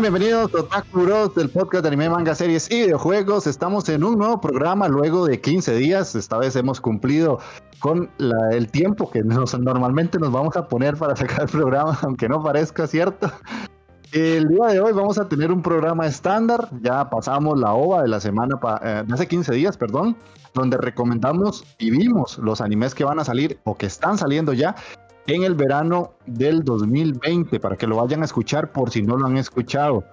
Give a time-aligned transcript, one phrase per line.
[0.00, 3.46] Bienvenidos a Otaku Bros, del podcast de anime, manga, series y videojuegos.
[3.46, 6.14] Estamos en un nuevo programa luego de 15 días.
[6.14, 7.38] Esta vez hemos cumplido
[7.78, 8.10] con
[8.52, 12.42] el tiempo que nos, normalmente nos vamos a poner para sacar el programa, aunque no
[12.42, 13.30] parezca cierto.
[14.12, 16.70] El día de hoy vamos a tener un programa estándar.
[16.80, 20.16] Ya pasamos la OVA de la semana, eh, de hace 15 días, perdón,
[20.54, 24.74] donde recomendamos y vimos los animes que van a salir o que están saliendo ya
[25.26, 29.26] en el verano del 2020, para que lo vayan a escuchar por si no lo
[29.26, 30.04] han escuchado.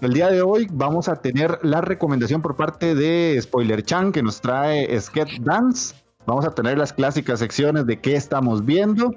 [0.00, 4.22] El día de hoy vamos a tener la recomendación por parte de Spoiler Chan que
[4.22, 5.94] nos trae Sketch Dance.
[6.26, 9.14] Vamos a tener las clásicas secciones de qué estamos viendo.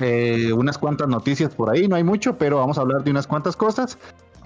[0.00, 3.26] Eh, unas cuantas noticias por ahí, no hay mucho, pero vamos a hablar de unas
[3.26, 3.98] cuantas cosas.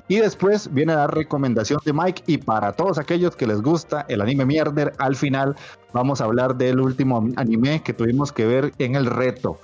[0.08, 2.24] Y después viene la recomendación de Mike.
[2.26, 5.56] Y para todos aquellos que les gusta el anime mierder, al final
[5.92, 9.58] vamos a hablar del último anime que tuvimos que ver en el reto.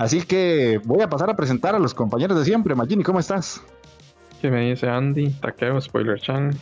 [0.00, 2.74] Así que voy a pasar a presentar a los compañeros de siempre.
[2.74, 3.62] Magini, ¿cómo estás?
[4.40, 5.28] ¿Qué me dice Andy?
[5.28, 6.58] Takeo, Spoiler Chan.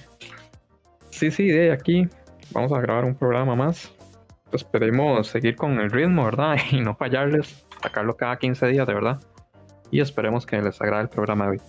[1.10, 2.08] Sí, sí, de aquí
[2.50, 3.92] vamos a grabar un programa más.
[4.50, 6.56] Pues esperemos seguir con el ritmo, ¿verdad?
[6.72, 9.20] Y no fallarles, sacarlo cada 15 días, de verdad.
[9.92, 11.60] Y esperemos que les agrade el programa de hoy.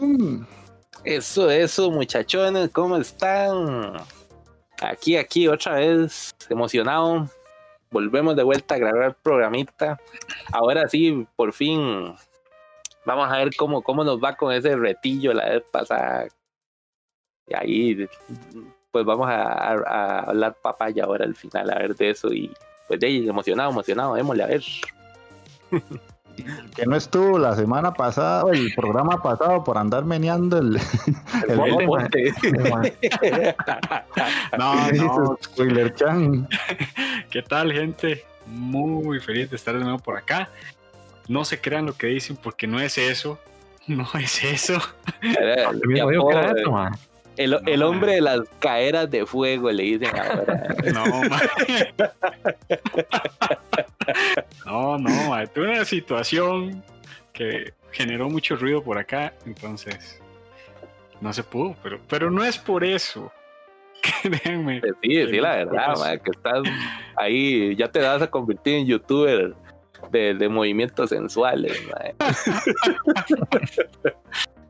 [0.00, 0.44] Mm.
[1.04, 3.92] Eso, eso, muchachones, ¿cómo están?
[4.82, 7.30] Aquí, aquí, otra vez, emocionado
[7.90, 9.98] volvemos de vuelta a grabar programita.
[10.52, 12.14] Ahora sí, por fin,
[13.04, 16.28] vamos a ver cómo, cómo nos va con ese retillo la vez pasada.
[17.46, 18.08] Y ahí,
[18.90, 22.32] pues vamos a, hablar papaya ahora al final, a ver de eso.
[22.32, 22.52] Y
[22.86, 24.62] pues de ahí, emocionado, emocionado, démosle a ver.
[26.74, 30.76] que no estuvo la semana pasada o el programa pasado por andar meneando el,
[31.48, 31.56] el,
[34.58, 36.48] no, no, spoiler chan.
[37.30, 38.24] ¿Qué tal, gente?
[38.46, 40.48] Muy feliz de estar de nuevo por acá.
[41.28, 43.38] No se crean lo que dicen porque no es eso.
[43.86, 44.80] No es eso.
[47.38, 50.74] El, el hombre de las caeras de fuego le dicen ahora.
[54.64, 56.82] No, no, no, tuve una situación
[57.32, 60.18] que generó mucho ruido por acá, entonces
[61.20, 63.30] no se pudo, pero, pero no es por eso.
[64.22, 64.80] Créanme.
[64.80, 66.62] Pues sí, sí, la verdad, que estás
[67.16, 69.54] ahí, ya te vas a convertir en youtuber
[70.10, 71.78] de, de movimientos sensuales.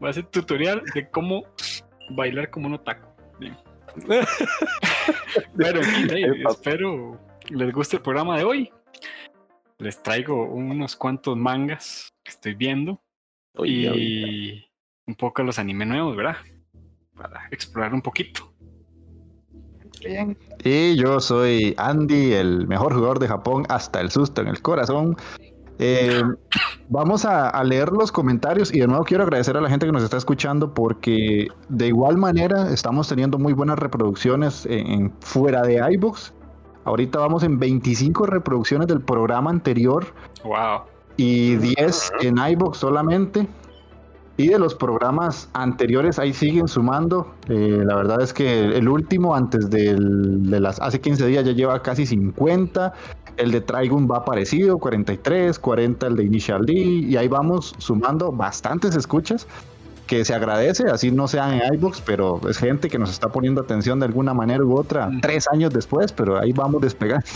[0.01, 1.45] Voy a hacer tutorial de cómo
[2.11, 3.09] bailar como un otaku.
[5.57, 7.19] Pero espero
[7.51, 8.71] les guste el programa de hoy.
[9.79, 13.01] Les traigo unos cuantos mangas que estoy viendo
[13.65, 14.65] y
[15.07, 16.37] un poco los anime nuevos, ¿verdad?
[17.17, 18.53] Para explorar un poquito.
[20.05, 20.37] Bien.
[20.65, 25.17] Y yo soy Andy, el mejor jugador de Japón hasta el susto en el corazón.
[25.81, 26.23] Eh,
[26.89, 30.03] vamos a, leer los comentarios y de nuevo quiero agradecer a la gente que nos
[30.03, 36.33] está escuchando porque de igual manera estamos teniendo muy buenas reproducciones en, fuera de iBooks.
[36.85, 40.07] Ahorita vamos en 25 reproducciones del programa anterior
[40.45, 40.83] Wow.
[41.17, 43.47] y 10 en iBox solamente.
[44.41, 47.35] Y de los programas anteriores ahí siguen sumando.
[47.49, 51.51] Eh, la verdad es que el último, antes del- de las hace 15 días, ya
[51.51, 52.95] lleva casi 50.
[53.39, 56.73] El de Trigun va parecido, 43, 40 el de Initial D.
[56.75, 59.47] Y ahí vamos sumando bastantes escuchas
[60.09, 63.61] que se agradece, así no sean en iBox, pero es gente que nos está poniendo
[63.61, 67.27] atención de alguna manera u otra tres años después, pero ahí vamos despegando.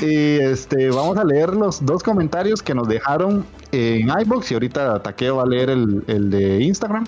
[0.00, 5.02] Y este, vamos a leer los dos comentarios que nos dejaron en iBox y ahorita
[5.02, 7.06] Taqueo va a leer el, el de Instagram.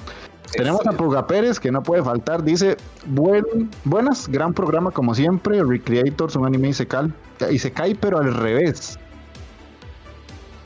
[0.57, 2.43] Tenemos a Puga Pérez, que no puede faltar.
[2.43, 2.77] Dice:
[3.07, 3.45] Buen,
[3.85, 5.63] Buenas, gran programa como siempre.
[5.63, 7.13] Recreators, un anime Isekai,
[7.51, 8.99] Isekai, pero al revés.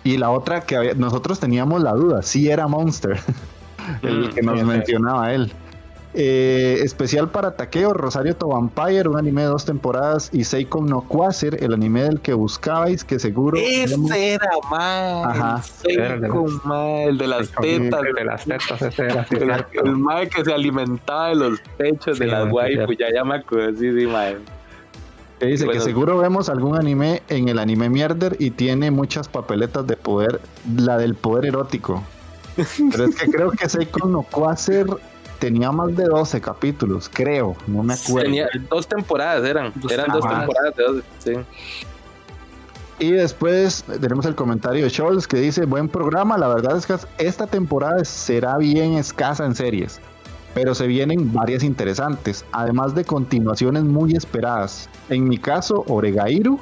[0.05, 3.19] Y la otra que había- nosotros teníamos la duda: si era Monster,
[4.03, 4.67] el Mm, que nos sí, sí.
[4.67, 5.53] mencionaba él.
[6.13, 11.03] Eh, especial para Takeo, Rosario to Vampire, un anime de dos temporadas, y Seiko no
[11.03, 13.57] Quasar, el anime del que buscabais, que seguro.
[13.57, 15.27] Ese era más.
[15.27, 15.63] Ajá.
[15.85, 18.03] Era el de Seiko, mae, el de las tetas.
[18.05, 19.51] El de las tetas, ese era así, El,
[19.85, 22.93] el mae que se alimentaba de los pechos de Sí, las mae, waifu, cierto.
[22.95, 24.37] ya ya me acuerdo, sí, sí, mae.
[25.39, 25.79] que dice Bueno.
[25.79, 30.41] que seguro vemos algún anime en el anime Mierder y tiene muchas papeletas de poder,
[30.77, 32.03] la del poder erótico.
[32.91, 34.87] Pero es que creo que Seiko no Quasar
[35.41, 38.27] tenía más de 12 capítulos, creo, no me acuerdo.
[38.27, 39.73] Tenía dos temporadas, eran.
[39.75, 40.77] Dos eran dos temporadas.
[40.77, 41.33] de dos, sí.
[43.01, 46.97] Y después tenemos el comentario de Scholz que dice, buen programa, la verdad es que
[47.17, 49.99] esta temporada será bien escasa en series,
[50.53, 54.91] pero se vienen varias interesantes, además de continuaciones muy esperadas.
[55.09, 56.61] En mi caso, Oregairu,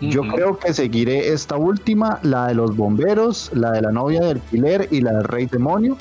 [0.00, 4.38] yo creo que seguiré esta última, la de los bomberos, la de la novia del
[4.38, 5.96] alquiler y la del rey demonio,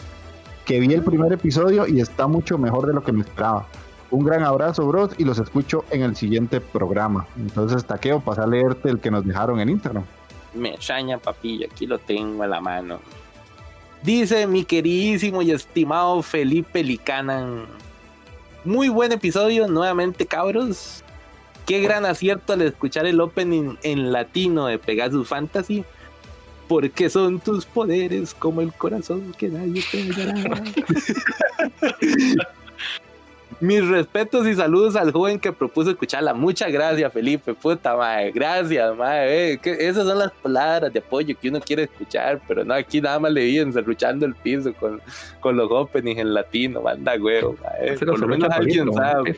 [0.65, 3.67] que vi el primer episodio y está mucho mejor de lo que me esperaba.
[4.11, 7.27] Un gran abrazo, bros, y los escucho en el siguiente programa.
[7.37, 10.03] Entonces, Taqueo, pasa a leerte el que nos dejaron en Instagram.
[10.53, 12.99] Me extraña, papilla, aquí lo tengo a la mano.
[14.03, 17.67] Dice mi queridísimo y estimado Felipe Licanan.
[18.65, 21.03] Muy buen episodio, nuevamente, cabros.
[21.65, 25.85] Qué gran acierto al escuchar el opening en latino de Pegasus Fantasy.
[26.71, 30.63] Porque son tus poderes como el corazón que nadie te dará.
[33.59, 36.33] Mis respetos y saludos al joven que propuso escucharla.
[36.33, 37.53] Muchas gracias, Felipe.
[37.53, 38.31] Puta madre.
[38.31, 39.59] Gracias, madre.
[39.61, 42.39] Esas son las palabras de apoyo que uno quiere escuchar.
[42.47, 45.01] Pero no, aquí nada más le vi encerruchando el piso con,
[45.41, 46.81] con los openings en latino.
[46.81, 47.97] Manda huevo, madre.
[47.97, 49.35] Por lo menos alguien sabe.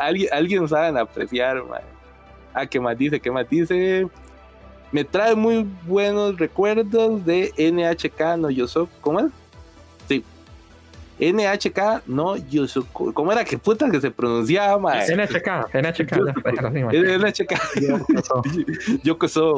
[0.00, 1.84] Alguien, alguien saben apreciar, madre.
[2.54, 3.20] Ah, ¿qué más dice?
[3.20, 4.08] ¿Qué más dice?
[4.92, 8.92] Me trae muy buenos recuerdos de NHK no Yosoku.
[9.00, 9.26] ¿Cómo es?
[10.06, 10.22] Sí.
[11.18, 13.14] NHK no Yosoku.
[13.14, 15.16] ¿Cómo era que puta que se pronunciaba, madre?
[15.16, 16.12] NHK, NHK.
[16.92, 17.52] NHK
[19.02, 19.56] Yokoso.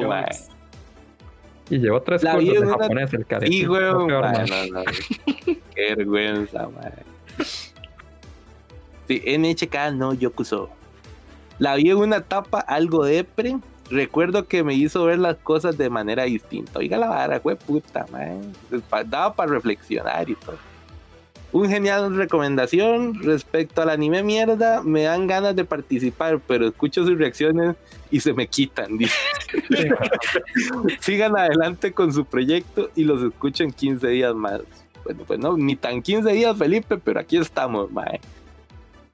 [1.71, 3.47] Y llevó tres cursos de japonés, el care.
[3.49, 4.85] Sí, weón, no, no.
[5.75, 7.03] Qué vergüenza, madre.
[9.09, 10.71] Sí, NHK no Yokuso.
[11.59, 13.57] La vi en una etapa algo depre.
[13.95, 16.81] Recuerdo que me hizo ver las cosas de manera distinta.
[16.81, 18.53] Oiga la vara, fue puta, man.
[19.07, 20.59] Daba para reflexionar y todo.
[21.53, 24.83] Un genial recomendación respecto al anime mierda.
[24.83, 27.77] Me dan ganas de participar, pero escucho sus reacciones
[28.11, 28.99] y se me quitan.
[30.99, 34.63] Sigan adelante con su proyecto y los escucho en 15 días más.
[35.05, 38.21] Bueno, pues no, ni tan 15 días, Felipe, pero aquí estamos, mae.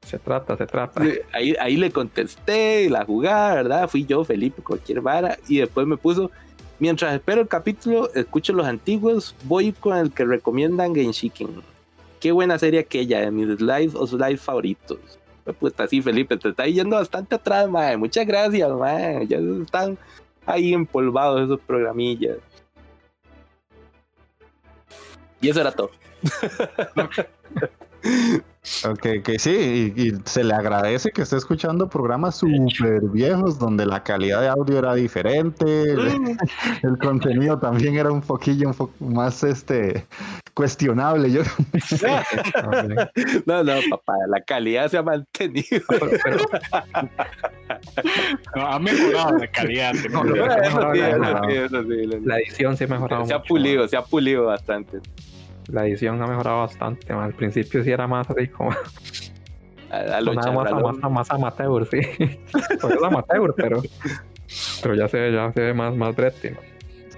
[0.03, 1.03] Se trata, se trata.
[1.33, 3.89] Ahí, ahí le contesté la jugada, ¿verdad?
[3.89, 5.39] Fui yo, Felipe, cualquier vara.
[5.47, 6.31] Y después me puso,
[6.79, 11.63] mientras espero el capítulo, escucho los antiguos, voy con el que recomiendan Genshiken.
[12.19, 14.99] Qué buena serie aquella, de mis live o live favoritos.
[15.45, 17.97] Pues, Puta, sí, Felipe, te está yendo bastante atrás, mae.
[17.97, 19.27] Muchas gracias, mae.
[19.27, 19.97] Ya están
[20.47, 22.39] ahí empolvados esos programillas.
[25.41, 25.91] Y eso era todo.
[28.87, 33.87] Ok, que sí, y, y se le agradece que esté escuchando programas súper viejos donde
[33.87, 35.99] la calidad de audio era diferente, el,
[36.83, 40.05] el contenido también era un poquillo un poco más este
[40.53, 41.31] cuestionable.
[41.33, 41.41] Yo
[43.47, 45.81] No, no, papá, la calidad se ha mantenido.
[45.89, 46.45] Pero- pero-
[48.57, 49.95] No, ha mejorado la calidad.
[52.25, 54.99] la edición sí ha mejorado Se ha pulido, se ha pulido bastante.
[55.69, 57.13] La edición ha mejorado bastante.
[57.15, 57.25] man.
[57.25, 58.71] Al principio sí era más así como
[59.91, 62.01] A, a lo sonaba más, más, más amateur, sí.
[62.81, 63.83] Pues es amateur, pero,
[64.83, 66.53] pero ya se ve, ya se ve más, más brete.
[66.53, 66.61] man.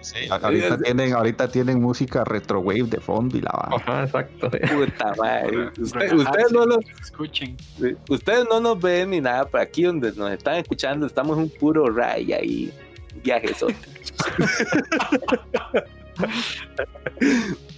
[0.01, 3.77] Sí, ahorita tienen, ahorita tienen música retro wave de fondo y la va.
[3.77, 4.51] Ajá, exacto.
[4.51, 4.59] sí.
[4.75, 5.69] Puta madre.
[5.81, 7.57] Usted- ustedes, no lo- Escuchen.
[8.09, 11.51] ustedes no nos ven ni nada, pero aquí donde nos están escuchando estamos en un
[11.51, 12.73] puro ray ahí.
[13.23, 13.77] Viajesote.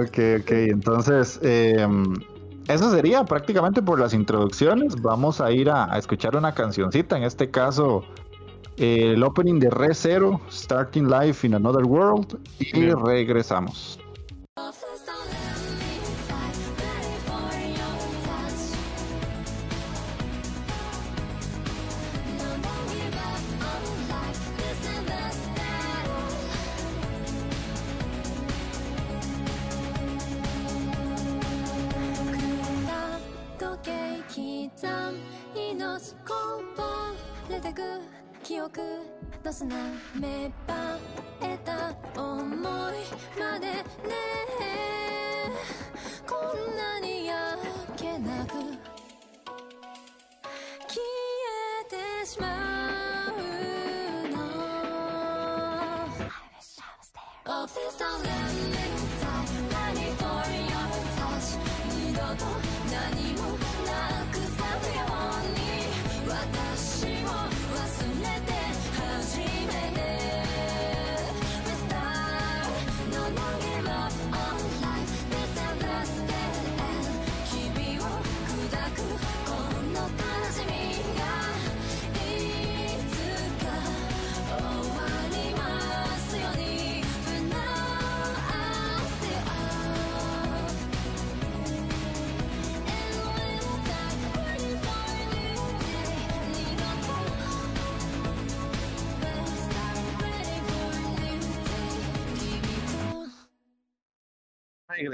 [0.00, 0.50] Ok, ok.
[0.50, 1.86] Entonces, eh,
[2.68, 5.00] eso sería prácticamente por las introducciones.
[5.02, 7.16] Vamos a ir a, a escuchar una cancioncita.
[7.16, 8.04] En este caso,
[8.78, 12.38] eh, el opening de Re Zero, Starting Life in Another World.
[12.58, 13.98] Y regresamos.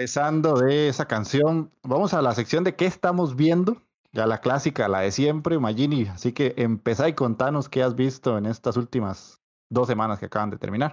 [0.08, 3.82] Regresando de esa canción, vamos a la sección de qué estamos viendo.
[4.10, 6.06] Ya la clásica, la de siempre, Magini.
[6.06, 10.48] Así que empezá y contanos qué has visto en estas últimas dos semanas que acaban
[10.48, 10.92] de terminar.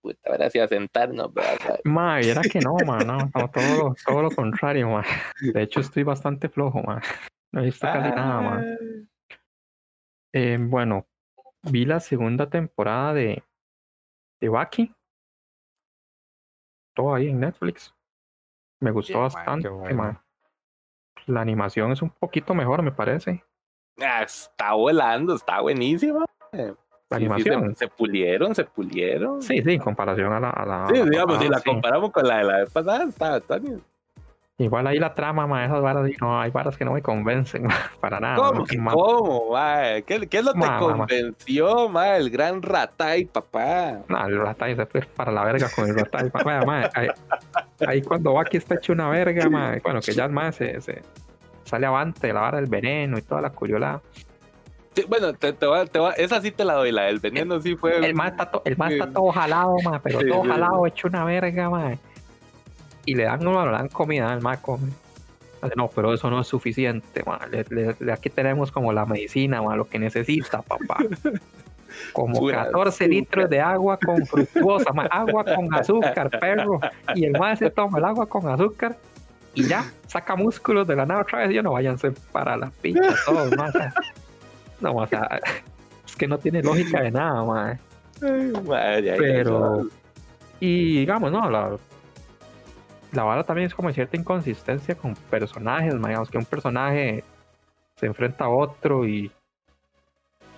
[0.00, 1.78] Puta, ahora sí a sentarnos, ¿verdad?
[1.84, 5.04] Ma, era que no, ma, no, no, todo, todo lo contrario, ma.
[5.42, 7.02] De hecho, estoy bastante flojo, ma.
[7.52, 8.64] No he visto casi nada, ma.
[10.32, 11.06] Eh, bueno,
[11.64, 13.44] vi la segunda temporada de,
[14.40, 14.90] de Baki.
[16.94, 17.94] Todo ahí en Netflix.
[18.80, 20.12] Me gustó bastante, bueno, qué bueno.
[20.12, 20.24] ma.
[21.26, 23.44] La animación es un poquito mejor, me parece.
[24.00, 26.24] Ah, está volando, está buenísima.
[26.52, 26.74] La Sí, sí,
[27.10, 27.74] animación.
[27.74, 29.42] se, se pulieron, se pulieron.
[29.42, 30.50] Sí, sí, en comparación a la.
[30.50, 33.04] A la, Sí, a la digamos, si la comparamos con la de la vez pasada,
[33.04, 33.82] está, está bien.
[34.60, 37.76] Igual ahí la trama, ma, esas varas, no, hay varas que no me convencen, ma,
[38.00, 38.34] para nada.
[38.36, 38.64] ¿Cómo?
[38.76, 38.92] ma, ma.
[38.92, 40.02] ¿Cómo, mae?
[40.02, 40.96] ¿Qué, qué es lo que te Ma, ma, ma.
[41.06, 42.16] convenció, mae?
[42.16, 44.00] El gran Ratay, papá.
[44.08, 46.30] No, el Ratai se fue para la verga con el Ratai.
[46.44, 47.08] Vaya, mae, ahí,
[47.86, 51.02] ahí cuando Baki está hecho una verga, mae, bueno, que ya mae se, se
[51.62, 54.00] sale avante, la vara del veneno y toda la curiolada.
[54.96, 57.02] Sí, bueno, te, te voy a- te voy a- esa sí te la doy, la
[57.04, 58.04] del veneno sí fue.
[58.04, 60.84] El mae está, to- el mae está todo jalado, mae, pero Sí, todo sí, jalado,
[60.88, 61.98] hecho una verga, mae.
[63.08, 64.90] Y le dan, no, le dan comida, el mae come.
[65.76, 67.24] No, pero eso no es suficiente.
[67.50, 70.98] Le- le- aquí tenemos como la medicina, mae, lo que necesita, papá.
[72.12, 73.08] Como Pura 14 azúcar.
[73.08, 76.78] litros de agua con fructuosa, mae, agua con azúcar, perro.
[77.14, 78.96] Y el mae se toma el agua con azúcar
[79.54, 81.50] y ya, saca músculos de la nada otra vez.
[81.50, 83.94] Yo no váyanse para la pincha todos, sea,
[84.82, 85.40] No, o sea,
[86.06, 87.78] es que no tiene lógica de nada, ay,
[89.18, 89.88] Pero,
[90.60, 91.76] y digamos, no, la,
[93.12, 97.24] la vara también es como cierta inconsistencia con personajes, digamos que un personaje
[97.96, 99.30] se enfrenta a otro y,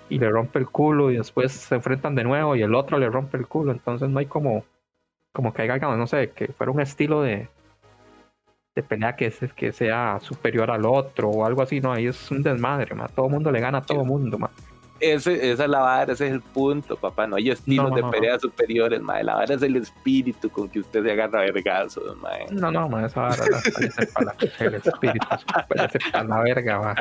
[0.08, 3.08] y le rompe el culo y después se enfrentan de nuevo y el otro le
[3.08, 4.64] rompe el culo, entonces no hay como,
[5.32, 7.48] como que haya, no sé, que fuera un estilo de,
[8.74, 12.30] de pelea que, se- que sea superior al otro o algo así, no, ahí es
[12.30, 14.50] un desmadre, ma, todo mundo le gana a todo mundo, ma.
[15.00, 17.26] Ese, esa es la vara, ese es el punto, papá.
[17.26, 18.12] No hay estilos No, de no, no.
[18.12, 19.24] pelea superiores, mae.
[19.24, 22.46] La vara es el espíritu con que usted se agarra a vergazos, mae.
[22.50, 25.26] No, no, ma, esa vara la parece para la, el espíritu,
[25.68, 26.94] parece para la verga, ma.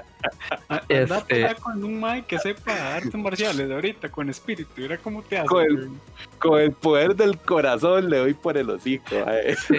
[0.70, 4.70] A- Este- con un que sepa artes marciales ahorita, con espíritu.
[4.77, 5.48] Mira cómo te hace.
[5.48, 5.89] Con el- güey.
[6.39, 9.56] Con el poder del corazón le doy por el hocico, mae.
[9.56, 9.75] Sí.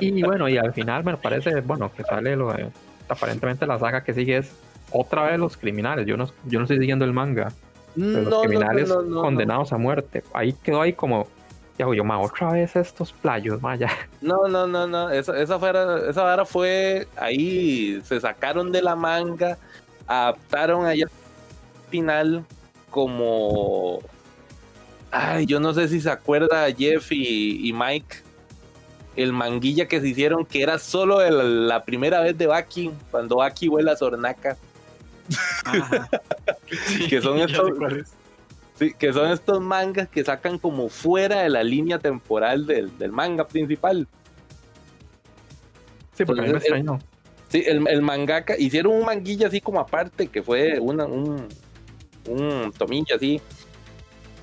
[0.00, 2.68] Y bueno, y al final me parece, bueno, que sale lo de,
[3.08, 4.52] aparentemente la saga que sigue es
[4.92, 6.06] otra vez los criminales.
[6.06, 7.52] Yo no, yo no estoy siguiendo el manga,
[7.94, 9.20] pero los criminales no, no, no.
[9.22, 10.22] condenados a muerte.
[10.32, 11.26] Ahí quedó ahí como,
[11.78, 13.90] ya yo, ma, otra vez estos playos, ma, ya.
[14.20, 15.10] No, no, no, no.
[15.10, 19.58] Esa, esa, fuera, esa vara fue ahí, se sacaron de la manga,
[20.06, 22.44] adaptaron allá al final
[22.90, 24.00] como
[25.10, 28.16] Ay, yo no sé si se acuerda Jeff y, y Mike.
[29.14, 33.36] El manguilla que se hicieron que era solo el- la primera vez de Baki, cuando
[33.36, 34.56] Baki vuela a Sornaka.
[35.64, 36.08] Ajá.
[36.86, 38.12] Sí, Que son estos- sé cuál es.
[38.78, 43.12] Sí, que son estos mangas que sacan como fuera de la línea temporal del, del
[43.12, 44.08] manga principal.
[46.14, 46.98] Sí, porque a mí me Entonces, el-.
[47.48, 51.48] Sí, el, el mangaka, hicieron un manguilla así como aparte, que fue una, un,
[52.26, 53.42] un tomillo así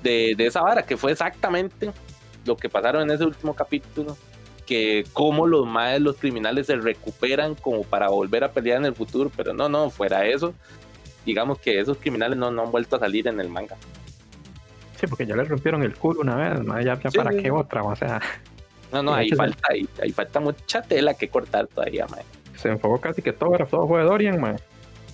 [0.02, 1.90] de, de esa vara, que fue exactamente
[2.46, 4.16] lo que pasaron en ese último capítulo,
[4.64, 8.94] que cómo los maes, los criminales se recuperan como para volver a pelear en el
[8.94, 10.54] futuro, pero no, no, fuera eso,
[11.26, 13.76] digamos que esos criminales no, no han vuelto a salir en el manga.
[14.98, 17.38] Sí, porque ya le rompieron el culo una vez, ma, ya, ya Sí, para sí.
[17.42, 18.20] qué otra, o sea,
[18.92, 22.22] No, no, ahí falta, ahí, ahí falta mucha tela que cortar todavía, mae.
[22.56, 24.56] se enfocó casi que todo era todo fue de Dorian, ma,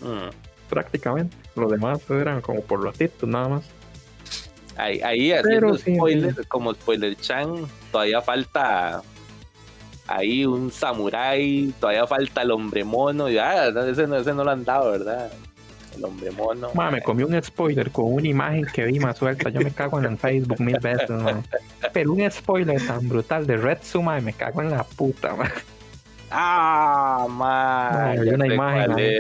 [0.01, 0.29] Mm.
[0.69, 1.35] prácticamente.
[1.55, 3.65] Los demás eran como por los títulos nada más.
[4.77, 9.01] Ahí, ahí haciendo Pero sí, spoiler, como spoiler chan, todavía falta
[10.07, 14.45] ahí un samurái, todavía falta el hombre mono, y ah, no, ese, no, ese no
[14.45, 15.33] lo han dado, ¿verdad?
[15.97, 16.71] El hombre mono.
[16.75, 19.49] Ma, me comí un spoiler con una imagen que vi más suelta.
[19.51, 21.43] Yo me cago en el Facebook mil veces, ma.
[21.93, 25.51] Pero un spoiler tan brutal de Red Suma, me cago en la puta, ma.
[26.31, 27.27] Ah,
[28.11, 29.19] hay una imagen ahí.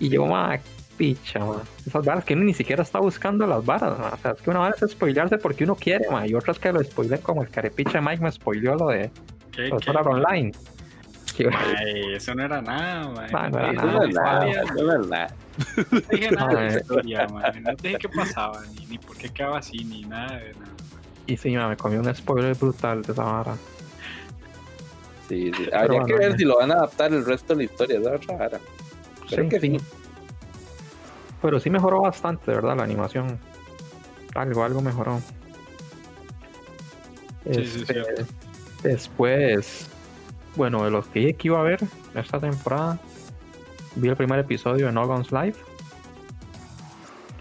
[0.00, 0.58] Y yo, ma,
[0.96, 1.62] picha, ma.
[1.86, 4.10] Esas varas que uno ni siquiera está buscando las varas, ma.
[4.12, 6.26] O sea, es que una vara es spoilearse porque uno quiere, ma.
[6.26, 9.10] Y otras que lo spoilen como el carepicha Mike me spoileó lo de
[9.52, 10.52] ¿Qué, Online.
[11.78, 13.30] Ay, eso no era nada, man.
[13.32, 14.44] Ah, no era Eso nada, no es nada,
[14.74, 15.34] no es nada.
[15.90, 17.62] No dije nada de la historia, man.
[17.62, 20.72] No te dije qué pasaba, ni, ni por qué quedaba así, ni nada de nada.
[21.26, 23.54] Y sí, ma, me comí un spoiler brutal de esa vara.
[25.28, 25.64] Sí, sí.
[25.70, 28.06] Pero Habría que ver si lo van a adaptar el resto de la historia, es
[28.06, 28.60] otra vara.
[29.28, 29.76] Creo que sí.
[31.40, 33.38] Pero sí mejoró bastante, de verdad, la animación.
[34.34, 35.20] Algo, algo mejoró.
[37.44, 38.26] Sí, sí, Este, cierto.
[38.82, 39.88] después,
[40.56, 41.80] bueno, de los que iba a ver
[42.14, 42.98] esta temporada,
[43.96, 45.56] vi el primer episodio de No Guns Live.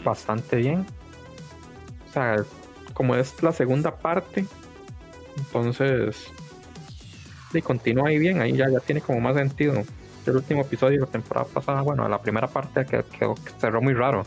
[0.03, 0.85] Bastante bien.
[2.09, 2.37] O sea,
[2.93, 4.45] como es la segunda parte,
[5.37, 6.27] entonces.
[7.51, 9.73] Sí, continúa ahí bien, ahí ya, ya tiene como más sentido.
[10.25, 13.81] El último episodio de la temporada pasada, bueno, la primera parte que, que- que cerró
[13.81, 14.23] muy raro.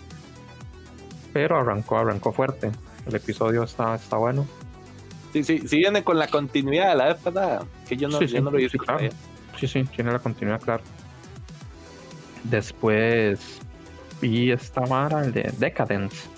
[1.33, 2.73] Pero arrancó, arrancó fuerte.
[3.07, 4.47] El episodio está, está bueno.
[5.33, 8.27] Sí, sí, sí viene con la continuidad de la vez pasada, que yo no, Sí,
[8.27, 9.09] yo sí, no lo vi sí, claro.
[9.59, 10.83] Sí, sí, tiene la continuidad, claro.
[12.45, 13.61] Después
[14.21, 16.29] vi esta vara, el de Decadence.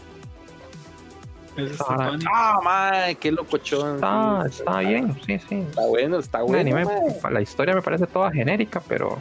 [1.54, 2.24] Funny.
[2.32, 3.96] Ah, mae, qué locochón.
[3.96, 5.54] Está, sí, está bien, sí, sí.
[5.56, 6.58] Está bueno, está bueno.
[6.58, 6.84] anime,
[7.30, 9.18] la historia me parece toda genérica, pero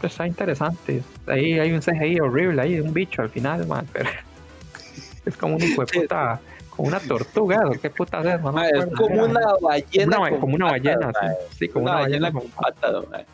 [0.00, 1.02] pues, está interesante.
[1.26, 4.08] Ahí hay un CGI horrible ahí, de un bicho al final, man, pero
[5.26, 6.40] es como un hijo de puta,
[6.78, 8.40] como una tortuga, ¿o ¿qué puta es?
[8.40, 10.16] No es como una ballena.
[10.16, 11.26] Como una, con como una ballena, sí,
[11.58, 13.26] sí, como Una una, ballena ballena con patas, mae.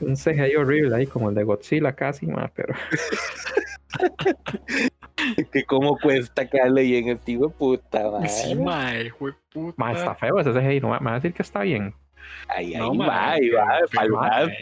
[0.00, 2.74] un CGI horrible ahí, como el de Godzilla casi, man, pero
[5.52, 8.26] Que cómo cuesta caerle bien el tío de puta.
[8.28, 8.56] Sí,
[9.18, 9.74] fue puta.
[9.76, 11.94] man, está feo ese CGI, no me va a decir que está bien.
[12.48, 14.52] Ahí, ahí No, va, ahí va, pero- pa'l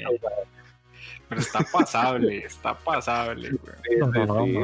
[1.28, 3.98] pero, está pasable, está pasable, güey.
[4.00, 4.58] No, no, no, sí.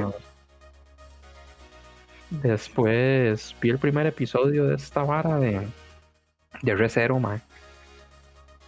[2.42, 5.66] Después vi el primer episodio de esta vara de,
[6.62, 7.40] de Recero, man.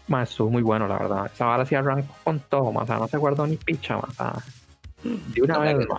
[0.09, 1.31] Man, estuvo muy bueno, la verdad.
[1.33, 2.85] Esa vara sí arrancó con todo, man.
[2.85, 4.05] O sea, no se guardó ni picha, man.
[4.11, 4.35] O sea,
[5.03, 5.99] de una No vez, man,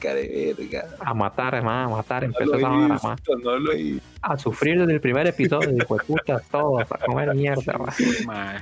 [0.00, 0.84] de verga.
[1.00, 2.22] a matar, man, a matar.
[2.22, 3.18] No Empezó esa vara, man.
[3.42, 4.08] no lo he visto.
[4.22, 7.94] A sufrir desde el primer episodio, hijo de putas, todos, a comer mierda, man.
[8.26, 8.58] Mae.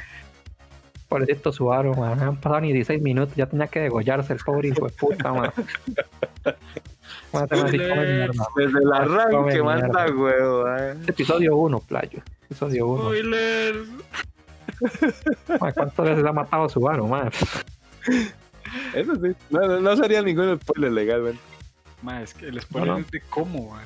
[1.09, 2.19] Pobrecito Subaru, man.
[2.19, 5.33] No han pasado ni 16 minutos, ya tenía que degollarse el pobre hijo de puta,
[5.33, 5.53] man.
[7.37, 8.47] Man, man mierda.
[8.57, 10.97] Desde el arranque manda huevo, eh.
[11.07, 12.21] Episodio 1, playo.
[12.45, 13.03] Episodio 1.
[13.03, 13.89] Spoilers.
[15.61, 17.31] Man, ¿Cuántas veces ha matado Subaru, man?
[18.95, 19.35] Eso sí.
[19.51, 21.41] No, no, no sería ningún spoiler legalmente.
[22.03, 23.01] Mae, es que el spoiler No, no.
[23.01, 23.85] es de cómo, mae.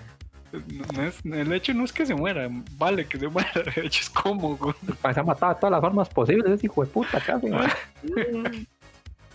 [0.97, 4.01] No, es, el hecho no es que se muera, vale que se muera, el hecho
[4.03, 4.75] es cómo, güey.
[5.03, 7.71] Man, se ha matado de todas las formas posibles, ese hijo de puta casi, man.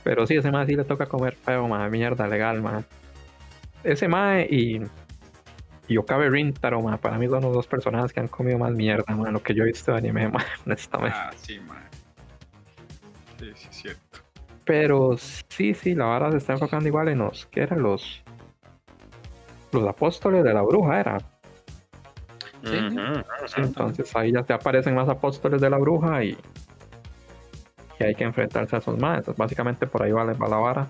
[0.04, 1.90] Pero sí, ese man sí le toca comer feo, man.
[1.90, 2.86] Mierda legal, man.
[3.86, 4.82] Ese man y.
[5.88, 6.82] Y Okabe Rintaro.
[7.00, 9.32] Para mí son los dos personajes que han comido más mierda, man.
[9.32, 10.44] Lo que yo he visto de anime, man.
[10.66, 11.16] Honestamente.
[11.18, 11.78] Ah, sí, mae.
[13.40, 14.20] Sí, sí, es cierto.
[14.64, 17.46] Pero sí, sí, la vara se está enfocando igual en los.
[17.46, 18.24] ¿Qué eran los?
[19.72, 21.18] Los apóstoles de la bruja, era.
[22.64, 22.78] Sí,
[23.58, 26.36] entonces ahí ya te aparecen más apóstoles de la bruja y,
[28.00, 29.20] y hay que enfrentarse a esos más.
[29.20, 30.88] Entonces, básicamente por ahí va, la- va la vara.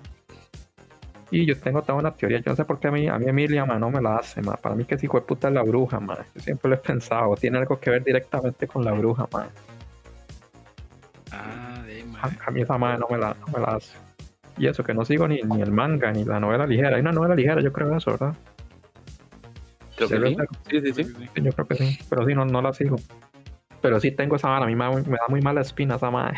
[1.31, 2.39] Y yo tengo toda una teoría.
[2.39, 4.41] Yo no sé por qué a mí, a mí Emilia, ma, no me la hace,
[4.41, 4.55] ma.
[4.55, 6.17] Para mí que hijo de puta es la bruja, ma.
[6.35, 7.35] Yo siempre lo he pensado.
[7.35, 9.47] Tiene algo que ver directamente con la bruja, ma.
[11.31, 13.97] Ah, de A, a mí esa madre no me la, no me la hace.
[14.57, 16.95] Y eso, que no sigo ni, ni el manga, ni la novela ligera.
[16.95, 18.35] Hay una novela ligera, yo creo eso, ¿verdad?
[19.97, 20.91] Creo que Sí, sí.
[20.93, 21.15] Sí, sí, sí.
[21.35, 21.99] Sí, yo creo que sí.
[22.09, 22.97] Pero sí, no, no la sigo.
[23.81, 24.65] Pero sí tengo esa vara.
[24.65, 26.37] A mí me, da muy- me da muy mala espina esa madre.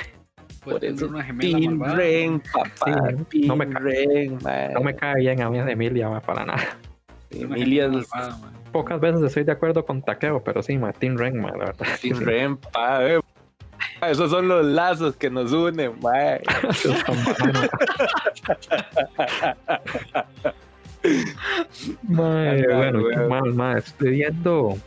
[0.72, 1.98] Puede tener una gemela Tin malvada.
[1.98, 3.14] Ren, papá.
[3.32, 4.38] Sí, no me Ren.
[4.74, 6.78] No me cae bien a mí de Emilia, para nada.
[7.32, 8.38] Emilia es malvada.
[8.74, 11.88] Pocas veces estoy de acuerdo con Takeo, pero sí, ma, Team Ren, la verdad.
[12.02, 13.06] Tin Ren, pa.
[13.08, 13.20] eh.
[14.02, 16.90] Esos son los lazos que nos unen, bananos.
[22.04, 24.78] Mae, Ajá, bueno, qué mal, ma, estoy viendo.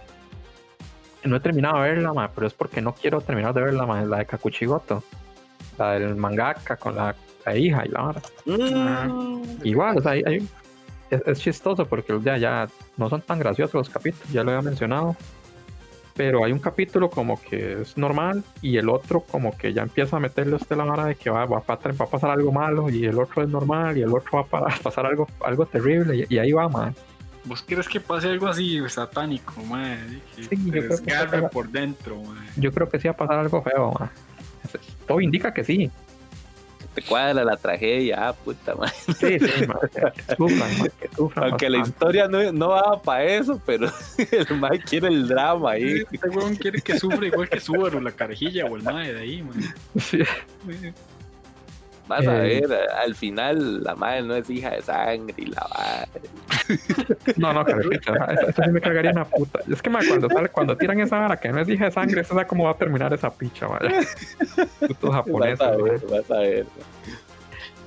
[1.25, 4.03] No he terminado de verla, ma, pero es porque no quiero terminar de verla, ma,
[4.03, 5.03] la de Kakuchigoto.
[5.81, 7.14] La del mangaka con la,
[7.47, 8.23] la hija y la vara.
[8.45, 9.43] Mm.
[9.64, 10.49] Igual, o sea, hay- hay-
[11.11, 14.62] es, es chistoso porque ya, ya no son tan graciosos los capítulos, ya lo había
[14.62, 15.16] mencionado.
[16.14, 20.19] Pero hay un capítulo como que es normal y el otro como que ya empieza
[20.19, 22.53] a meterle a usted la vara de que va, va, a, va a pasar algo
[22.53, 25.64] malo y el otro es normal y el otro va a pa- pasar algo, algo
[25.66, 26.95] terrible y, y ahí va, man.
[27.45, 29.97] ¿Vos quieres que pase algo así satánico, mae?
[30.37, 32.49] Que Sí, te yo creo que desgarre por dentro, mae.
[32.57, 34.11] Yo creo que sí va a pasar algo feo, man.
[35.11, 35.90] Todo indica que sí.
[36.94, 38.90] Te cuadra la tragedia, ah, puta, mae.
[39.18, 41.51] Sí, sí, man, que, sufran, man, que sufran.
[41.51, 43.90] Aunque la historia no, no va para eso, pero
[44.31, 46.05] el mae quiere el drama ahí.
[46.12, 49.42] Este weón quiere que sufra igual que Subaru, la carejilla o el mae de ahí,
[49.42, 50.01] mae.
[50.01, 50.20] Sí.
[52.11, 52.61] Vas a Eh.
[52.66, 56.20] ver, al final la madre no es hija de sangre y la madre.
[57.37, 59.61] No, no, carajita, eso, eso sí me cargaría una puta.
[59.70, 62.38] Es que cuando sale, cuando tiran esa vara que no es hija de sangre, eso
[62.40, 64.01] es cómo va a terminar esa picha, vaya.
[64.88, 66.66] Putos japoneses, Vas a ver, vas a ver.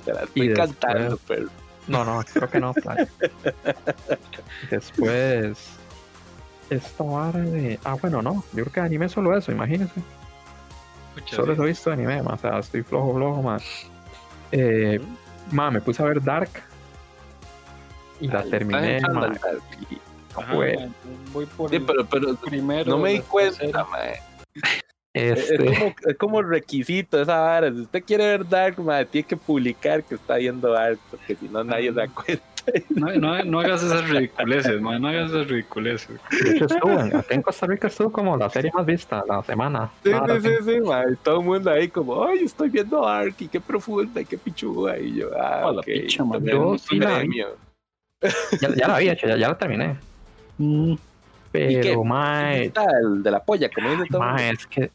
[0.06, 1.46] Te la estoy Y después- cantando, pero
[1.86, 3.06] No, no, creo que no, playa.
[4.70, 5.58] Después,
[6.70, 7.78] esta vara de.
[7.84, 8.42] Ah, bueno, no.
[8.54, 10.00] Yo creo que anime solo eso, imagínense.
[11.26, 13.62] Solo eso he visto de anime, ma, O sea, estoy flojo, flojo, más.
[14.56, 15.00] Eh,
[15.50, 16.50] ma, me puse a ver Dark.
[18.20, 19.32] Y la Ay, terminé, ma.
[19.32, 19.58] tal.
[20.34, 20.76] No Ajá, fue.
[20.76, 20.90] mae,
[21.32, 22.90] voy por Sí, pero, pero primero.
[22.90, 24.20] no me di cuenta, mae.
[25.12, 27.70] Es, Este, como, es como requisito esa vara.
[27.72, 31.48] Si usted quiere ver Dark, mae, tiene que publicar que está viendo Dark, porque si
[31.48, 32.44] no nadie se da cuenta.
[32.90, 36.18] No, no, no hagas esas ridiculeces, mae, no hagas esas ridiculeces.
[36.30, 39.90] de hecho, estuvo en- Costa Rica estuvo como la serie más vista la semana.
[40.02, 40.78] Sí, sí, sí, sí.
[41.22, 44.98] Todo el mundo ahí como, ay, estoy viendo Dark y qué profunda y qué pichuda.
[44.98, 47.42] Y yo, ah, la picha, también Yo sí la vi.
[48.60, 49.96] Ya, ya la había hecho, ya, ya la terminé.
[50.56, 50.96] qué?
[51.52, 52.72] Pero, mae,
[53.02, 54.34] el de la polla, como dice todo el mundo.
[54.42, 54.90] mae, es que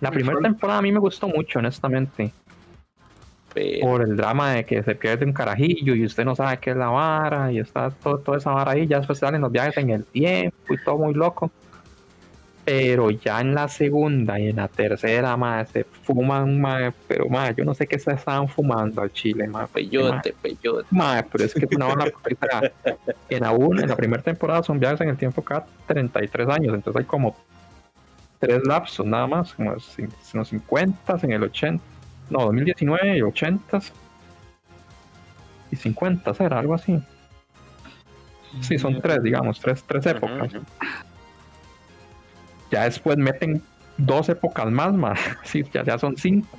[0.00, 2.32] la primera temporada a mí me gustó mucho, honestamente.
[3.52, 6.70] Pero, Por el drama de que se pierde un carajillo y usted no sabe qué
[6.70, 8.86] es la vara y está todo, toda esa vara ahí.
[8.86, 11.50] Ya después salen los viajes en el tiempo y todo muy loco.
[12.64, 17.54] Pero ya en la segunda y en la tercera, mae, se fuman, mae, pero mae,
[17.56, 20.86] yo no sé qué se estaban fumando al chile, mae, peyote, peyote.
[20.90, 22.04] Mae, pero es que es una hora,
[23.28, 26.74] en la, una- en la primera temporada son viajes en el tiempo cada 33 años,
[26.74, 27.34] entonces hay como
[28.38, 31.82] tres lapsos nada más, como en los 50, en el 80,
[32.30, 33.80] no, 2019 y 80
[35.70, 37.00] y 50, era algo así.
[38.60, 40.52] Sí, son tres, digamos, tres, tres épocas.
[42.70, 43.62] Ya después meten
[43.96, 45.18] dos épocas más, más.
[45.44, 46.58] Sí, ya, ya son cinco.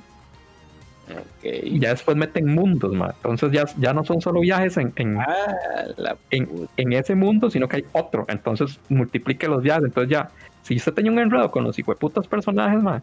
[1.42, 3.14] Y ya después meten mundos, más.
[3.16, 7.76] Entonces ya, ya no son solo viajes en, en, Ah, en, ese mundo, sino que
[7.76, 8.24] hay otro.
[8.28, 9.84] Entonces multiplique los viajes.
[9.84, 10.30] Entonces ya,
[10.62, 13.02] si usted tenía un enredo con los hijueputas personajes, man,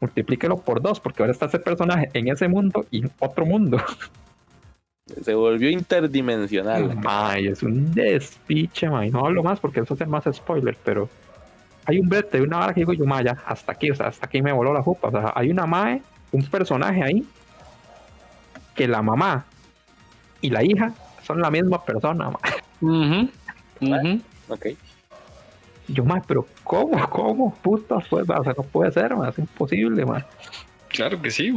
[0.00, 3.78] multiplíquelo por dos, porque ahora está ese personaje en ese mundo y en otro mundo.
[5.22, 6.98] Se volvió interdimensional.
[7.06, 9.06] Ay, es un despiche, man.
[9.06, 11.08] Y No hablo más porque eso hace más spoilers, pero
[11.86, 14.26] hay un brete, una vara que digo yo, ma, ya, hasta aquí, o sea, hasta
[14.26, 15.08] aquí me voló la jupa.
[15.08, 17.26] O sea, hay una mae, un personaje ahí,
[18.74, 19.46] que la mamá
[20.40, 22.38] y la hija son la misma persona, ma.
[22.80, 23.28] Ujú,
[23.80, 24.20] ujú.
[24.48, 24.66] Ok.
[25.88, 27.08] Y Yo, más, pero ¿cómo?
[27.08, 27.54] ¿Cómo?
[27.62, 30.24] Puta, pues, o sea, no puede ser, man, es imposible, man.
[30.88, 31.52] Claro que sí.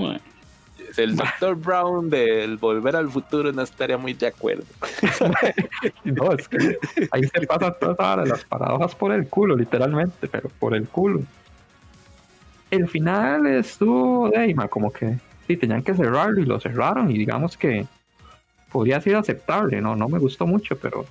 [0.89, 1.55] Es el Dr.
[1.55, 4.65] Brown del Volver al Futuro no estaría muy de acuerdo.
[6.03, 6.77] No, es que
[7.11, 11.21] ahí se pasan todas ahora las paradojas por el culo, literalmente, pero por el culo.
[12.69, 15.17] El final estuvo de ahí, man, como que
[15.47, 17.85] sí, tenían que cerrarlo y lo cerraron y digamos que
[18.71, 21.05] podría ser aceptable, no, no me gustó mucho, pero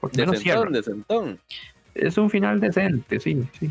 [0.00, 0.60] por De menos cierra.
[0.62, 1.40] sentón, de sentón.
[1.98, 3.70] Es un final decente, sí, sí.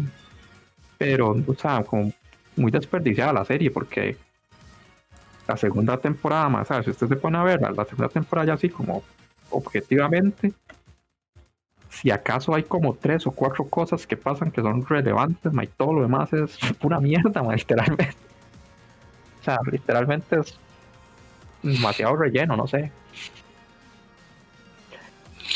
[0.97, 2.11] Pero, o sea, como
[2.55, 4.17] muy desperdiciada la serie porque
[5.47, 6.85] la segunda temporada más, ¿sabes?
[6.85, 9.03] Si usted se pone a ver la segunda temporada ya así como
[9.49, 10.53] objetivamente,
[11.89, 15.93] si acaso hay como tres o cuatro cosas que pasan que son relevantes, y todo
[15.93, 18.17] lo demás es pura mierda, literalmente.
[19.41, 20.59] O sea, literalmente es
[21.61, 22.91] demasiado relleno, no sé.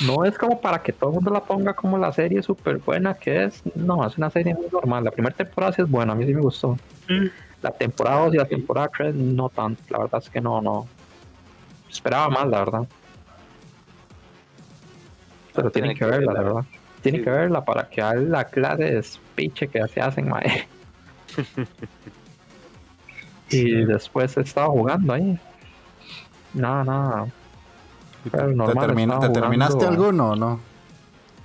[0.06, 3.16] No es como para que todo el mundo la ponga como la serie súper buena
[3.16, 3.62] que es.
[3.76, 5.04] No, es una serie muy normal.
[5.04, 6.78] La primera temporada sí es buena, a mí sí me gustó.
[7.62, 9.82] La temporada 2 y la temporada 3 no tanto.
[9.90, 10.88] La verdad es que no, no.
[11.90, 12.88] Esperaba más, la verdad.
[15.54, 16.66] Pero tienen que verla, la verdad.
[17.02, 17.26] Tienen Sí.
[17.26, 20.68] que verla para que hagan la clase de speech que se hacen, mae.
[23.50, 25.40] y después estaba jugando ahí.
[26.54, 27.28] Nada, nada.
[28.32, 30.60] Pero ¿Te, normal, termina- estaba ¿te terminaste jugando- alguno o no?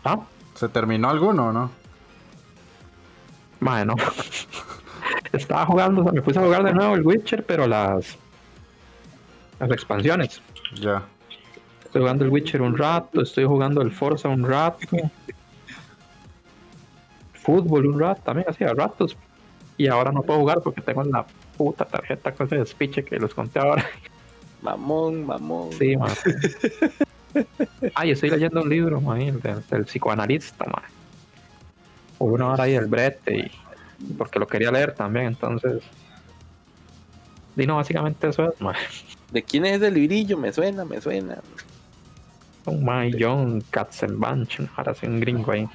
[0.04, 0.18] Ah,
[0.54, 1.70] ¿Se terminó alguno o no?
[3.60, 3.94] Mae, no.
[5.32, 8.16] Estaba jugando, o sea, me puse a jugar de nuevo el Witcher, pero las
[9.58, 10.40] las expansiones.
[10.74, 11.02] Ya.
[11.84, 14.78] Estoy jugando el Witcher un rato, estoy jugando el Forza un rato.
[17.34, 19.16] Fútbol un rato, también así a ratos.
[19.76, 21.24] Y ahora no puedo jugar porque tengo la
[21.56, 23.84] puta tarjeta con ese despiche que les conté ahora.
[24.64, 25.72] Mamón, mamón.
[25.72, 26.10] Sí, man.
[27.94, 30.84] Ay, estoy leyendo un libro, man, del, del psicoanalista, man.
[32.18, 33.50] Hubo una hora ahí del brete y
[34.16, 35.82] porque lo quería leer también, entonces.
[37.56, 38.74] Y no, básicamente eso es, man.
[39.30, 40.38] ¿De quién es ese librillo?
[40.38, 41.38] Me suena, me suena.
[42.64, 45.68] Un man John Katzenbach, ahora sí, un gringo ahí.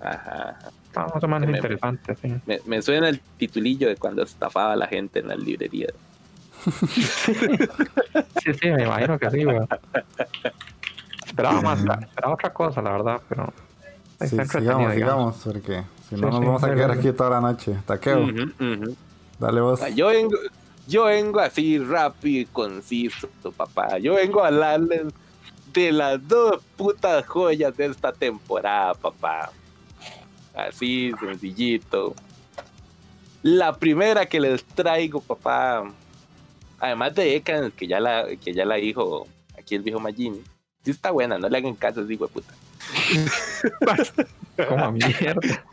[0.00, 0.50] Ajá.
[0.50, 0.70] ajá.
[0.86, 2.34] Está más o menos Me- interesante, sí.
[2.46, 5.92] Me, me suena el titulillo de cuando estafaba a la gente en las librerías.
[8.42, 9.68] Sí, sí, me imagino que sí, weón.
[11.26, 13.52] Esperaba más, esperaba otra cosa, la verdad, pero.
[14.20, 14.94] Sí, sigamos, digamos.
[14.94, 17.76] sigamos, porque si Sí, no nos sí, vamos a quedar aquí toda la noche.
[17.86, 18.96] Taqueo, ujú.
[19.38, 19.80] dale vos.
[19.94, 20.36] Yo vengo,
[20.86, 23.98] yo vengo así rápido y conciso, papá.
[23.98, 25.06] Yo vengo a hablarles
[25.72, 29.52] de las dos putas joyas de esta temporada, papá.
[30.54, 32.14] Así, sencillito.
[33.42, 35.84] La primera que les traigo, papá.
[36.80, 39.26] Además de Ekan, que ya la, que ya la dijo
[39.58, 40.42] aquí el viejo Magini.
[40.82, 42.54] Sí está buena, no le hagan caso, digo de puta.
[44.68, 45.64] Como mierda.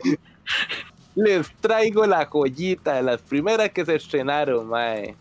[1.14, 5.16] Les traigo la joyita de las primeras que se estrenaron, mae.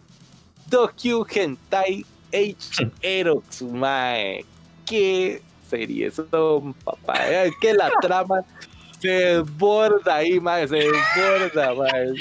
[0.69, 4.45] Docu Hentai H Erox, mae.
[4.85, 7.17] Qué serie son, papá.
[7.61, 8.41] Que la trama
[8.99, 10.67] se desborda ahí, mae.
[10.67, 12.13] Se desborda, mae.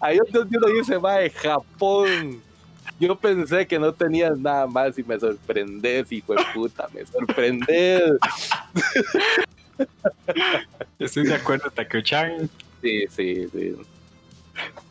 [0.00, 2.42] Ahí donde uno dice, mae, Japón.
[3.00, 6.88] Yo pensé que no tenías nada más y me sorprendes, hijo de puta.
[6.94, 8.12] Me sorprendes.
[10.98, 12.48] Estoy de acuerdo, Takeo-chan.
[12.80, 13.74] Sí, sí, sí.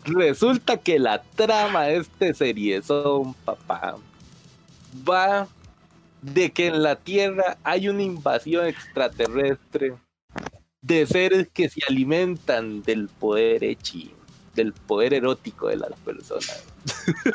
[0.06, 3.98] Resulta que la trama de este serie son, papá,
[5.08, 5.48] va
[6.22, 9.94] de que en la Tierra hay una invasión extraterrestre
[10.82, 14.12] de seres que se alimentan del poder echi,
[14.56, 16.66] del poder erótico de las personas.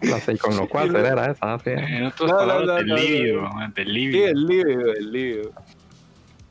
[0.00, 1.58] La con lo cual era esa.
[1.58, 1.70] Sí.
[1.70, 3.00] En otras No, no, palabras, no, del no, no.
[3.02, 4.26] líbido, man, del Sí, líbido.
[4.28, 5.50] el lío, el lío.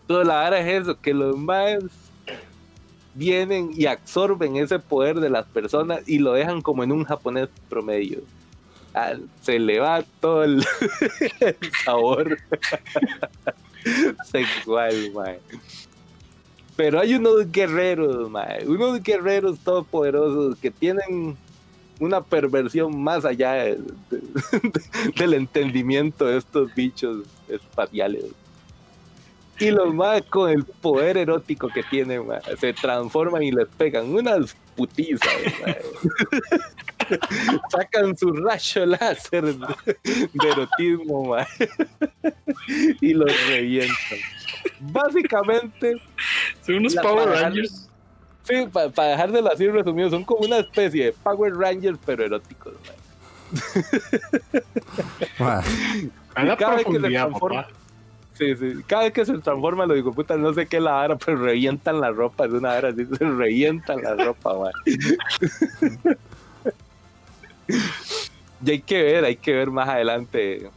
[0.07, 1.77] Todo la vara es eso, que los más
[3.13, 7.47] vienen y absorben ese poder de las personas y lo dejan como en un japonés
[7.69, 8.19] promedio.
[8.93, 10.65] Ah, Se le va todo el,
[11.39, 12.37] el sabor
[14.25, 15.39] sexual, mae.
[16.77, 21.35] Pero hay unos guerreros, mae, unos guerreros todopoderosos que tienen
[21.99, 23.79] una perversión más allá de-
[24.11, 24.21] de-
[25.17, 28.23] del entendimiento de estos bichos espaciales.
[29.59, 32.21] Y los más con el poder erótico que tienen,
[32.59, 35.27] se transforman y les pegan unas putizas.
[37.69, 39.67] Sacan su rayo láser de,
[40.33, 41.35] de erotismo
[43.01, 44.17] y los revientan.
[44.79, 46.01] Básicamente,
[46.65, 47.89] Son unos La Power Rangers.
[48.43, 52.73] sí, para dejárselo así resumido, son como una especie de Power Rangers, pero eróticos.
[55.37, 57.73] cada vez que se transforma- papá.
[58.37, 58.73] Sí, sí.
[58.85, 61.99] Cada vez que se transforma, lo digo, puta, no sé qué la vara, pero revientan
[61.99, 62.45] la ropa.
[62.45, 64.71] Es una vara así, se revientan la ropa, man.
[68.65, 70.69] y hay que ver, hay que ver más adelante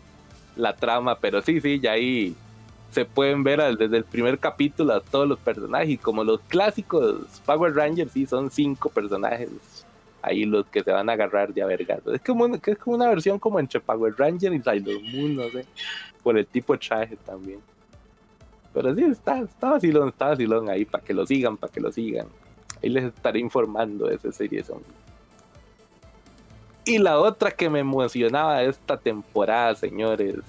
[0.56, 2.34] la trama, pero sí, sí, ya ahí
[2.90, 5.98] se pueden ver desde el primer capítulo a todos los personajes.
[6.00, 9.48] Como los clásicos Power Rangers, sí, son cinco personajes.
[10.22, 12.00] Ahí los que se van a agarrar de a vergas.
[12.12, 15.48] Es como, una- es como una versión como entre Power Ranger y Sailor Moon, no
[15.48, 15.64] sé
[16.22, 17.60] por el tipo de traje también.
[18.74, 21.90] Pero sí, está, está vacilón, está vacilón ahí para que lo sigan, para que lo
[21.90, 22.26] sigan.
[22.82, 24.62] Ahí les estaré informando de esa serie.
[24.62, 24.82] Son.
[26.90, 30.40] Y la otra que me emocionaba esta temporada, señores.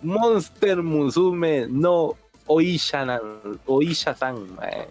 [0.00, 2.14] Monster Musume no
[2.46, 3.20] Oisha-san,
[3.66, 4.88] Oisha-san, mae.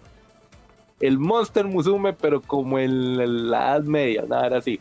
[0.99, 4.79] El Monster Musume, pero como en la Edad Media, nada era así.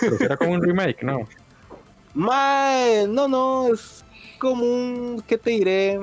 [0.00, 1.28] Pero era como un remake, ¿no?
[2.14, 4.02] Mae, no, no, es
[4.38, 6.00] como un, ¿qué te diré?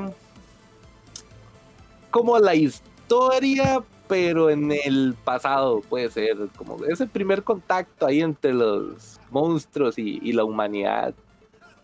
[2.12, 8.54] Como la historia, pero en el pasado, puede ser, como ese primer contacto ahí entre
[8.54, 11.14] los monstruos y, y la humanidad.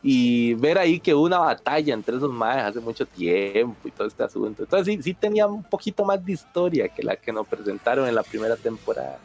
[0.03, 4.07] Y ver ahí que hubo una batalla entre esos maes hace mucho tiempo y todo
[4.07, 4.63] este asunto.
[4.63, 8.15] Entonces sí, sí tenía un poquito más de historia que la que nos presentaron en
[8.15, 9.19] la primera temporada.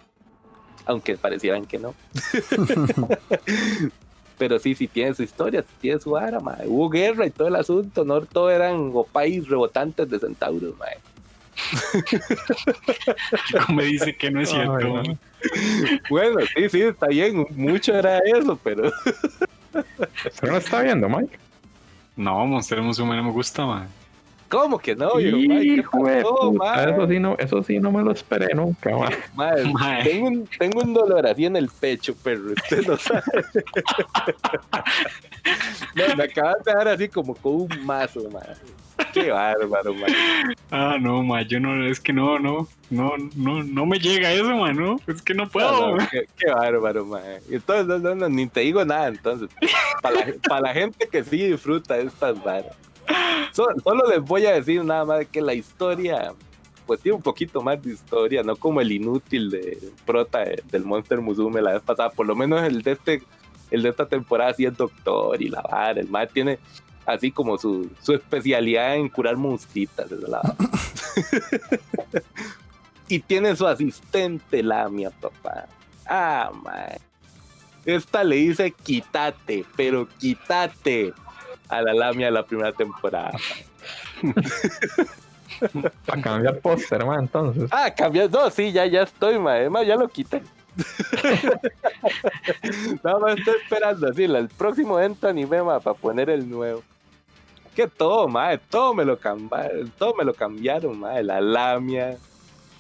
[0.85, 1.95] Aunque parecieran que no.
[4.39, 6.69] Pero sí, sí tiene su historia, sí tiene su vara, mae.
[6.69, 10.99] Hubo guerra y todo el asunto, no todo eran opais rebotantes de centauros, mae.
[13.75, 14.77] Me dice que no es cierto.
[14.77, 14.95] Ay, no.
[14.95, 15.19] mae.
[16.11, 18.93] Bueno, sí, sí, está bien, mucho era eso, pero
[20.41, 21.39] ¿Pero no está viendo, Mike?
[22.17, 23.89] No, Monster Musume no me gusta, man.
[24.49, 25.19] ¿cómo que no?
[25.19, 25.37] Eso
[27.09, 29.13] sí, no, eso sí no me lo esperé nunca, man.
[30.05, 33.23] Tengo, un, tengo un dolor así en el pecho, pero usted no sabe.
[35.95, 38.55] No, me acabas de dar así como con un mazo, mae.
[39.23, 40.13] Qué bárbaro, mae.
[40.71, 44.55] Ah, no, ma, yo no, es que no, no, no, no, no me llega eso,
[44.57, 45.71] man, no, es que no puedo.
[45.73, 46.09] No, no, man.
[46.11, 47.41] qué, qué bárbaro, mae.
[47.51, 49.49] Entonces, no, no, no, ni te digo nada, entonces.
[50.03, 52.77] Para la, para la gente que sí disfruta estas varas.
[53.53, 56.33] So- solo les voy a decir nada más que la historia,
[56.87, 60.85] pues tiene un poquito más de historia, no como el inútil de prota de- del
[60.85, 62.11] Monster Musume la vez pasada.
[62.11, 63.23] Por lo menos el de este,
[63.71, 66.01] el de esta temporada sí es doctor y la vara.
[66.01, 66.59] El mae tiene
[67.07, 70.57] así como su, su especialidad en curar es la
[73.09, 75.67] y tiene su asistente, Lamia, papá.
[76.07, 77.01] Ah, mae.
[77.85, 81.13] Esta le dice quítate, pero quítate
[81.69, 83.33] a la Lamia de la primera temporada.
[86.05, 87.71] Para cambiar póster, man, entonces.
[87.71, 88.29] Ah, cambió.
[88.29, 89.37] No, sí, ya, ya estoy.
[89.37, 90.43] Además, ya lo quité.
[93.03, 96.83] Nada más estoy esperando así, el próximo evento anime, mae, para poner el nuevo.
[97.77, 101.23] Que todo, mae, todo me lo cambiaron, todo me lo cambiaron, mae.
[101.23, 102.17] La lamia,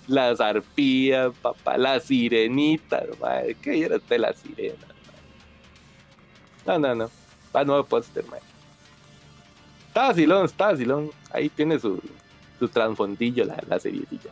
[0.08, 3.54] las arpías, papá, las sirenitas, mae.
[3.56, 4.86] ¿Qué era usted la sirena?
[6.64, 6.78] mae?
[6.78, 7.10] No, no, no.
[7.54, 8.40] Va nuevo póster, mae.
[9.88, 11.10] Está vacilón, está vacilón.
[11.30, 12.00] Ahí tiene su,
[12.58, 14.30] su transfondillo, la, la seriecilla.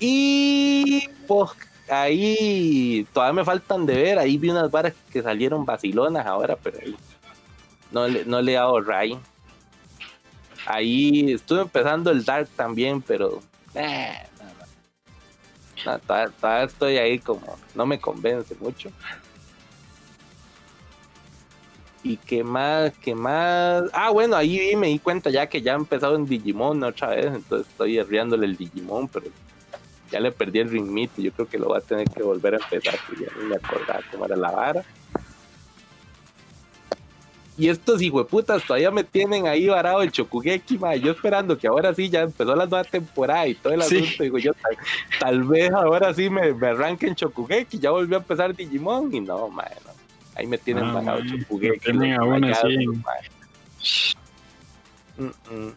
[0.00, 1.50] Y pues
[1.88, 4.18] ahí todavía me faltan de ver.
[4.18, 6.78] Ahí vi unas varas que salieron vacilonas ahora, pero
[7.90, 9.18] no le, no le he dado ray.
[10.66, 13.40] Ahí estuve empezando el Dark también, pero
[13.74, 14.12] eh,
[15.84, 18.90] no, todavía, estoy ahí como no me convence mucho.
[22.02, 23.84] Y qué más, qué más.
[23.92, 27.26] Ah, bueno, ahí me di cuenta ya que ya ha empezado en Digimon otra vez,
[27.26, 29.26] entonces estoy herriándole el Digimon, pero
[30.10, 32.58] ya le perdí el y yo creo que lo voy a tener que volver a
[32.58, 34.84] empezar, porque ya no me acordaba cómo era la vara.
[37.58, 40.94] Y estos hijueputas todavía me tienen ahí varado el Chokugeki, ma.
[40.94, 43.96] Yo esperando que ahora sí ya empezó la nueva temporada y todo el Sí.
[43.98, 44.22] asunto.
[44.22, 44.76] Digo yo, tal,
[45.18, 49.48] tal vez ahora sí me, me arranquen Chokugeki, ya volvió a empezar Digimon y no,
[49.48, 49.90] ma, no.
[50.36, 51.80] Ahí me tienen Ah, varado Chokugeki.
[51.80, 52.86] tienen aún así.
[55.16, 55.72] Mm, mm.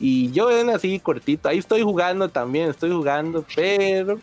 [0.00, 4.20] Y yo ven así cortito, ahí estoy jugando también, estoy jugando, pero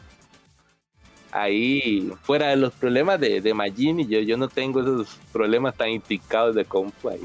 [1.36, 5.89] ahí fuera de los problemas de, de Magini, yo, yo no tengo esos problemas tan
[5.89, 7.19] intricados de compu ahí.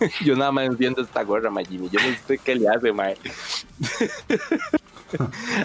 [0.24, 3.16] yo nada más viendo esta gorra Magini, yo no sé qué le hace, mae.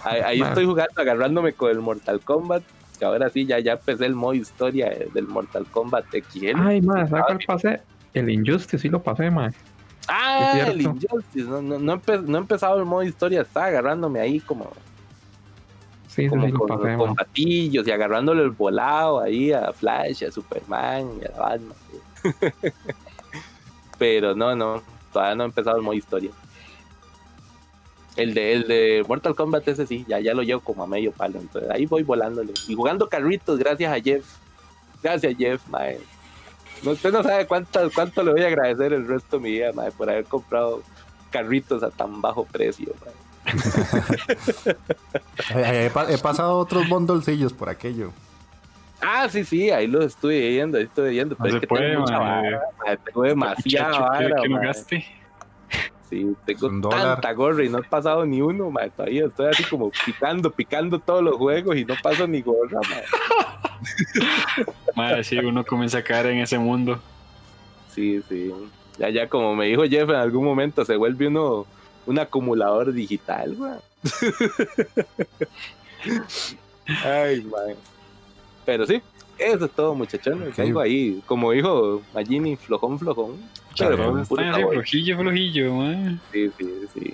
[0.04, 2.64] ahí estoy jugando, agarrándome con el Mortal Kombat,
[3.00, 6.56] que ahora sí ya, ya empecé el modo historia del Mortal Kombat XL.
[6.56, 7.82] Ay, ¿sabes cuál pasé?
[8.14, 9.54] El Injustice sí lo pasé, man.
[10.08, 10.82] Ah, el.
[10.82, 14.71] Injustice, no, no, no, empe- no he empezado el modo historia, estaba agarrándome ahí como,
[16.14, 20.32] Sí, como sí con, pasé, con patillos y agarrándole el volado ahí a Flash, a
[20.32, 21.78] Superman y a Batman.
[23.98, 24.84] Pero no, no,
[25.14, 26.32] todavía no he empezado el modo historia.
[28.18, 31.14] El de, el de Mortal Kombat ese sí, ya, ya lo llevo como a medio
[31.14, 32.52] palo, entonces ahí voy volándole.
[32.68, 34.26] Y jugando carritos gracias a Jeff.
[35.02, 35.98] Gracias Jeff, mae.
[36.84, 39.72] No, usted no sabe cuánto, cuánto le voy a agradecer el resto de mi vida,
[39.72, 40.84] mae, por haber comprado
[41.30, 43.21] carritos a tan bajo precio, mae.
[45.56, 48.12] He, pa- he pasado otros bondolcillos por aquello.
[49.02, 51.35] Ah, sí, sí, ahí lo estoy viendo, ahí estoy viendo.
[51.35, 52.62] No Pero se es que puede, tengo mucha vara,
[53.04, 54.65] tengo demasiada vara, que no mae.
[54.67, 55.06] gaste.
[56.10, 57.13] Sí, tengo Un dólar.
[57.13, 58.89] tanta gorra y no he pasado ni uno, mae.
[58.91, 62.79] Todavía estoy así como picando, picando todos los juegos y no paso ni gorra.
[64.95, 66.99] Madre, sí, uno comienza a caer en ese mundo.
[67.95, 68.54] Sí, sí.
[68.99, 71.65] Ya, ya, como me dijo Jeff en algún momento, se vuelve uno
[72.06, 73.73] un acumulador digital, güey.
[77.04, 77.75] Ay, man.
[78.65, 79.02] Pero sí,
[79.37, 80.49] eso es todo, muchachones.
[80.49, 80.56] Ok.
[80.56, 83.37] Tengo ahí, como dijo Magini, flojón, flojón.
[83.77, 86.17] Pero flojillo, flojillo, madre.
[86.31, 87.13] Sí, sí, sí.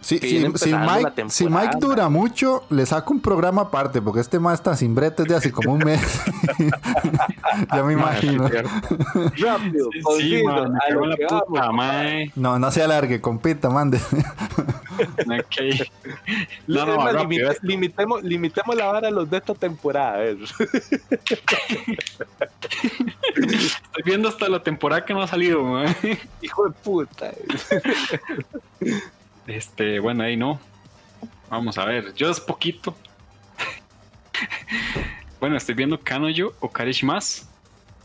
[0.00, 1.48] Si, si- Mike, si.
[1.48, 5.34] Mike dura mucho, le saco un programa aparte, porque este más está sin bretes de
[5.34, 6.00] hace como un mes.
[7.74, 8.48] ya me imagino.
[8.48, 11.74] Rápido, Sí, conciso, man, me a cago lo en la que puta, vamos.
[11.76, 12.32] madre.
[12.36, 13.98] No, no se alargue, compita, mande.
[14.98, 15.56] Ok.
[16.66, 17.48] No, Es no, más, rápido.
[17.52, 20.38] limite- limitemos, limitemos la vara a los de esta temporada, a ver.
[23.36, 25.64] Estoy viendo hasta la temporada que no ha salido.
[26.42, 27.30] Hijo de puta.
[29.48, 30.60] Este, bueno, ahí no.
[31.48, 32.14] Vamos a ver.
[32.14, 32.94] Yo es poquito.
[35.40, 37.50] bueno, estoy viendo Kanoyo o Karishimas.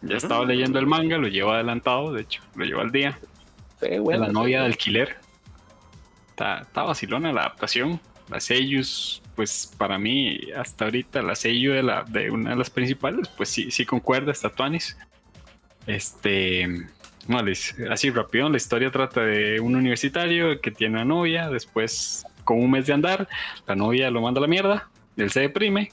[0.02, 3.18] Ya estaba leyendo el manga, lo llevo adelantado, de hecho, lo llevo al día.
[3.80, 5.18] Sí, de bueno, la sí, novia de alquiler.
[6.30, 8.02] Está, está vacilona la adaptación.
[8.30, 12.70] La Seiyus, pues para mí, hasta ahorita, la Seiyu de, la, de una de las
[12.70, 14.98] principales, pues sí, sí concuerda, está Tuanis.
[15.88, 16.88] Este.
[17.28, 17.40] No,
[17.90, 22.72] así rápido, la historia trata de un universitario que tiene una novia, después, con un
[22.72, 23.30] mes de andar,
[23.66, 25.92] la novia lo manda a la mierda, él se deprime,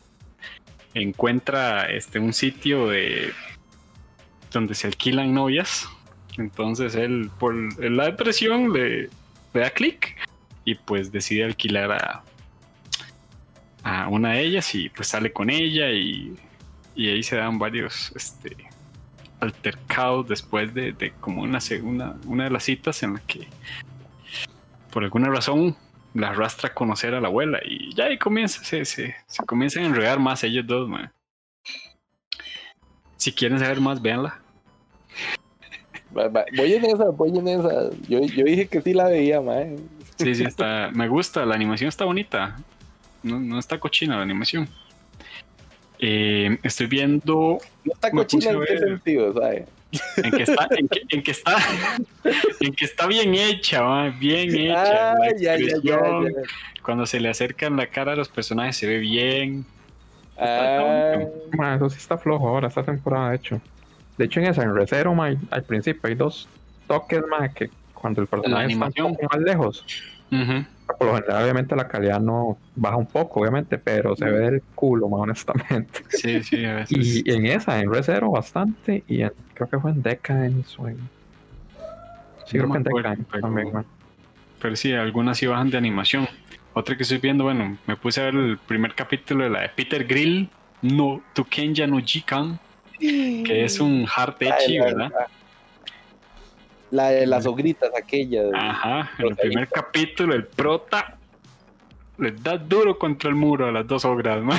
[0.93, 3.33] encuentra este, un sitio de
[4.51, 5.89] donde se alquilan novias,
[6.37, 9.03] entonces él, por la depresión, le,
[9.55, 10.17] le da clic
[10.65, 12.25] y pues decide alquilar a,
[13.85, 16.35] a una de ellas y pues sale con ella y,
[16.97, 18.57] y ahí se dan varios este,
[19.41, 23.49] altercados después de, de como una, segunda una de las citas en la que
[24.93, 25.77] por alguna razón
[26.15, 29.85] la arrastra a conocer a la abuela y ya ahí comienza, se, se, se comienzan
[29.85, 31.13] a enredar más ellos dos, man.
[33.17, 34.41] Si quieren saber más, véanla.
[36.11, 37.91] Voy en esa, voy en esa.
[38.09, 39.77] Yo, yo dije que sí la veía, mae.
[40.17, 40.91] Sí, sí, está.
[40.93, 42.57] Me gusta, la animación está bonita.
[43.23, 44.69] No, no está cochina la animación.
[46.03, 49.65] Eh, estoy viendo No está cochina en qué sentido, ¿sabes?
[50.19, 51.57] en que está, en que, en que está,
[52.61, 55.11] en que está bien hecha, ma, bien hecha.
[55.11, 56.83] Ah, la ya, ya, ya, expresión, ya.
[56.83, 59.65] Cuando se le acercan la cara a los personajes se ve bien.
[60.39, 61.17] Ah,
[61.77, 63.61] eso sí está flojo ahora, esta temporada, de hecho.
[64.17, 66.49] De hecho, en esa, en Recero, al principio hay dos
[66.87, 69.15] toques, ma, que cuando el personaje está un animación.
[69.15, 69.85] poco más lejos,
[70.33, 70.65] Ujú.
[70.97, 74.63] Por lo general, obviamente, la calidad no baja un poco, obviamente, pero se ve del
[74.75, 76.03] culo, ma, honestamente.
[76.09, 77.23] Sí, sí, a veces.
[77.25, 80.97] Y en esa, en Recero, bastante, y en- creo que fue en Decadence o en...
[82.47, 83.85] Sí, No creo que en Decadence pero- también, ma.
[84.61, 86.29] Pero sí, algunas sí bajan de animación.
[86.75, 89.69] Otra que estoy viendo, bueno, me puse a ver el primer capítulo de la de
[89.71, 90.49] Peter Grill,
[90.83, 92.59] no Tukenya no Jikan,
[92.99, 95.11] que es un hard la- ¿verdad?
[96.91, 98.43] La de las ogritas, aquella.
[98.55, 101.17] Ajá, en el primer capítulo el prota
[102.19, 104.53] le da duro contra el muro a las dos ogras, ¿no?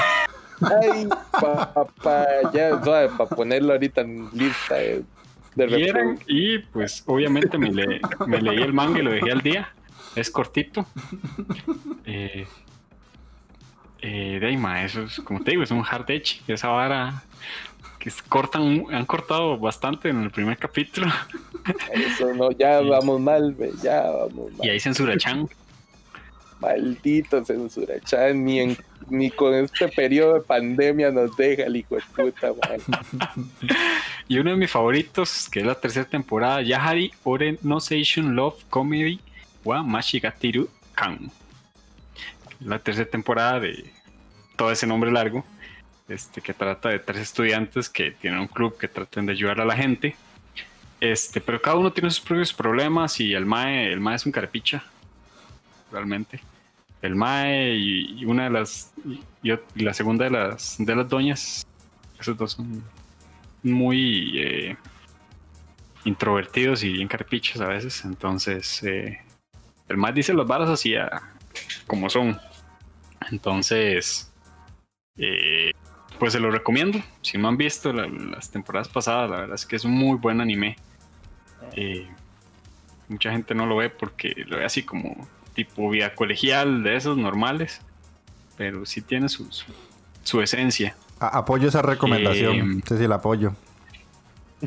[0.83, 5.03] Ay, papá, ya, suave, para ponerlo ahorita en lista de,
[5.55, 6.25] de Vieran, reproducción.
[6.27, 9.69] y pues obviamente me, le- me leí el manga y lo dejé al día.
[10.15, 10.85] Es cortito.
[12.05, 12.45] Eh,
[14.01, 16.41] eh, de ahí, ma, eso es, como te digo, es un hard edge.
[16.47, 17.23] Esa vara
[18.03, 21.07] que cortan, han cortado bastante en el primer capítulo.
[21.93, 22.89] Eso no, ya Sí.
[22.89, 24.65] vamos mal, ya vamos mal.
[24.65, 25.47] Y ahí censura Chan.
[26.59, 28.77] Maldito censura, chan, ni, en-
[29.09, 33.29] ni con este periodo de pandemia nos deja el hijo de puta, man.
[34.27, 38.63] Y uno de mis favoritos, que es la tercera temporada, Yahari Ore no Seishun Love
[38.69, 39.19] Comedy
[39.63, 41.31] wa Mashigatiru Kan.
[42.59, 43.91] La tercera temporada de
[44.55, 45.43] todo ese nombre largo,
[46.13, 49.65] este, que trata de tres estudiantes que tienen un club que tratan de ayudar a
[49.65, 50.15] la gente.
[50.99, 54.31] Este, pero cada uno tiene sus propios problemas y el Mae, el Mae es un
[54.31, 54.83] carpicha,
[55.91, 56.39] realmente.
[57.01, 59.19] El Mae y, y una de las y,
[59.51, 61.65] y la segunda de las de las doñas,
[62.19, 62.83] esos dos son
[63.63, 64.77] muy eh,
[66.05, 68.05] introvertidos y bien carpichos a veces.
[68.05, 69.19] Entonces, eh,
[69.87, 71.21] el más dice las varas así a-
[71.87, 72.39] como son.
[73.31, 74.31] Entonces,
[75.17, 75.71] eh,
[76.21, 76.99] pues se lo recomiendo.
[77.23, 80.19] Si no han visto la- las temporadas pasadas, la verdad es que es un muy
[80.19, 80.75] buen anime.
[81.75, 82.07] Eh,
[83.09, 87.17] mucha gente no lo ve porque lo ve así como tipo vía colegial de esos
[87.17, 87.81] normales.
[88.55, 89.73] Pero sí tiene su, su-
[90.23, 90.95] su esencia.
[91.19, 92.77] A- apoyo esa recomendación.
[92.77, 93.55] Eh, sí, sí, la apoyo.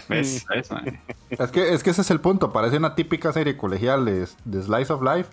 [0.08, 0.44] ¿Ves?
[0.50, 0.98] ¿Ves, mae?
[1.30, 2.52] Es que, es que ese es el punto.
[2.52, 5.30] Parece una típica serie colegial de, de Slice of Life.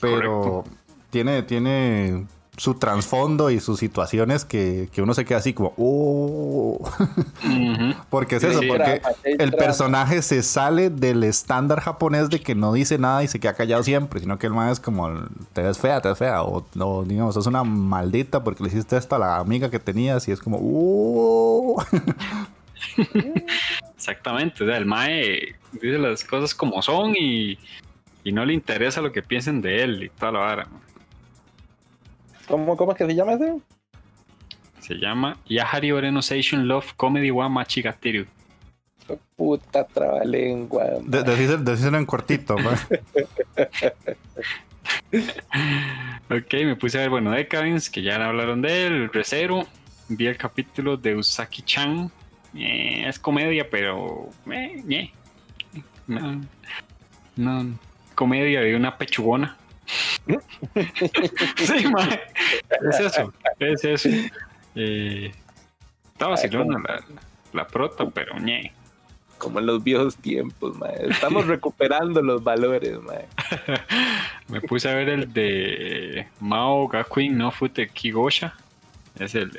[0.00, 0.64] Pero
[1.10, 2.26] tiene, tiene
[2.56, 6.90] su trasfondo y sus situaciones que, que uno se queda así como, oh.
[8.10, 9.56] Porque es Sí, eso, sí, porque trama, el trama.
[9.56, 13.82] personaje se sale del estándar japonés de que no dice nada y se queda callado
[13.82, 15.10] siempre, sino que el man es como,
[15.52, 18.96] te ves fea, te ves fea, o, o, digamos, sos una maldita porque le hiciste
[18.96, 21.82] esto a la amiga que tenías y es como, uh.
[23.96, 27.58] Exactamente, o sea, el Mae dice las cosas como son y,
[28.24, 30.68] y no le interesa lo que piensen de él y toda la vara.
[32.48, 33.56] ¿Cómo, ¿Cómo es que se llama ese?
[34.80, 38.26] Se llama Yahari Orenosation Love Comedy wa Machigatiru.
[39.36, 40.84] Puta trabalengua.
[41.02, 42.56] De- decíselo, decíselo en cortito.
[46.30, 49.64] Ok, me puse a ver, bueno, Decadence, que ya hablaron de él, Recero.
[50.08, 52.10] Vi el capítulo de Usaki-chan.
[52.54, 54.28] Eh, es comedia, pero.
[54.50, 55.10] eh.
[56.06, 56.42] No,
[57.36, 57.78] no,
[58.14, 59.56] comedia de una pechugona.
[61.56, 62.20] Sí, mae.
[62.90, 64.08] Es eso, es eso.
[64.74, 65.32] Eh,
[66.12, 67.04] está vacilona la,
[67.52, 68.72] la prota, pero ñe.
[69.38, 71.08] Como en los viejos tiempos, mae.
[71.10, 73.26] Estamos recuperando los valores, mae.
[74.48, 78.54] Me puse a ver el de Mao Gakuin no Fute Kigosha.
[79.18, 79.50] Es el,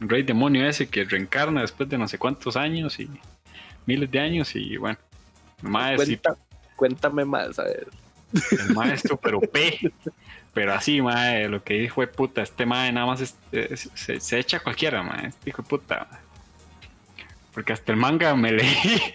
[0.00, 3.08] el rey demonio ese que reencarna después de no sé cuántos años y
[3.86, 4.54] miles de años.
[4.56, 4.98] Y bueno,
[5.62, 6.36] el maestro, Cuenta-
[6.76, 7.86] cuéntame más, a ver.
[8.32, 9.92] El maestro, pero P.
[10.52, 15.02] Pero así, mae, lo que dijo fue puta, este mae nada más se, echa cualquiera,
[15.02, 15.28] mae.
[15.28, 16.08] Este hijo de puta.
[17.52, 19.00] Porque hasta el manga me leí.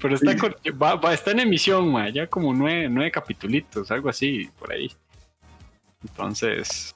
[0.00, 4.92] Pero está en emisión, mae, ya como nueve, nueve capitulitos, algo así, por ahí.
[6.02, 6.94] Entonces,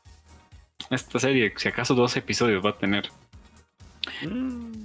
[0.91, 3.11] esta serie, si acaso dos episodios va a tener.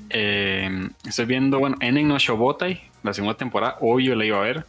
[0.10, 4.42] Eh, estoy viendo, bueno, Enen no Shobotai, la segunda temporada, hoy yo la iba a
[4.42, 4.66] ver.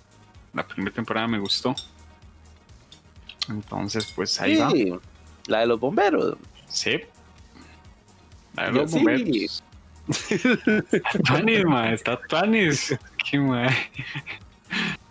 [0.55, 1.75] La primera temporada me gustó.
[3.49, 4.71] Entonces, pues ahí va.
[5.47, 6.37] La de los bomberos.
[6.69, 7.01] Sí.
[8.55, 8.97] La de Yo los sí.
[8.99, 9.65] bomberos.
[11.27, 12.97] Tuanis, ma, está Tuanis.
[13.31, 13.69] Qué ma.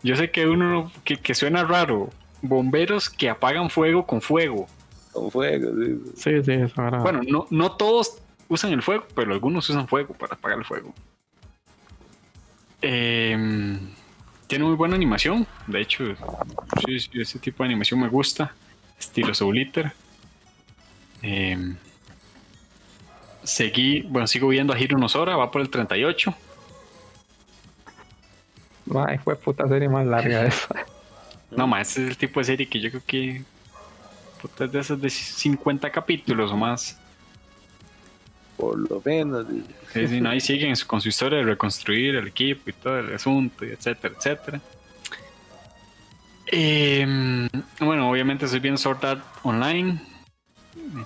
[0.04, 2.10] Yo sé que uno no- que, que suena raro.
[2.42, 4.68] Bomberos que apagan fuego con fuego.
[5.12, 6.00] Con fuego, sí.
[6.16, 7.00] Sí, sí, era.
[7.00, 8.22] Bueno, no, no todos
[8.52, 10.94] usan el fuego, pero algunos usan fuego para apagar el fuego.
[12.82, 13.80] Em,
[14.46, 15.48] tiene muy buena animación.
[15.68, 16.04] De hecho,
[16.86, 18.54] sí, sí, ese tipo de animación me gusta.
[19.00, 19.94] Estilo Soul Eater.
[21.22, 21.78] Em,
[23.44, 26.36] seguí, bueno, sigo viendo a Hiro Nosora, va por el 38.
[29.08, 30.76] Ay, fue puta serie más larga esa.
[31.52, 33.44] No, más, ese es el tipo de serie que yo creo que.
[34.42, 36.98] Puta, de esas de 50 capítulos o más.
[38.62, 39.48] Por lo menos.
[39.50, 39.64] sí.
[39.92, 43.16] Sí, sí, no, ahí siguen con su historia de reconstruir el equipo y todo el
[43.16, 44.62] asunto, y etcétera, etcétera.
[46.46, 47.50] Em,
[47.80, 50.00] bueno, obviamente estoy viendo Sword Art Online,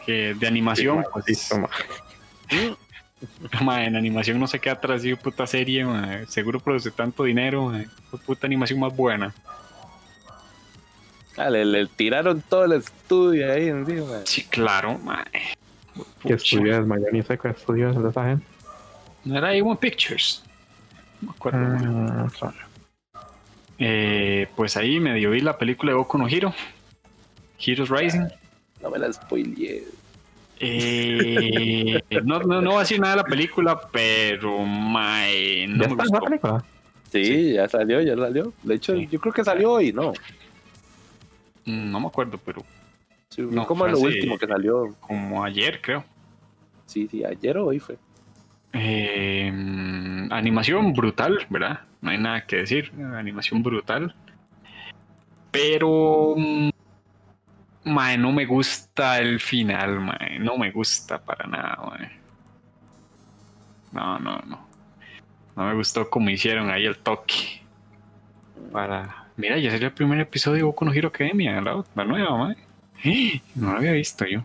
[0.06, 1.70] que de animación, pues, ma.
[3.62, 7.70] ma, en animación no se queda atrás, digo, puta serie, ma, seguro produce tanto dinero,
[7.70, 7.86] ma,
[8.26, 9.34] puta animación más buena.
[11.38, 14.24] Ah, le, le tiraron todo el estudio ahí encima.
[14.26, 15.24] Sí, claro, ma.
[16.22, 18.46] Que estudió el Miami Seco, estudió de esa gente.
[19.24, 20.44] No era A1 Pictures.
[21.22, 21.60] No me acuerdo.
[21.60, 22.28] Mm.
[23.78, 26.54] Eh, pues ahí medio vi la película de Goku no Hero,
[27.60, 28.28] Heroes Rising.
[28.82, 29.84] No me la spoileé.
[30.60, 35.90] Eh, no, no, no voy a decir nada de la película, pero mae, no ¿Ya
[35.90, 36.20] me gustó.
[36.22, 36.64] película?
[37.12, 38.54] Sí, ya salió, ya salió.
[38.64, 39.08] De hecho, Sí.
[39.12, 40.14] yo creo que salió hoy, ¿no?
[41.66, 42.64] Mm, No me acuerdo, pero
[43.36, 44.96] Sí, No, como lo último que salió.
[45.02, 46.06] como ayer creo.
[46.86, 47.98] Sí, sí, ayer o hoy fue.
[48.72, 49.52] Eh,
[50.32, 51.82] animación brutal, ¿verdad?
[52.02, 52.92] No hay nada que decir.
[53.16, 54.16] Animación brutal.
[55.52, 56.36] Pero.
[56.38, 56.70] mm,
[57.86, 60.40] Mae, no me gusta el final, mae.
[60.40, 62.12] No me gusta para nada, mae.
[63.92, 64.66] No, no, no.
[65.56, 67.62] No me gustó como hicieron ahí el toque.
[68.72, 69.28] Para.
[69.38, 72.58] Mira, ya sería el primer episodio de Boku no Hero Academia, la, la nueva, mae.
[73.56, 74.44] No lo había visto yo.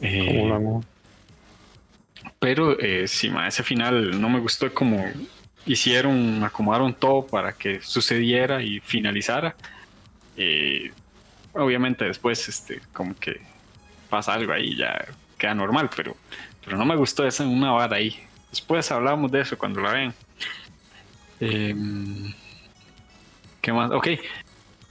[0.00, 0.84] Eh, ¿Cómo lo hago?
[2.42, 5.04] pero eh, sí, ma, ese final no me gustó como
[5.64, 9.54] hicieron, acomodaron todo para que sucediera y finalizara.
[10.36, 10.90] Eh,
[11.52, 13.40] obviamente después, este, como que
[14.10, 15.06] pasa algo ahí, ya
[15.38, 16.16] queda normal, pero,
[16.64, 18.18] pero no me gustó esa una vara ahí.
[18.50, 20.14] Después hablamos de eso cuando la vean.
[21.38, 22.34] Em,
[23.60, 23.92] ¿Qué más?
[23.92, 24.08] Ok.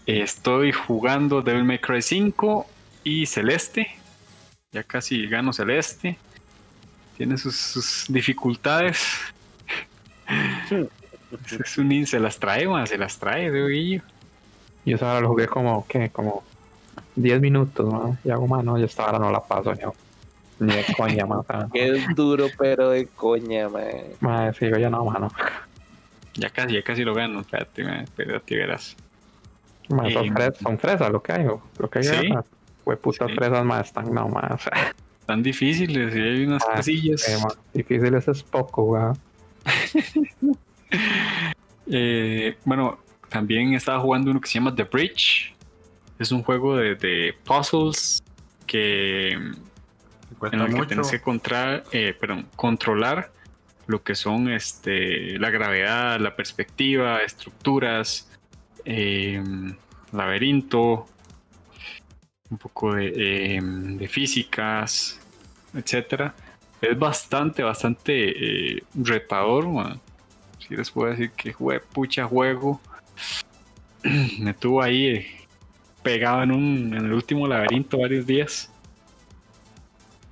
[0.06, 2.66] Estoy jugando Devil May Cry 5
[3.04, 3.88] y Celeste.
[4.72, 6.18] Ya casi gano Celeste.
[7.18, 9.00] tiene sus, sus dificultades.
[11.64, 14.02] es un in- se las trae, man, se las trae, veo yo.
[14.84, 16.10] Y esa hora lo jugué como, ¿qué?
[16.10, 16.44] Como
[17.16, 18.18] 10 minutos, ¿no?
[18.24, 19.94] Y hago, mano, yo esta hora no la paso, yo.
[20.60, 21.42] Ni de coña, man.
[21.74, 24.16] Es duro, pero de coña, mae.
[24.20, 25.32] madre, sigo yo no, mano.
[26.36, 28.96] Ya casi, ya casi lo gano, espérate, man, espérate, verás.
[29.92, 32.06] Man, son, Eh, fres- son fresas lo que hay, o lo que hay.
[32.06, 32.30] Sí.
[32.84, 33.36] Fue putas Sí.
[33.36, 34.62] fresas más, están no más.
[35.26, 37.28] Tan difíciles y hay unas Ah, cosillas.
[37.30, 39.18] Eh, man, difíciles es poco, weón.
[41.88, 45.54] Eh, bueno, también estaba jugando uno que se llama The Bridge.
[46.20, 48.22] Es un juego de, de puzzles
[48.68, 49.56] que en
[50.62, 53.32] el que tienes que contra- eh, perdón, controlar
[53.88, 58.30] lo que son este, la gravedad, la perspectiva, estructuras,
[58.86, 59.42] eh,
[60.12, 61.08] laberinto,
[62.50, 63.14] un poco de,
[63.56, 65.20] eh, de físicas,
[65.74, 66.34] etcétera.
[66.82, 70.00] Es bastante, bastante eh, retador.
[70.60, 72.82] Si les puedo decir que jue pucha juego.
[74.40, 75.28] Me tuvo ahí eh,
[76.02, 78.72] pegado en, un, en el último laberinto varios días.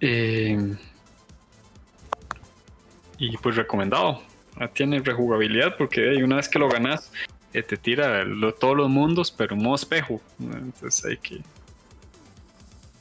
[0.01, 0.75] Eh,
[3.19, 4.23] y pues recomendado.
[4.55, 7.11] Ah, Tiene rejugabilidad porque una vez que lo ganas,
[7.53, 10.21] eh, te tira lo- todos los mundos, pero en modo espejo.
[10.37, 10.57] ¿no?
[10.57, 11.41] Entonces hay que.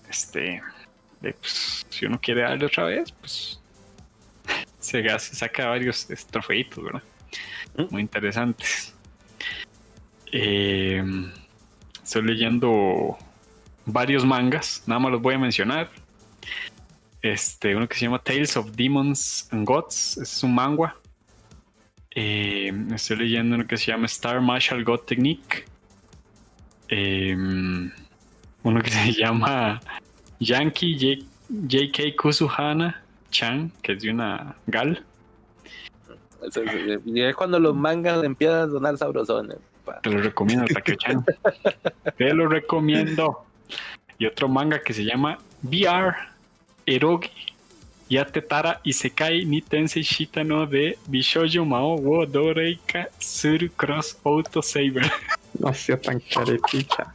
[0.09, 0.63] Este.
[1.21, 3.61] pues, si uno quiere darle otra vez, pues.
[4.81, 7.03] Se, se saca varios trofeitos, ¿verdad?
[7.91, 8.95] Muy interesantes.
[10.33, 11.03] Eh,
[12.03, 13.19] estoy leyendo
[13.85, 15.91] varios mangas, nada más los voy a mencionar.
[17.21, 20.97] Este, uno que se llama Tales of Demons and Gods, es un manga.
[22.21, 25.65] Eh, estoy leyendo uno que se llama Star Martial God Technique.
[26.89, 29.81] Eh, uno que se llama
[30.41, 33.01] Yankee J- JK Kusuhana
[33.31, 35.05] Chan, que es de una gal.
[36.43, 39.59] Eso es- Y es cuando los mangas empiezan a sonar sabrosones.
[40.03, 41.25] Te lo recomiendo, Takeo-chan.
[42.19, 43.45] Te lo recomiendo.
[44.19, 46.17] Y otro manga que se llama VR
[46.85, 47.31] Erogi
[48.09, 55.11] Yatetara Isekai ni Tensei Shita no de Bishoujo Mao wo Doreika Suru Cross Auto Saber.
[55.59, 57.13] No sea tan carepicha.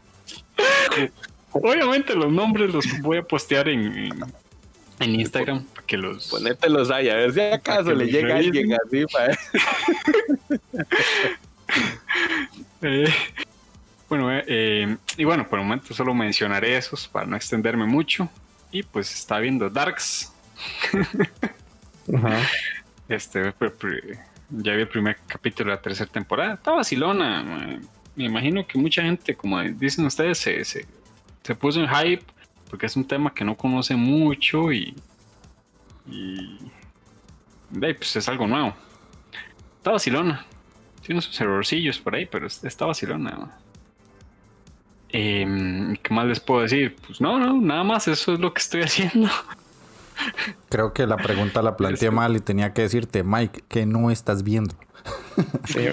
[1.51, 4.23] Obviamente los nombres los voy a postear en, en,
[4.99, 6.27] en Instagram para que los...
[6.27, 9.29] Ponételos ahí, a ver si acaso le llega alguien así, pa.
[12.85, 13.09] Eh,
[14.09, 18.27] bueno, eh, eh, y bueno, por el momento solo mencionaré esos para no extenderme mucho.
[18.71, 20.32] Y pues está viendo Darks.
[23.07, 23.53] Este,
[24.49, 26.53] ya vi el primer capítulo de la tercera temporada.
[26.55, 27.79] Está vacilona.
[28.15, 32.23] Me imagino que mucha gente, como dicen ustedes, se, se, puso en hype
[32.69, 34.95] porque es un tema que no conoce mucho y.
[37.79, 38.75] Pues es algo nuevo.
[39.77, 40.45] Está vacilona.
[41.05, 43.31] Tiene sus errorcillos por ahí, pero es- está vacilona.
[43.31, 43.51] man.
[45.09, 46.95] Em, ¿Qué más les puedo decir?
[47.05, 48.07] Pues no, no, nada más.
[48.07, 49.29] Eso es lo que estoy haciendo.
[50.69, 52.15] Creo que la pregunta la planteé Sí.
[52.15, 54.75] mal y tenía que decirte, Mike, que no estás viendo.
[55.65, 55.79] Sí,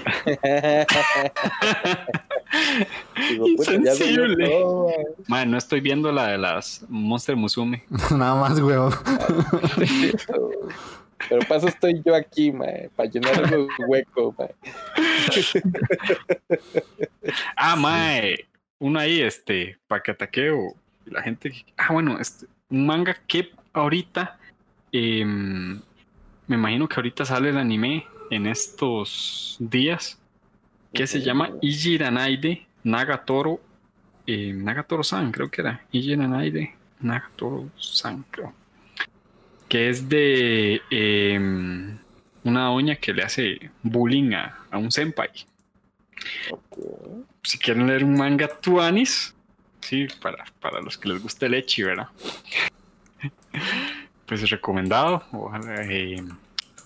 [3.29, 4.49] Digo, Insensible.
[5.27, 7.83] Man, no estoy viendo la de las Monster Musume.
[8.11, 8.89] Nada más, huevo.
[11.29, 12.51] Pero paso estoy yo aquí,
[12.95, 14.47] para llenar esos huecos, ma.
[17.55, 18.47] Ah, mae.
[18.79, 20.73] Uno ahí, este, para que ataqueo.
[21.05, 21.53] La gente.
[21.77, 24.37] Ah, bueno, este, un manga que ahorita.
[24.91, 25.79] em,
[26.47, 30.19] me imagino que ahorita sale el anime en estos días.
[30.93, 33.61] Que se llama Ijiranaide Nagatoro.
[34.27, 35.85] eh, Nagatoro-san, creo que era.
[35.91, 38.53] Ijiranaide Nagatoro-san, creo.
[39.69, 41.97] Que es de em,
[42.43, 45.29] una doña que le hace bullying a, a un senpai
[47.43, 49.35] si quieren leer un manga tuanis,
[49.79, 52.07] sí, para, para los que les guste el echi, ¿verdad?
[54.25, 55.23] Pues recomendado.
[55.33, 56.23] Ojalá eh,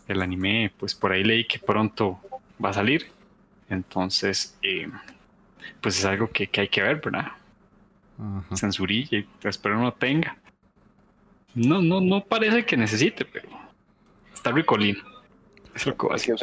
[0.08, 2.20] el anime, pues por ahí leí que pronto
[2.64, 3.06] va a salir.
[3.70, 4.90] Entonces, eh,
[5.80, 7.28] pues es algo que, que hay que ver, ¿verdad?
[8.18, 8.56] Ajá.
[8.56, 10.38] Censurilla espero no tenga.
[11.54, 13.48] No, no, no parece que necesite, pero
[14.34, 14.98] está ricolín.
[15.76, 16.34] Es lo que va a se-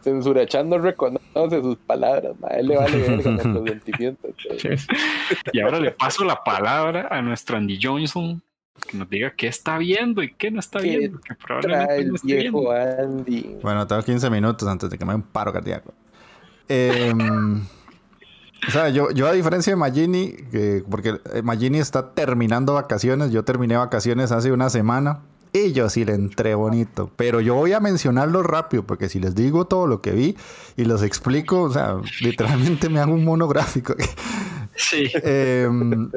[0.00, 2.48] Censurachán no reconoce sus palabras, ma.
[2.48, 4.30] A él le vale verga nuestros sentimientos.
[5.52, 8.40] Y ahora le paso la palabra a nuestro Andy Johnson
[8.88, 11.18] que nos diga qué está viendo y qué no está ¿Qué viendo.
[11.20, 12.70] Que Trae probablemente el no esté viendo.
[12.70, 13.56] Andy.
[13.62, 15.92] Bueno, tengo 15 minutos antes de que me dé un paro cardíaco.
[16.68, 17.60] Em,
[18.68, 23.30] o sea, yo, yo a diferencia de Magini, que- porque eh, Magini está terminando vacaciones,
[23.32, 25.20] yo terminé vacaciones hace una semana
[25.52, 27.10] Y yo sí le entré bonito.
[27.16, 30.36] Pero yo voy a mencionarlo rápido, porque si les digo todo lo que vi
[30.76, 33.94] y los explico, o sea, literalmente me hago un monográfico.
[34.78, 35.10] Sí.
[35.22, 36.10] Em,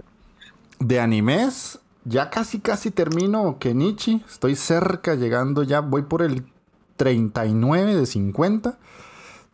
[0.81, 4.23] de animes, ya casi casi termino Kenichi.
[4.29, 6.43] Estoy cerca, llegando ya, voy por el
[6.97, 8.77] 39 de 50.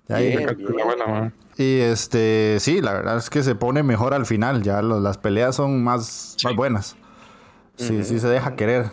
[0.08, 0.50] Ya ahí- Bien.
[0.74, 1.34] Una buena, man.
[1.58, 4.62] y este, sí, la verdad es que se pone mejor al final.
[4.64, 6.96] Ya las peleas son más, más buenas.
[7.78, 8.90] Sí, sí se deja querer.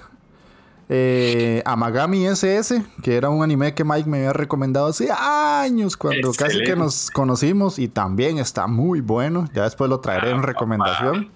[0.89, 6.33] Eh, Amagami SS, que era un anime que Mike me había recomendado hace años, cuando
[6.33, 9.49] casi que nos conocimos, y también está muy bueno.
[9.55, 11.31] Ya después lo traeré en recomendación.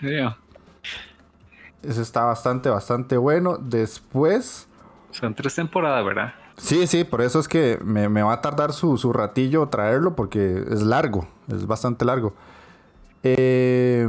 [0.00, 0.08] Sí,
[1.82, 3.56] Ese está bastante, bastante bueno.
[3.58, 4.68] Después,
[5.12, 6.34] Son tres temporadas, ¿verdad?
[6.56, 10.14] sí, sí, por eso es que me, me va a tardar su, su ratillo traerlo,
[10.14, 12.34] porque es largo, es bastante largo.
[13.22, 14.06] Eh,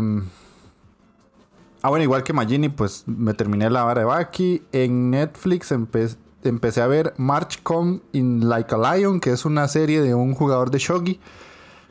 [1.84, 4.62] Ah, bueno, igual que Magini, pues me terminé la vara de Baki.
[4.72, 9.68] En Netflix empe- empecé a ver March Come in Like a Lion, que es una
[9.68, 11.20] serie de un jugador de Shogi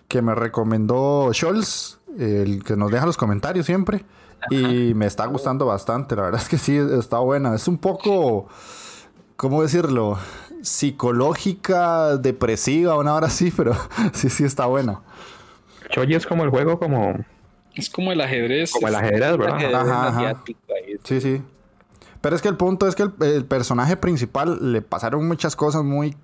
[0.07, 4.05] que me recomendó Scholz, el que nos deja los comentarios siempre.
[4.49, 7.55] Y me está gustando bastante, la verdad es que sí, está buena.
[7.55, 8.49] Es un poco,
[9.37, 10.19] ¿cómo decirlo?
[10.63, 13.75] Psicológica, depresiva, una hora así, pero
[14.13, 15.01] sí, sí está buena.
[15.91, 17.17] Shoji es como el juego, como,
[17.75, 18.73] Es como el ajedrez.
[18.73, 19.57] como el ajedrez, ¿verdad?
[19.57, 20.43] Ajedrez Ajá.
[21.05, 21.43] Sí, sí.
[22.21, 25.83] Pero es que el punto es que el, el personaje principal le pasaron muchas cosas
[25.83, 26.15] muy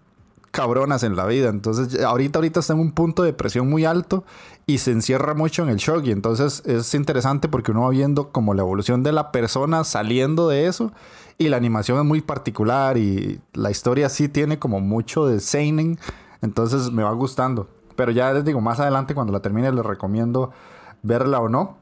[0.56, 1.50] cabronas en la vida.
[1.50, 4.24] Entonces, ahorita, ahorita está en un punto de presión muy alto
[4.64, 6.12] y se encierra mucho en el shogi.
[6.12, 10.66] Entonces, es interesante porque uno va viendo como la evolución de la persona saliendo de
[10.66, 10.92] eso.
[11.36, 15.98] Y la animación es muy particular y la historia sí tiene como mucho de seinen.
[16.40, 17.68] Entonces, me va gustando.
[17.94, 20.52] Pero ya les digo, más adelante cuando la termine les recomiendo
[21.02, 21.76] verla o no.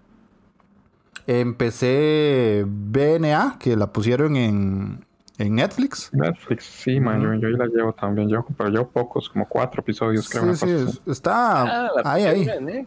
[1.29, 5.07] Empecé BNA, que la pusieron en,
[5.39, 6.11] en Netflix.
[6.13, 10.29] Netflix, sí, man, yo, yo la llevo también, yo, pero yo pocos, como cuatro episodios,
[10.29, 10.55] creo.
[10.55, 12.49] Sí, sí, cosa está Ah, ahí, ahí.
[12.49, 12.87] ¿eh?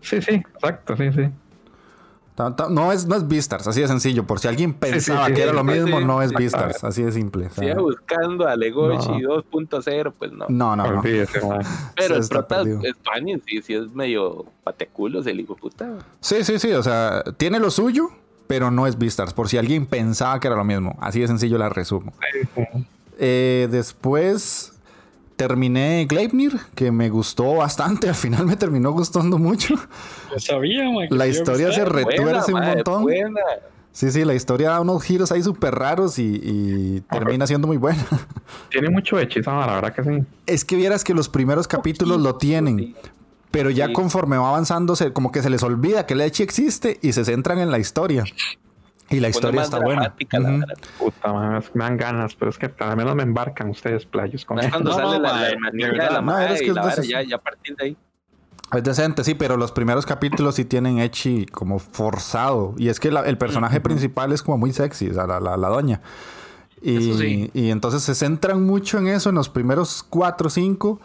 [0.00, 1.30] Sí, sí, exacto, sí, sí.
[2.34, 4.26] Ta- ta- No es, no es Beastars, así de sencillo.
[4.26, 6.04] Por si alguien pensaba sí, que era sí, lo sí, mismo, sí.
[6.04, 7.48] no es Beastars, así de simple.
[7.76, 9.40] buscando a Legoshi No.
[9.42, 10.46] 2.0, pues no.
[10.48, 11.02] no, no, no.
[11.02, 12.64] Pero el prota
[13.04, 15.88] Tuanis, sí, sí es medio pateculos el hijo puta.
[16.20, 16.72] Sí, sí, sí.
[16.72, 18.08] O sea, tiene lo suyo,
[18.46, 19.32] pero no es Beastars.
[19.32, 20.96] Por si alguien pensaba que era lo mismo.
[21.00, 22.12] Así de sencillo la resumo.
[23.18, 24.72] Eh, después
[25.36, 28.08] terminé Gleipnir, que me gustó bastante.
[28.10, 29.74] Al final me terminó gustando mucho.
[30.32, 33.02] Yo sabía, man, que La historia se retuerce un montón.
[33.02, 33.40] buena.
[33.92, 37.76] Sí, sí, la historia da unos giros ahí súper raros y, y termina siendo muy
[37.76, 38.04] buena.
[38.68, 40.24] Tiene mucho hechizo, la verdad que sí.
[40.46, 42.96] Es que vieras que los primeros capítulos lo tienen,
[43.54, 43.92] pero ya Sí.
[43.94, 47.58] conforme va avanzando, se- como que se les olvida que Lechi existe y se centran
[47.60, 48.24] en la historia.
[49.10, 50.14] Y la historia está buena.
[50.32, 50.60] la Ujú.
[50.60, 50.74] vara.
[50.98, 54.04] Puta, man, es que me dan ganas, pero es que al menos me embarcan ustedes,
[54.06, 55.56] playos, con cuando No, sale no, la, la de
[55.88, 56.10] verdad.
[56.10, 57.96] la No, madre es que y la vara, ya, ya a partir de ahí.
[58.72, 62.74] Es decente, sí, pero los primeros capítulos sí tienen Echi como forzado.
[62.78, 65.56] Y es que la- el personaje principal es como muy sexy, o sea, la, la,
[65.56, 66.00] la doña.
[66.82, 67.50] Y, Eso sí.
[67.54, 71.00] y entonces se centran mucho en eso en los primeros cuatro o cinco.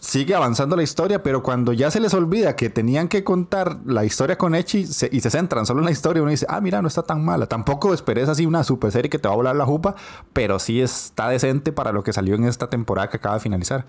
[0.00, 4.02] Sigue avanzando la historia, pero cuando ya se les olvida que tenían que contar la
[4.04, 6.80] historia con Echi se- y se centran solo en la historia, uno dice, ah, mira,
[6.80, 7.46] no está tan mala.
[7.46, 9.94] Tampoco esperes así una super serie que te va a volar la jupa,
[10.32, 13.84] pero sí está decente para lo que salió en esta temporada que acaba de finalizar.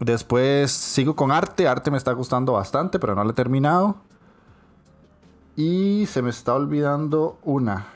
[0.00, 1.68] Después sigo con arte.
[1.68, 3.96] Arte me está gustando bastante, pero no lo he terminado.
[5.54, 7.86] Y se me está olvidando una.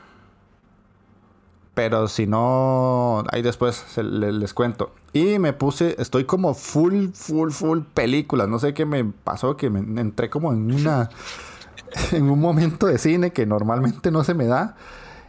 [1.73, 4.91] Pero si no, ahí después se- le- les cuento.
[5.13, 8.49] Y me puse, estoy como full, full, full películas.
[8.49, 11.09] No sé qué me pasó, que me entré como en una,
[12.11, 14.75] en un momento de cine que normalmente no se me da.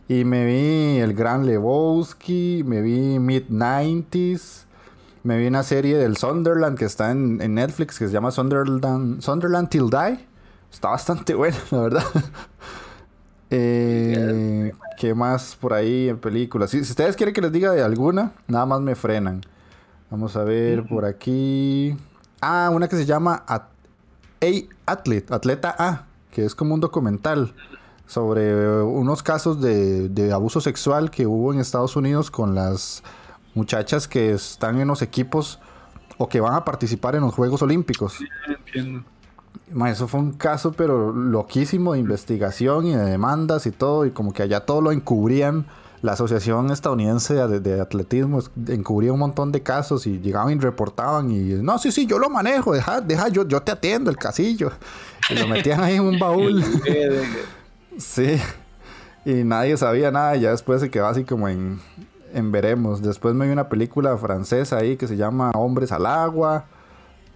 [0.09, 4.65] Y me vi El Gran Lebowski, me vi Mid-90s,
[5.23, 9.23] me vi una serie del Sunderland que está en, en Netflix que se llama Sunderland,
[9.23, 10.27] Sunderland Till Die.
[10.73, 12.05] Está bastante buena, la verdad.
[13.55, 16.71] Eh, ¿Qué más por ahí en películas?
[16.71, 19.43] Si, si ustedes quieren que les diga de alguna, nada más me frenan.
[20.11, 21.97] Vamos a ver por aquí.
[22.41, 23.69] Ah, una que se llama At-
[24.43, 27.55] A Athlete, Atleta A, que es como un documental
[28.07, 33.03] sobre unos casos de, de abuso sexual que hubo en Estados Unidos con las
[33.55, 35.61] muchachas que están en los equipos
[36.19, 38.19] o que van a participar en los Juegos Olímpicos.
[38.49, 39.05] Entiendo.
[39.71, 44.11] Ma, eso fue un caso, pero loquísimo de investigación y de demandas y todo, y
[44.11, 45.67] como que allá todo lo encubrían.
[46.03, 51.31] La Asociación Estadounidense de, de Atletismo encubría un montón de casos y llegaban y reportaban
[51.31, 54.73] y no, sí, sí, yo lo manejo, deja, deja, yo, yo te atiendo el casillo.
[55.31, 56.65] Y lo metían ahí en un baúl.
[57.99, 58.41] Sí.
[59.25, 61.81] Y nadie sabía nada, y ya después se quedó así como en,
[62.33, 63.03] en veremos.
[63.03, 66.65] Después me vi una película francesa ahí que se llama Hombres al Agua.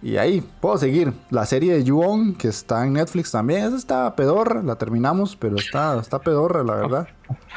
[0.01, 1.13] Y ahí puedo seguir.
[1.31, 3.63] La serie de Yuon, que está en Netflix también.
[3.65, 7.07] Esa está pedorra, la terminamos, pero está, está pedorra, la verdad.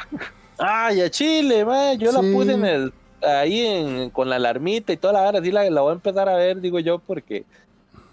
[0.57, 1.65] Ay, a Chile,
[1.97, 2.33] yo la Sí.
[2.33, 5.81] puse en el, ahí en, con la alarmita y toda la hora, así la, la
[5.81, 7.45] voy a empezar a ver, digo yo, porque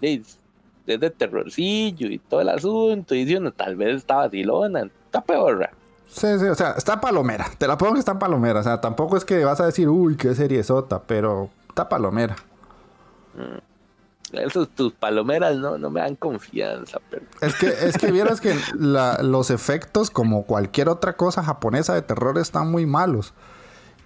[0.01, 0.37] es,
[0.87, 5.69] es de terrorcillo y todo el asunto, y diciendo, tal vez está vacilona, está peor.
[6.07, 7.45] Sí, sí, o sea, está palomera.
[7.59, 8.61] Te la pongo que está palomera.
[8.61, 12.35] O sea, tampoco es que vas a decir, uy, qué serie sota, pero está palomera.
[14.33, 18.55] Esos tus palomeras no, no me dan confianza, pero Es que, es que vieras que
[18.77, 23.33] la- los efectos, como cualquier otra cosa japonesa de terror, están muy malos.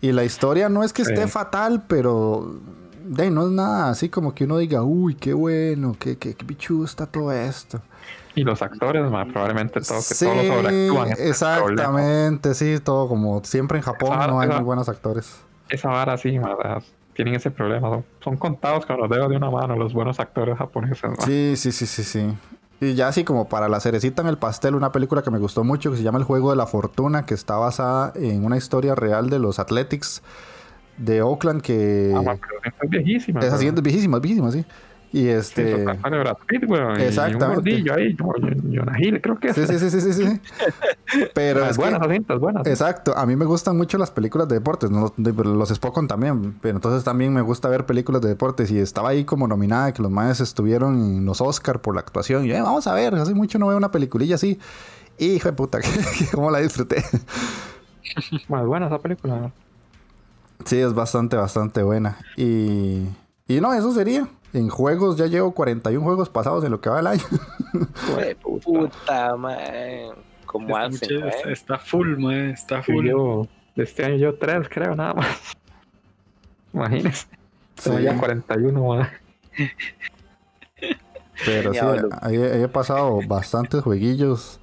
[0.01, 1.29] Y la historia no es que esté Sí.
[1.29, 2.55] fatal, pero
[3.05, 6.45] de no es nada así como que uno diga, uy, qué bueno, qué, qué, qué
[6.45, 7.81] pichudo está todo esto.
[8.35, 11.11] Y los actores, ma, probablemente todo, que Sí, todos lo sobreactúan.
[11.11, 11.81] ese es el problema.
[11.81, 15.35] exactamente, sí, todo como siempre en Japón Esa- no hay esa- muy buenos actores.
[15.69, 16.79] Esa vara sí, sea,
[17.13, 17.89] tienen ese problema.
[17.89, 21.03] Son, son contados con los dedos de una mano los buenos actores japoneses.
[21.09, 21.15] ma.
[21.25, 22.33] Sí, sí, sí, sí, sí.
[22.81, 25.63] Y ya así como para la cerecita en el pastel, una película que me gustó
[25.63, 28.93] mucho que se llama El Juego de la Fortuna, que está basada en una historia
[28.95, 30.21] real de los Athletics
[30.97, 33.39] de Oakland, que Ah, pero es viejísima.
[33.39, 34.65] es así, es viejísima, es viejísima, sí.
[35.13, 35.83] Y Sí, este...
[35.83, 37.45] eso sale Brad Pitt, weón, y Exactamente.
[37.45, 39.55] un gordillo ahí, como Jonah Hill, creo que es.
[39.55, 40.41] Sí, sí, sí, sí, sí, sí.
[41.35, 42.65] Pero Ma, es es que- buenas, buenas.
[42.65, 46.75] Exacto, a mí me gustan mucho las películas de deportes, no, los Spokon también, pero
[46.77, 50.09] entonces también me gusta ver películas de deportes y estaba ahí como nominada que los
[50.09, 53.35] maes estuvieron en los Oscar por la actuación y yo, "Eh, vamos a ver, hace
[53.35, 54.57] mucho no veo una peliculilla así.
[55.19, 55.77] Hijo de puta,
[56.33, 57.03] cómo la disfruté.
[58.49, 59.51] Más buena esa película.
[60.65, 62.17] Sí, es bastante, bastante buena.
[62.35, 63.05] Y,
[63.47, 64.27] y no, eso sería.
[64.53, 67.23] En juegos ya llevo 41 juegos pasados en lo que va el año.
[68.63, 69.57] Puta, man.
[70.45, 71.51] ¿Cómo Está, hacen, mucho- man?
[71.51, 73.07] está- full, man, está full.
[73.07, 75.27] yo, de este año yo tres, creo, nada más.
[76.73, 77.25] Imagínense.
[77.83, 78.03] Tengo Sí.
[78.03, 79.09] ya 41, ma.
[81.45, 81.79] Pero sí,
[82.21, 84.59] ahí, ahí he pasado bastantes jueguillos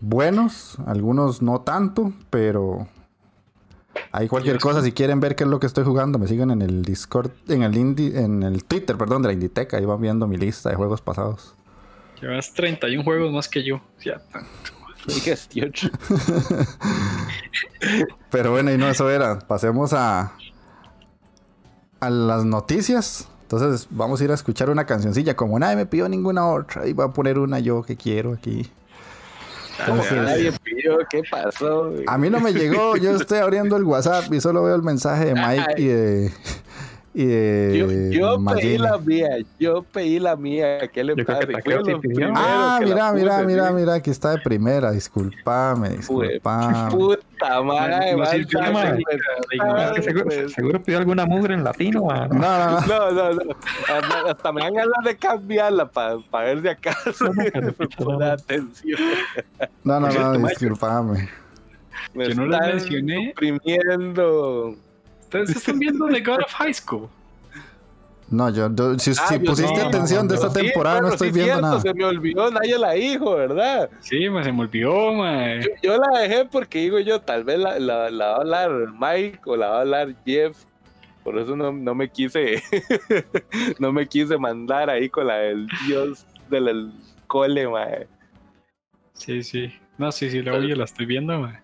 [0.00, 2.88] buenos, algunos no tanto, pero
[4.12, 4.82] hay cualquier cosa.
[4.82, 7.62] Si quieren ver qué es lo que estoy jugando, me siguen en el Discord, en
[7.62, 9.76] el Indie, en el Twitter, perdón, de la Inditeca.
[9.76, 11.54] Ahí van viendo mi lista de juegos pasados.
[12.20, 13.80] Llevas 31 juegos más que yo.
[14.04, 14.20] Ya,
[15.06, 15.66] Dije, "Tío,
[18.30, 19.38] Pero bueno, y no eso era.
[19.38, 20.32] Pasemos a
[22.00, 23.28] a las noticias.
[23.42, 25.36] Entonces vamos a ir a escuchar una cancioncilla.
[25.36, 28.68] Como nadie me pidió ninguna otra, y voy a poner una yo que quiero aquí.
[29.78, 31.90] Entonces, Nadie pidió, ¿qué pasó?
[31.90, 32.04] güey?
[32.06, 35.26] A mí no me llegó, yo estoy abriendo el WhatsApp y solo veo el mensaje
[35.26, 36.32] de Mike y de.
[37.24, 38.10] De.
[38.12, 41.40] Yo, yo pedí la mía, yo pedí la mía, ¿qué le pasa?
[42.34, 43.74] Ah, que la mira, mira, puse, mira, sí.
[43.74, 44.90] mira, aquí está de primera.
[44.90, 46.90] Disculpame, disculpame.
[46.90, 48.44] Puta madre, No madre.
[48.44, 52.00] reventado, Es que seguro, seguro pidió alguna mugre en latino.
[52.00, 52.80] No, no, no.
[52.86, 53.42] No, no, no.
[54.28, 59.00] Hasta- me dan ganas de cambiarla para ver si acaso No, no, me atención.
[59.84, 60.48] No, no, no, Mike.
[60.50, 61.28] disculpame.
[62.14, 63.28] Me Yo no están mencioné.
[63.30, 64.76] suprimiendo.
[65.26, 67.08] Ustedes están viendo The God of High School.
[68.28, 71.34] No, yo, yo- si, Ah, pusiste no, atención de esta sí, temporada, no estoy sí
[71.34, 71.80] viendo cierto, nada.
[71.80, 73.90] Se me olvidó, nadie la dijo, ¿verdad?
[74.00, 75.60] Sí, se me olvidó, man.
[75.62, 78.70] Yo, yo la dejé porque digo yo, tal vez la, la, la va a hablar
[78.98, 80.56] Mike o la va a hablar Jeff.
[81.22, 82.62] Por eso no, no me quise,
[83.80, 86.92] no me quise mandar ahí con la del dios del el
[87.26, 88.06] cole, mae.
[89.12, 89.72] Sí, sí.
[89.98, 91.60] No, sí, sí, la oye, la estoy viendo, man.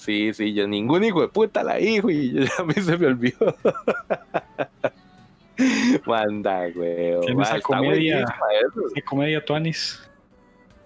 [0.00, 3.06] Sí, sí, yo ningún hijo de puta la dijo y yo- a mí se me
[3.06, 3.54] olvidó.
[6.06, 7.10] Manda, güey.
[7.42, 8.24] Esa comedia.
[8.94, 10.00] ¿Qué comedia, Tuanis?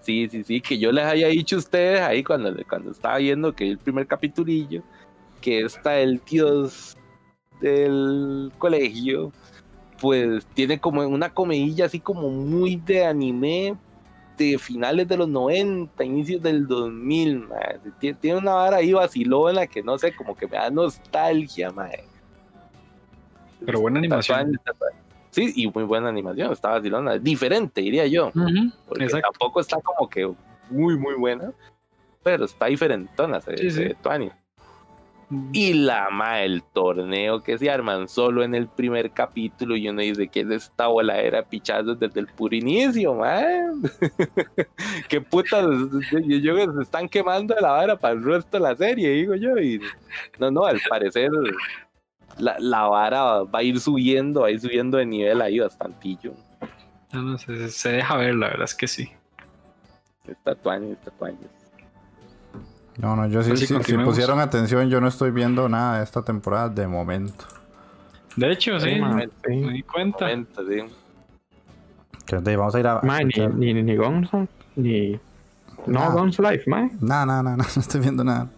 [0.00, 3.54] Sí, sí, sí, que yo les haya dicho a ustedes ahí cuando, cuando estaba viendo
[3.54, 4.82] que el primer capitulillo,
[5.40, 6.96] que está el dios
[7.60, 9.32] del colegio,
[10.00, 13.76] pues tiene como una comedilla así como muy de anime
[14.36, 17.78] de finales de los 90, inicios del 2000, mae.
[18.00, 22.04] Tie- Tiene una vara ahí vacilona que no sé, como que me da nostalgia, mae.
[23.64, 24.60] Pero buena animación.
[25.30, 28.28] Sí, y muy buena animación, está vacilona, diferente, diría yo.
[28.28, 29.28] Ujú, Porque Exacto.
[29.32, 30.32] tampoco está como que
[30.70, 31.52] muy, muy buena.
[32.22, 33.94] Pero está diferentona, se, Sí, se sí.
[35.52, 40.02] Y la ma, el torneo que se arman solo en el primer capítulo y uno
[40.02, 43.82] dice que es esta voladera de pichazos desde el puro inicio, man.
[45.08, 45.64] Qué putas,
[46.10, 49.56] yo, yo se están quemando la vara para el resto de la serie, digo yo.
[49.58, 49.80] Y
[50.38, 51.30] no, no, al parecer
[52.38, 56.34] la, la vara va a ir subiendo, va a ir subiendo de nivel ahí bastantillo.
[57.12, 59.08] No, no, se, se deja ver, la verdad es que sí.
[60.26, 60.96] Está tuani.
[62.98, 64.14] No, no, yo sí, Pues sí, sí, si continuemos.
[64.14, 67.44] pusieron atención, yo no estoy viendo nada de esta temporada de momento.
[68.36, 69.56] De hecho, sí, Sí, ma, me, sí.
[69.56, 70.26] me di cuenta.
[70.26, 70.80] Momento, sí.
[72.56, 73.00] Vamos a ir a.
[73.02, 74.28] Mae, ni, ni, ni Guns,
[74.76, 75.18] ni.
[75.86, 76.10] No.
[76.12, 76.90] Guns Life, mae.
[77.00, 78.48] Nada, nada, nada, no estoy viendo nada.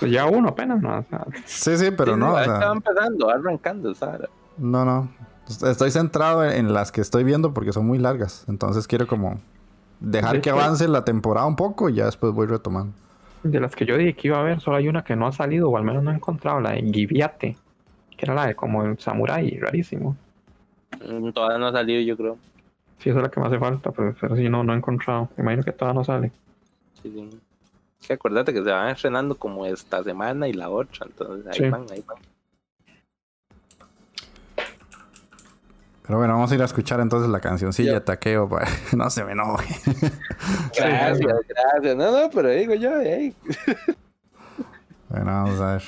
[0.00, 0.98] Pues ya uno apenas, ¿no?
[0.98, 4.28] O sea, Sí, sí, pero Sí, no, o sea, Estaba empezando, arrancando, ¿sabes?
[4.58, 5.08] no, no.
[5.46, 8.44] Estoy centrado en, las que estoy viendo porque son muy largas.
[8.48, 9.40] Entonces quiero como
[10.00, 12.94] dejar De que avance la temporada un poco y ya después voy retomando.
[13.44, 15.32] De las que yo dije que iba a ver, solo hay una que no ha
[15.32, 17.56] salido, o al menos no he encontrado, la de Giviate,
[18.16, 20.16] que era la de como el samurai, rarísimo.
[21.06, 22.38] Mm, Todavía no ha salido, yo creo.
[22.98, 25.28] Sí, esa es la que me hace falta, pero, pero sí, no, no he encontrado.
[25.36, 26.32] Me imagino que todavía no sale.
[27.02, 27.38] Sí, sí.
[28.00, 31.64] Es que acuérdate que se van estrenando como esta semana y la otra, entonces ahí
[31.64, 31.68] Sí.
[31.70, 32.18] van, ahí van.
[36.06, 39.24] Pero bueno, vamos a ir a escuchar entonces la cancioncilla de Taqueo para no se
[39.24, 39.74] me enoje.
[40.76, 41.96] Gracias, gracias.
[41.96, 43.34] No, no, pero digo yo, hey.
[45.08, 45.82] Bueno, vamos a ver.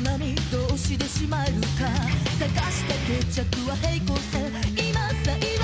[0.00, 1.88] まにどうしてしまえるか。
[2.38, 4.52] 探した決着は平行線。
[4.76, 5.55] 今さ今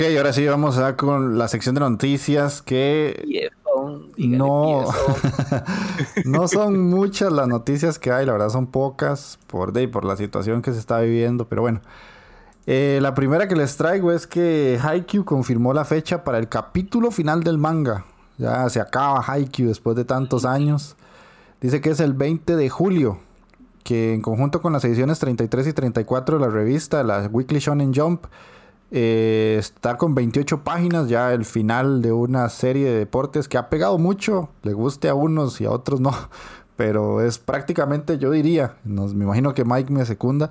[0.00, 3.50] Ok, ahora sí vamos a con la sección de noticias que
[4.16, 4.86] no,
[6.24, 10.16] no son muchas las noticias que hay, la verdad son pocas por, de, por la
[10.16, 11.82] situación que se está viviendo, pero bueno.
[12.66, 17.10] Eh, la primera que les traigo es que Haikyuu confirmó la fecha para el capítulo
[17.10, 18.06] final del manga.
[18.38, 20.96] Ya se acaba Haikyuu después de tantos años.
[21.60, 23.18] Dice que es el 20 de julio,
[23.84, 27.92] que en conjunto con las ediciones 33 y 34 de la revista, la Weekly Shonen
[27.94, 28.24] Jump,
[28.90, 33.68] eh, está con 28 páginas, ya el final de una serie de deportes que ha
[33.68, 36.12] pegado mucho, le guste a unos y a otros no,
[36.76, 40.50] pero es prácticamente, yo diría, nos, me imagino que Mike me secunda,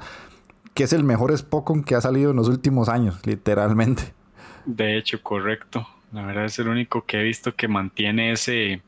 [0.73, 4.13] que es el mejor Spokon que ha salido en los últimos años, literalmente.
[4.65, 5.87] De hecho, correcto.
[6.11, 8.81] La verdad es el único que he visto que mantiene ese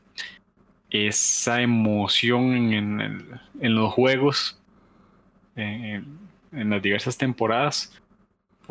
[0.90, 4.58] esa emoción en, en los juegos
[5.56, 6.18] en,
[6.52, 7.92] en las diversas temporadas.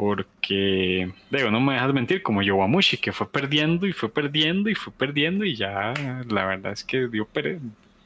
[0.01, 4.73] Porque, digo, no me dejas mentir, como Yowamushi, que fue perdiendo y fue perdiendo y
[4.73, 5.93] fue perdiendo y ya
[6.27, 7.59] la verdad es que dio pere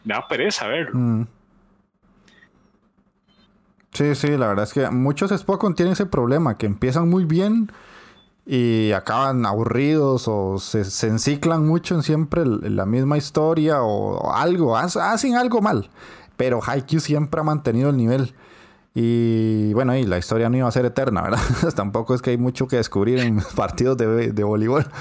[0.03, 0.91] da pereza verlo.
[0.93, 1.27] Mm.
[3.93, 7.71] Sí, sí, la verdad es que muchos Spokon tienen ese problema, que empiezan muy bien
[8.45, 14.75] y acaban aburridos o se, enciclan mucho en siempre la misma historia o, o algo,
[14.75, 15.89] hacen algo mal.
[16.35, 18.33] Pero Haikyuu siempre ha mantenido el nivel.
[18.97, 21.39] Y bueno, y la historia no iba a ser eterna, ¿verdad?
[21.75, 24.87] Tampoco es que hay mucho que descubrir en partidos de, de voleibol.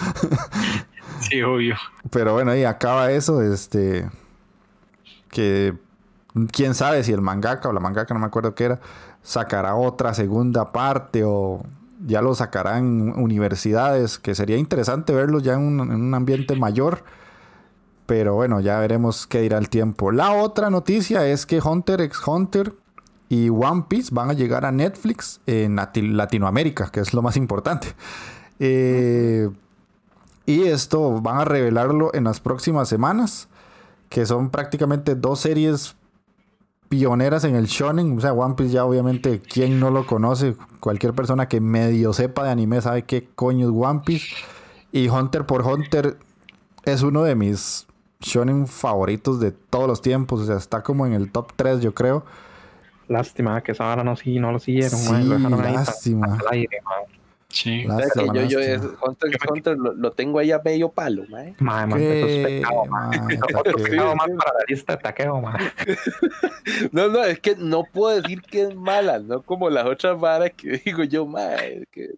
[1.20, 1.76] Sí, obvio.
[2.10, 4.10] Pero bueno, ahí acaba eso, este...
[5.30, 5.74] Que
[6.52, 8.80] quién sabe si el mangaka o la mangaka, no me acuerdo qué era,
[9.22, 11.64] sacará otra segunda parte o
[12.04, 16.56] ya lo sacarán en universidades, que sería interesante verlos ya en un, en un ambiente
[16.56, 17.04] mayor.
[18.06, 20.12] Pero bueno, ya veremos qué dirá el tiempo.
[20.12, 22.74] La otra noticia es que Hunter x Hunter
[23.28, 27.36] y One Piece van a llegar a Netflix en Lati- Latinoamérica, que es lo más
[27.36, 27.88] importante.
[28.60, 29.50] Eh,
[30.46, 33.48] y esto van a revelarlo en las próximas semanas,
[34.08, 35.96] que son prácticamente dos series
[36.88, 38.16] pioneras en el shonen.
[38.16, 42.44] O sea, One Piece ya obviamente, quien no lo conoce, cualquier persona que medio sepa
[42.44, 44.26] de anime sabe qué coño es One Piece.
[44.92, 46.18] Y Hunter por Hunter
[46.84, 47.86] es uno de mis
[48.20, 50.42] shonen favoritos de todos los tiempos.
[50.42, 52.24] O sea, está como en el top 3 yo creo.
[53.08, 56.26] Lástima que esa vara no, sí, no lo siguieron, Sí, mae, lo dejaron ahí lástima.
[56.40, 57.04] al aire, mae.
[57.48, 57.84] Sí.
[57.84, 60.50] La O sea, que yo, yo semana es- Hunter, x Hunter lo, lo tengo ahí
[60.50, 61.54] a medio palo, mae.
[61.60, 62.54] Mae, mae, eso es ¿Qué?
[62.56, 63.18] pecado, mae.
[63.20, 63.84] Mae, Otro taqueo.
[63.84, 65.72] pecado más para la lista de taqueo, mae.
[66.92, 70.50] No, no, es que no puedo decir que es mala, no como las otras varas
[70.56, 72.10] que digo yo, mae, que,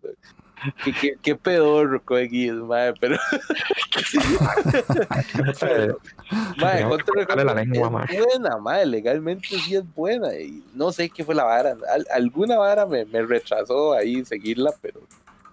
[0.84, 3.16] que, que, que pedorro es, mae, pero
[6.58, 8.22] mae, Hunter x cortarle la lengua, es mae.
[8.24, 12.58] buena, mae, legalmente sí es buena y no sé qué fue la vara, al- alguna
[12.58, 15.00] vara me, me retrasó ahí seguirla, pero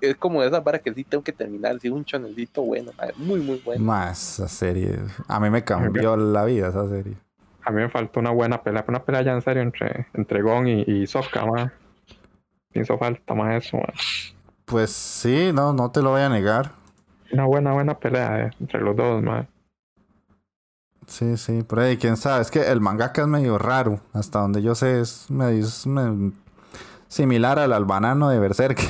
[0.01, 3.13] es como de esas varas que sí tengo que terminar, sí, un chonelito bueno, mae,
[3.17, 3.83] muy, muy bueno.
[3.83, 4.97] Más esa serie.
[5.27, 7.13] A mí me cambió la vida esa serie.
[7.65, 10.67] A mí me faltó una buena pelea, una pelea ya en serio entre, entre Gon
[10.67, 11.69] y, y Sokka, mae.
[12.73, 13.93] Hizo falta más eso, mae.
[14.65, 16.71] Pues sí, no, no te lo voy a negar.
[17.31, 19.47] Una buena, buena pelea eh, entre los dos, mae.
[21.07, 22.41] Sí, sí, por ahí, quién sabe.
[22.41, 23.99] Es que el mangaka es medio raro.
[24.13, 25.85] Hasta donde yo sé, es medio es
[27.07, 28.79] similar al, al banano de Berserk.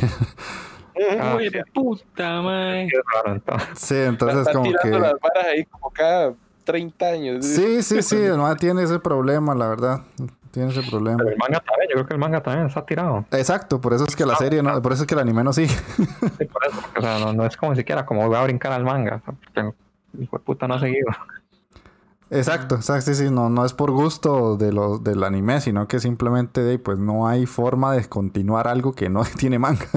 [1.20, 2.88] Ah, Uy, de puta, mae.
[2.88, 3.70] Qué raro, entonces.
[3.80, 5.00] sí, entonces como tirando que.
[5.00, 7.46] las varas ahí como cada 30 años.
[7.46, 10.02] Sí, sí, sí, el man tiene ese problema, la verdad.
[10.54, 11.18] Tiene ese problema.
[11.18, 13.26] Pero el manga también, yo creo que el manga también está tirado.
[13.32, 15.52] Exacto, por eso es que la serie no, por eso es que el anime no
[15.52, 15.74] sigue.
[15.74, 16.80] Sí, por eso.
[16.96, 19.20] O sea, no, no es como siquiera como voy a brincar al manga.
[19.26, 19.74] porque
[20.14, 21.08] el hijo de puta no ha seguido.
[22.36, 26.00] Exacto, exacto, sí, sí, no, no es por gusto de los del anime, sino que
[26.00, 29.86] simplemente pues no hay forma de continuar algo que no tiene manga.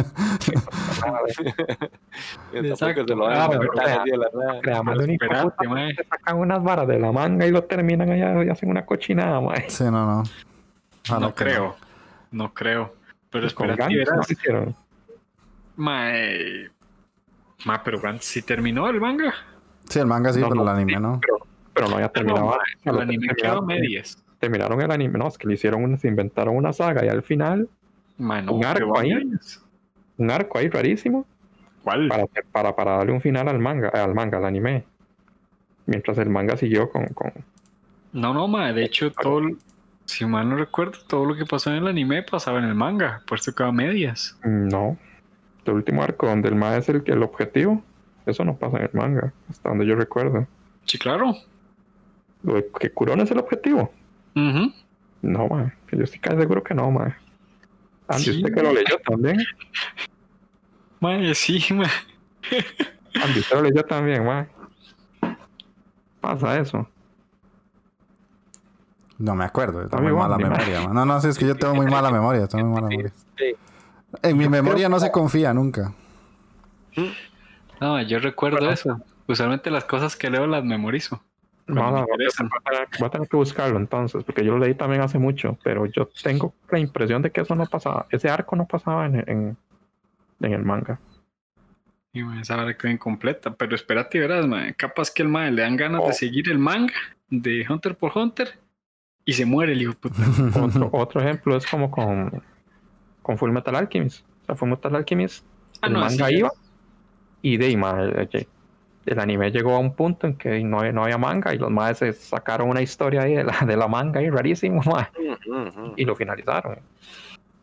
[2.53, 3.05] Exacto.
[3.07, 4.83] se lo van a Ah,
[5.69, 5.95] mae.
[6.09, 9.69] sacan unas varas de la manga y lo terminan allá y hacen una cochinada, mae.
[9.69, 10.23] Sí, no, no.
[11.09, 11.77] Ojalá No creo.
[12.31, 12.95] No creo.
[13.31, 14.75] Pero no lo hicieron.
[15.77, 16.71] Mae.
[17.65, 19.35] Ma, pero Gantz sí terminó el manga.
[19.89, 21.21] Sí, el manga sí, No, pero el no, anime no.
[21.21, 21.39] Pero,
[21.77, 22.57] pero no había terminado.
[22.85, 24.21] No, el anime quedó medias.
[24.41, 25.19] terminaron el anime.
[25.19, 27.69] No, es que le hicieron una, se inventaron una saga y al final
[28.19, 29.13] Ma, no, Un arco ahí.
[30.17, 31.27] un arco ahí rarísimo
[31.85, 32.09] ¿Cuál?
[32.09, 34.85] para, para, para darle un final al manga, al manga, al anime.
[35.85, 37.31] Mientras el manga siguió con, con
[38.13, 38.73] No, no, ma.
[38.73, 39.43] De hecho, todo.
[40.07, 43.23] Si mal no recuerdo, todo lo que pasó en el anime pasaba en el manga.
[43.27, 44.39] Por eso quedó a medias.
[44.45, 44.97] No.
[45.65, 47.83] El último arco donde el ma es el, el objetivo.
[48.25, 50.47] Eso no pasa en el manga, hasta donde yo recuerdo.
[50.85, 51.35] Sí, claro.
[52.55, 53.91] De que Kurona es el objetivo.
[54.35, 54.73] Ujú.
[55.23, 55.75] No, ma.
[55.91, 57.17] Yo estoy casi seguro que no, ma.
[58.09, 58.31] Andy, Sí.
[58.37, 59.39] usted que lo leyó también.
[61.01, 61.91] Ma, sí, ma.
[63.23, 64.47] Andy, usted lo leyó también, ma.
[66.21, 66.89] Pasa eso.
[69.19, 70.83] No me acuerdo, yo tengo muy mala memoria.
[70.83, 70.95] man.
[70.95, 73.13] No, no, sí, es que yo tengo muy mala memoria, tengo muy mala memoria.
[74.23, 75.93] En mi memoria no se confía nunca.
[77.81, 79.01] No, yo recuerdo eso.
[79.27, 81.21] Usualmente las cosas que leo las memorizo.
[81.69, 85.03] No, voy a, tener, voy a tener que buscarlo entonces, porque yo lo leí también
[85.03, 88.67] hace mucho, pero yo tengo la impresión de que eso no pasaba, ese arco no
[88.67, 89.57] pasaba en, en,
[90.41, 91.01] en el manga.
[92.13, 93.53] Y ma, esa hora quedó incompleta.
[93.55, 94.47] Pero espérate, y verás.
[94.77, 96.07] Capaz que el ma le dan ganas Oh.
[96.09, 96.95] de seguir el manga
[97.29, 98.59] de Hunter por Hunter
[99.25, 100.17] y se muere el hijo puta.
[100.63, 102.43] Otro, otro ejemplo es como con,
[103.23, 104.25] con Full Metal Alchemist.
[104.43, 105.45] O sea, Full Metal Alchemist,
[105.83, 106.51] Ah, el no, manga iba
[107.43, 108.01] y de ahí, ma,
[109.07, 111.71] el, el anime llegó a un punto en que no, no había manga y los
[111.71, 114.83] maes se sacaron una historia ahí de la, de la manga ahí rarísimo,
[115.97, 116.81] y lo finalizaron.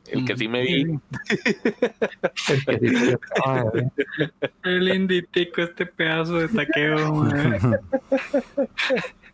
[0.08, 0.82] El que sí me vi.
[0.82, 1.00] El
[2.66, 3.90] que sí que estaba, eh,
[4.62, 7.28] Qué linditico este pedazo de taqueo.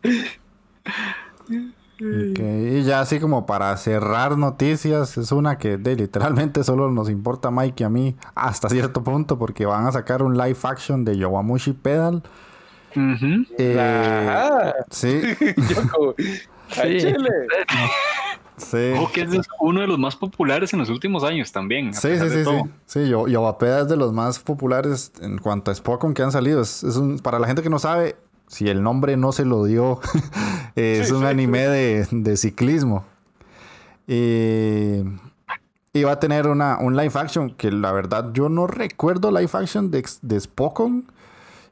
[2.00, 7.10] Ok, Y ya así como para cerrar noticias, es una que de, literalmente solo nos
[7.10, 10.58] importa a Mike y a mí hasta cierto punto porque van a sacar un live
[10.62, 12.22] action de Yowamushi Pedal.
[12.96, 13.44] Ujú.
[13.58, 14.74] Eh, Ajá.
[14.90, 15.20] sí,
[15.68, 16.14] Yo como,
[16.82, 17.06] "Ay, Sí.
[17.06, 17.28] chile".
[18.56, 18.92] sí.
[18.96, 19.28] Ojo que es
[19.60, 21.92] uno de los más populares en los últimos años también.
[21.94, 22.62] Sí, sí, sí, todo.
[22.64, 22.70] sí.
[23.04, 26.60] Sí, Yo- Yowapeda es de los más populares en cuanto a Spokon que han salido.
[26.62, 28.16] Es, es un, para la gente que no sabe,
[28.50, 30.00] si el nombre no se lo dio,
[30.74, 33.04] es Sí, un sí, anime de, de ciclismo.
[34.08, 35.02] Y,
[35.92, 39.50] y va a tener una, un live action que la verdad yo no recuerdo live
[39.52, 41.06] action de, de Spokon.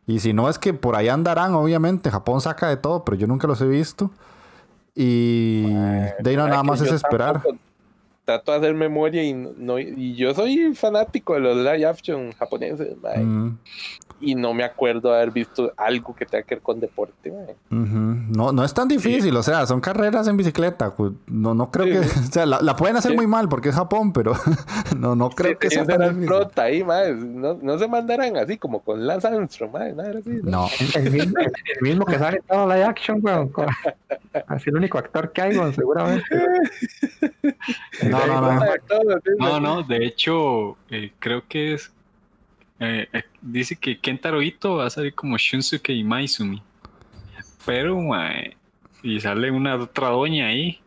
[0.07, 2.11] Y si no es que por ahí andarán, obviamente.
[2.11, 4.11] Japón saca de todo, pero yo nunca los he visto.
[4.95, 7.43] Y de ahí no, nada más es esperar.
[8.25, 12.97] Trato de hacer memoria y no, y yo soy fanático de los live action japoneses,
[13.17, 13.51] Mm.
[14.21, 17.31] Y no me acuerdo haber visto algo que tenga que ver con deporte.
[17.31, 17.77] Ujú.
[18.31, 20.95] No, no es tan difícil, o sea, son carreras en bicicleta.
[20.95, 22.21] pues, No, no creo Sí, que.
[22.21, 23.17] O sea, la, la pueden hacer Sí.
[23.17, 24.33] muy mal porque es Japón, pero
[24.99, 26.27] no, no creo que sea tan difícil.
[26.27, 27.15] prota ahí, mae.
[27.15, 30.51] No, no se mandarán así como con Lance Armstrong, nada así, ¿no?
[30.51, 33.49] No, El mismo, el mismo que sale todo live action, weón.
[33.51, 33.67] con-
[34.47, 36.25] Así el único actor que hay, weón, seguramente.
[38.03, 38.61] no, no, no.
[39.39, 41.91] No, no, de hecho, eh, creo que es
[42.81, 46.63] eh, eh, dice que Kentaro Ito va a salir como Shunsuke y Maizumi.
[47.67, 48.57] Pero, mae,
[49.03, 50.81] y sale una otra doña ahí.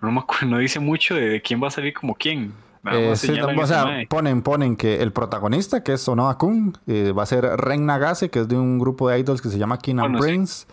[0.00, 2.52] No, me acuerdo, no dice mucho de, de quién va a salir como quién.
[2.92, 4.06] Eh, sí, o sea, mae.
[4.06, 8.28] ponen, ponen que el protagonista, que es Onoa Kun, eh, va a ser Ren Nagase,
[8.28, 10.22] que es de un grupo de idols que se llama King and Bueno, sí.
[10.22, 10.66] Prince.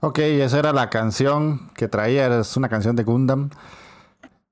[0.00, 3.50] Ok, esa era la canción que traía, es una canción de Gundam.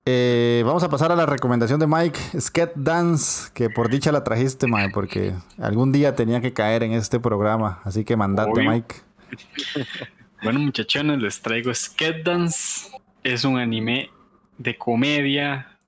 [0.05, 4.25] Eh, vamos a pasar a la recomendación de Mike, Sket Dance, que por dicha la
[4.25, 8.71] trajiste, Mike, porque algún día tenía que caer en este programa, así que mandate, Obvio.
[8.71, 8.95] Mike.
[10.43, 12.91] Bueno, muchachones, les traigo Skate Dance.
[13.25, 14.11] Es un anime
[14.59, 15.79] de comedia,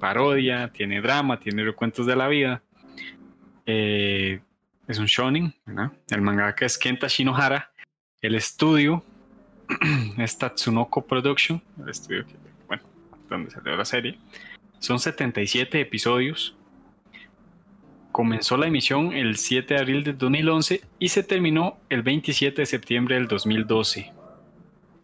[0.00, 2.62] parodia, tiene drama, tiene recuentos de la vida.
[3.66, 4.40] Eh,
[4.88, 5.92] es un shonen, ¿verdad?
[6.08, 7.70] El mangaka es Kenta Shinohara.
[8.20, 9.04] El estudio
[10.18, 12.34] es Tatsunoko Production, el estudio que,
[13.28, 14.18] donde salió la serie.
[14.78, 16.56] Son 77 episodios.
[18.12, 22.66] Comenzó la emisión el 7 de abril del 2011 y se terminó el 27 de
[22.66, 24.12] septiembre del 2012.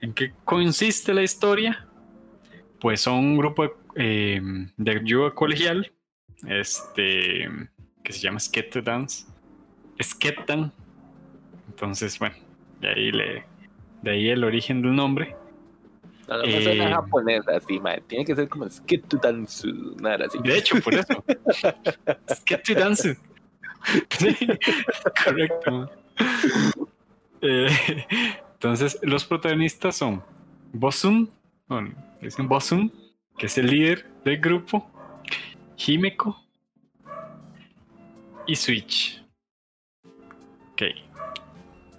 [0.01, 1.87] ¿En qué consiste la historia?
[2.81, 4.41] Pues son un grupo eh,
[4.77, 5.93] de ayuda colegial
[6.47, 7.49] este,
[8.03, 9.27] que se llama Skate Dance.
[10.03, 10.73] Sketan.
[11.69, 12.37] Entonces, bueno,
[12.81, 13.45] de ahí, le,
[14.05, 15.35] de ahí el origen del nombre.
[16.29, 18.01] No, no suena Eh, japonés así, mae.
[18.03, 20.39] Tiene que ser como Skitudansu, nada así.
[20.43, 21.25] De hecho, por eso.
[22.35, 23.17] Sketu Dance.
[24.11, 24.37] Sí,
[25.25, 25.71] correcto.
[25.71, 25.91] man.
[27.43, 27.69] Eh,
[28.55, 30.23] entonces, los protagonistas son
[30.73, 31.31] Bosun,
[31.67, 32.91] bueno, dicen Bosun,
[33.37, 34.91] que es el líder del grupo,
[35.77, 36.41] Himeko
[38.47, 39.23] y Switch.
[40.73, 40.83] Ok.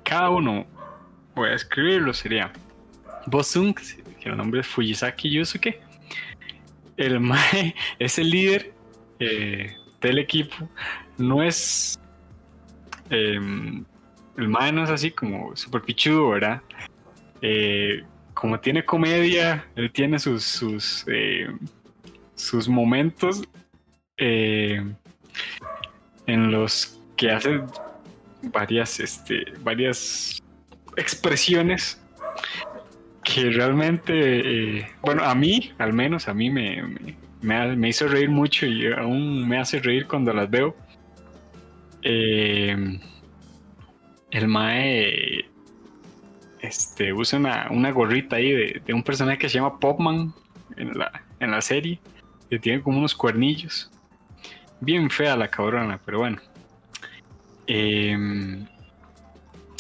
[0.04, 0.66] Cada uno,
[1.36, 2.52] voy a escribirlo, sería
[3.28, 5.80] Bosun, que el nombre es Fujisaki Yusuke.
[6.98, 8.74] El Mae es el líder
[9.20, 10.70] eh, del equipo.
[11.18, 12.00] No es.
[13.10, 13.84] em,
[14.38, 16.62] el Mae no es así como super pichudo, ¿verdad?
[17.42, 18.04] Eh,
[18.34, 21.48] como tiene comedia, él tiene sus, sus, eh,
[22.36, 23.44] sus momentos
[24.18, 24.98] en
[26.28, 27.62] los que hace
[28.42, 30.42] varias, este, varias
[30.96, 32.02] expresiones
[33.24, 34.14] que realmente,
[34.80, 36.84] eh, bueno, a mí, al menos, a mí me,
[37.42, 40.76] me, hizo reír mucho y aún me hace reír cuando las veo.
[42.04, 43.00] Eh,
[44.30, 45.46] el Mae
[46.62, 50.34] este, usa una, una gorrita ahí de, de un personaje que se llama Popman
[50.78, 52.00] en la, en la serie,
[52.50, 53.92] que tiene como unos cuernillos.
[54.82, 56.38] Bien fea la cabrona, pero bueno.
[57.66, 58.66] Eh,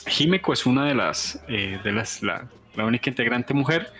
[0.07, 3.91] Himeko es una de las, eh, de las la, única integrante mujer.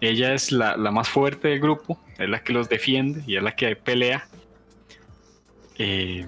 [0.00, 3.42] Ella es la, la más fuerte del grupo, es la que los defiende y es
[3.42, 4.26] la que pelea.
[5.78, 6.26] Eh,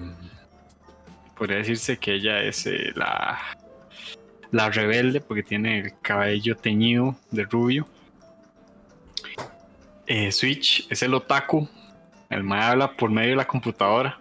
[1.37, 3.39] podría decirse que ella es eh, la,
[4.51, 7.87] la rebelde porque tiene el cabello teñido de rubio.
[10.31, 11.67] Switch es el otaku.
[12.29, 14.17] El mae habla por medio de la computadora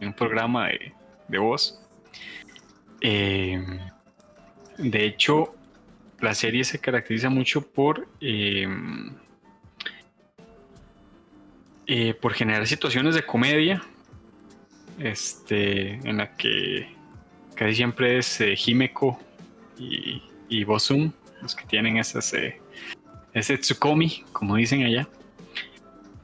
[0.00, 0.92] en un programa de,
[1.28, 1.80] de voz.
[3.00, 3.62] Eh,
[4.78, 5.54] de hecho,
[6.20, 8.66] la serie se caracteriza mucho por, eh,
[11.86, 13.82] eh, por generar situaciones de comedia,
[14.98, 16.88] este, en la que
[17.54, 19.18] casi siempre es eh, Himeko
[19.78, 22.60] y, y Bosun los que tienen esas, eh,
[23.32, 25.08] ese Tsukomi, como dicen allá.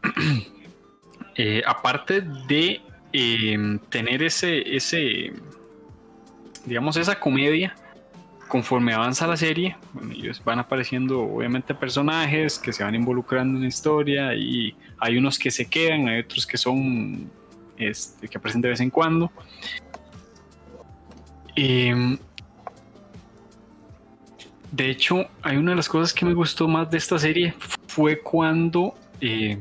[1.67, 2.81] Aparte de
[3.17, 5.33] eh, tener ese, ese,
[6.65, 7.75] digamos, esa comedia,
[8.49, 13.63] conforme avanza la serie, bueno, ellos van apareciendo obviamente personajes que se van involucrando en
[13.63, 17.31] la historia y hay unos que se quedan, hay otros que son
[17.77, 19.31] este, que aparecen de vez en cuando.
[21.57, 22.19] Em,
[24.71, 27.55] de hecho, hay una de las cosas que me gustó más de esta serie
[27.87, 29.59] fue cuando eh,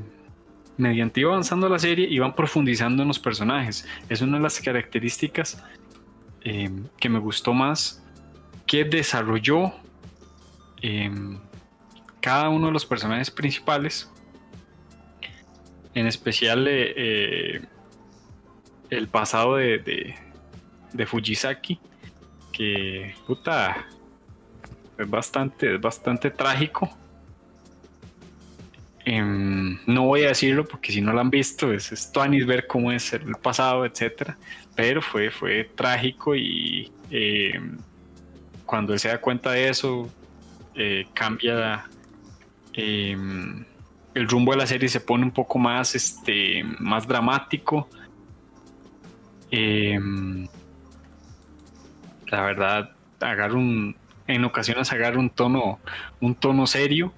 [0.77, 3.87] mediante iba avanzando la serie iban profundizando en los personajes.
[4.09, 5.63] Es una de las características
[6.41, 6.69] eh,
[6.99, 8.02] que me gustó más
[8.77, 9.73] desarrolló
[10.81, 11.37] em,
[12.19, 14.09] cada uno de los personajes principales.
[15.93, 17.61] En especial eh, eh,
[18.89, 20.15] el pasado de
[21.05, 21.79] Fujisaki.
[22.51, 23.87] Que puta.
[24.97, 26.89] Es bastante, es bastante trágico.
[29.05, 32.67] Em, no voy a decirlo porque si no lo han visto, es, es tuanis ver
[32.67, 34.37] cómo es el pasado, etcétera.
[34.75, 37.77] Pero fue, fue trágico y em,
[38.65, 40.09] cuando él se da cuenta de eso,
[40.75, 41.85] eh, cambia
[42.73, 43.65] em,
[44.13, 47.87] el rumbo de la serie, se pone un poco más, este, más dramático.
[49.51, 50.47] Em,
[52.27, 53.59] la verdad, agarra
[54.27, 55.79] en ocasiones agarra un tono,
[56.21, 57.13] un tono serio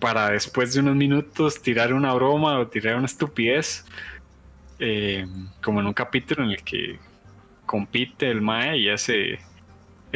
[0.00, 3.84] para después de unos minutos tirar una broma o tirar una estupidez.
[4.78, 5.26] eh,
[5.62, 6.98] como en un capítulo en el que
[7.64, 9.38] compite el Mae y hace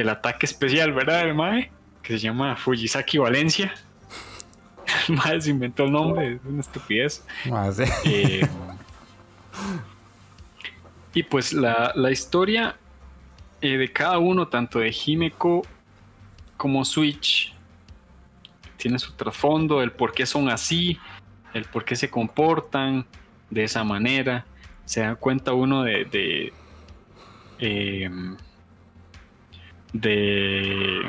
[0.01, 1.23] el ataque especial, ¿verdad?
[1.23, 1.71] El Mae,
[2.03, 3.75] que se llama Fujisaki Valencia.
[5.09, 7.25] El Mae se inventó el nombre, es una estupidez.
[7.53, 7.85] Ah, sí.
[8.05, 8.49] Eh,
[11.15, 12.77] y pues la, la historia
[13.61, 15.63] eh, de cada uno, tanto de Himeko
[16.57, 17.55] como Switch,
[18.77, 20.99] tiene su trasfondo, el por qué son así,
[21.53, 23.07] el por qué se comportan
[23.51, 24.47] de esa manera.
[24.85, 26.05] Se da cuenta uno de.
[26.07, 26.53] de
[27.59, 28.37] em,
[29.93, 31.03] de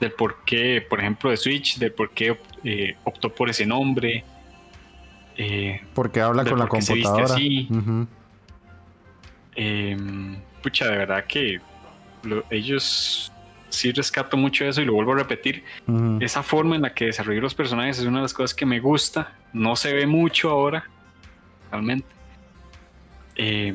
[0.00, 4.24] del por qué, por ejemplo, de Switch, del por qué eh, optó por ese nombre.
[5.36, 7.34] eh, Porque habla con la se viste computadora.
[7.34, 7.68] así.
[9.56, 9.96] Eh,
[10.62, 11.60] pucha, de verdad que
[12.22, 13.30] lo- ellos
[13.68, 15.64] sí rescato mucho eso y lo vuelvo a repetir.
[16.20, 18.80] Esa forma en la que desarrolló los personajes es una de las cosas que me
[18.80, 19.32] gusta.
[19.52, 20.84] No se ve mucho ahora,
[21.70, 22.06] realmente.
[23.36, 23.74] Eh,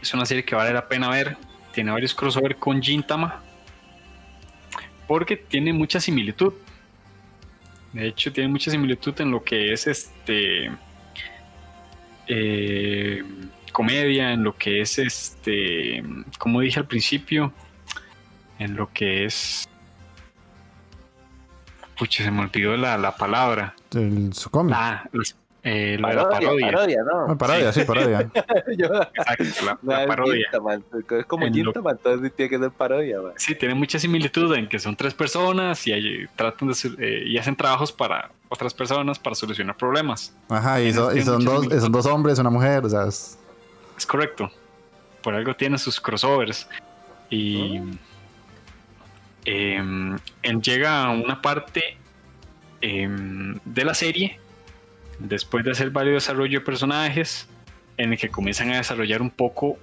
[0.00, 1.36] es una serie que vale la pena ver.
[1.74, 3.42] Tiene varios crossover con Gintama.
[5.06, 6.54] Porque tiene mucha similitud.
[7.92, 10.70] De hecho, tiene mucha similitud en lo que es este.
[12.26, 13.22] eh,
[13.72, 16.02] comedia, en lo que es este.
[16.38, 17.52] Como dije al principio,
[18.58, 19.68] en lo que es.
[21.98, 23.74] Pucha, se me olvidó la, la palabra.
[23.94, 24.72] El Sucomi.
[24.74, 26.66] Ah, los- eh, lo de la Parodia, parodia.
[26.70, 27.32] parodia, ¿no?
[27.32, 28.30] Ah, parodia, sí, parodia.
[28.76, 30.46] Yo- Exacto, la, No, la es parodia.
[31.18, 33.32] Es como En lo- Gintama, entonces tiene que ser parodia, man.
[33.36, 37.56] Sí, tiene mucha similitud en que son tres personas y tratan de eh, y hacen
[37.56, 40.36] trabajos para otras personas para solucionar problemas.
[40.48, 43.38] Ajá, y, so- son, dos, son dos hombres, una mujer, o sea, es-
[43.96, 44.50] Es correcto.
[45.22, 46.68] Por algo tiene sus crossovers.
[47.30, 47.80] Y
[49.46, 51.96] em, él llega a una parte
[52.80, 54.38] em, de la serie,
[55.24, 57.48] después de hacer varios desarrollos de personajes,
[57.96, 59.78] en el que comienzan a desarrollar un poco,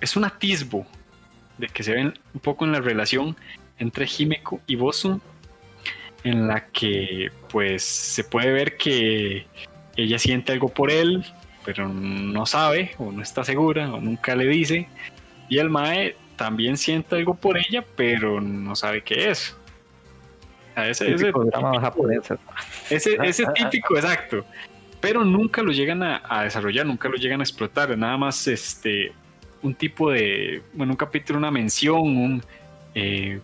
[0.00, 0.86] es un atisbo
[1.58, 3.36] de que se ven un poco en la relación
[3.78, 5.20] entre Himeko y Bosun,
[6.24, 9.46] en la que pues se puede ver que
[9.96, 11.24] ella siente algo por él,
[11.64, 14.88] pero no sabe o no está segura o nunca le dice.
[15.48, 19.56] Y el Mae también siente algo por ella, pero no sabe qué es.
[20.74, 21.30] A ese, ese.
[22.90, 24.44] Ese, ese típico, exacto.
[25.00, 27.96] Pero nunca lo llegan a, a desarrollar, nunca lo llegan a explotar.
[27.96, 29.12] Nada más este
[29.64, 32.44] un tipo de, bueno, un capítulo, una mención, un,
[32.94, 33.40] eh,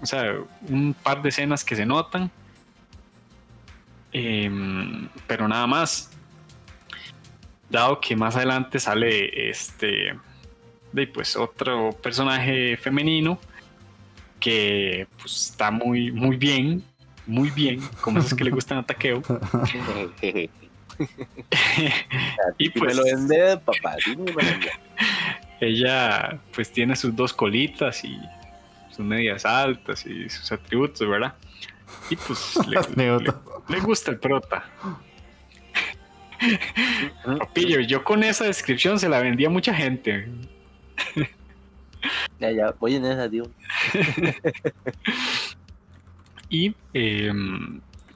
[0.00, 0.34] o sea,
[0.68, 2.30] un par de escenas que se notan.
[4.12, 6.10] Em, pero nada más.
[7.70, 10.14] Dado que más adelante sale este,
[10.92, 13.40] de pues otro personaje femenino
[14.38, 16.84] que pues está muy, muy bien,
[17.26, 19.22] muy bien, como esos que le gustan a Takeo.
[22.58, 23.96] y Si me pues lo vende, papá,
[25.60, 28.18] ella pues tiene sus dos colitas y
[28.90, 31.34] sus medias altas y sus atributos, ¿verdad?
[32.10, 32.80] Y pues le,
[33.18, 33.32] le-
[33.68, 34.64] le gusta el prota.
[37.38, 40.28] Papillo, yo con esa descripción se la vendía a mucha gente.
[42.38, 43.44] Ya, ya, voy en esa, tío.
[46.48, 47.32] Y eh,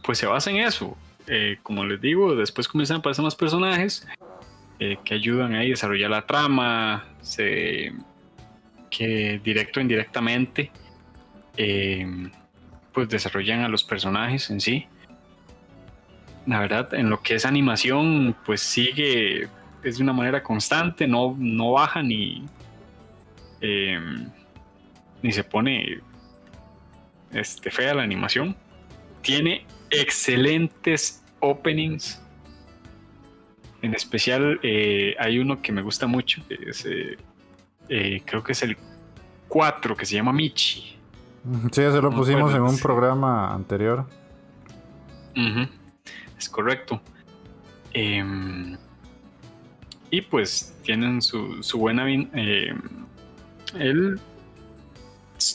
[0.03, 0.97] pues se basa en eso.
[1.27, 4.07] Eh, como les digo, después comienzan a aparecer más personajes
[4.81, 7.93] eh, que ayudan a desarrollar la trama, se,
[8.91, 10.71] que directo o indirectamente
[11.57, 12.07] eh,
[12.93, 14.87] pues desarrollan a los personajes en sí.
[16.47, 19.49] La verdad, en lo que es animación, pues sigue,
[19.83, 22.47] es de una manera constante, no, no baja ni,
[23.61, 24.01] eh,
[25.23, 26.01] ni se pone
[27.33, 28.57] este, fea la animación.
[29.23, 32.23] Tiene excelentes openings.
[33.83, 37.17] En especial eh, hay uno que me gusta mucho, que es, eh,
[37.89, 38.77] eh, creo que es el
[39.49, 40.97] 4, que se llama Michi.
[41.73, 44.07] Sí, eso lo pusimos en un programa anterior.
[46.37, 47.01] Es correcto.
[47.93, 48.77] Em,
[50.11, 52.07] y pues tienen su, su buena...
[53.79, 54.21] él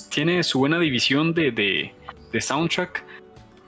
[0.09, 1.93] tiene su buena división de, de-
[2.31, 3.03] de soundtrack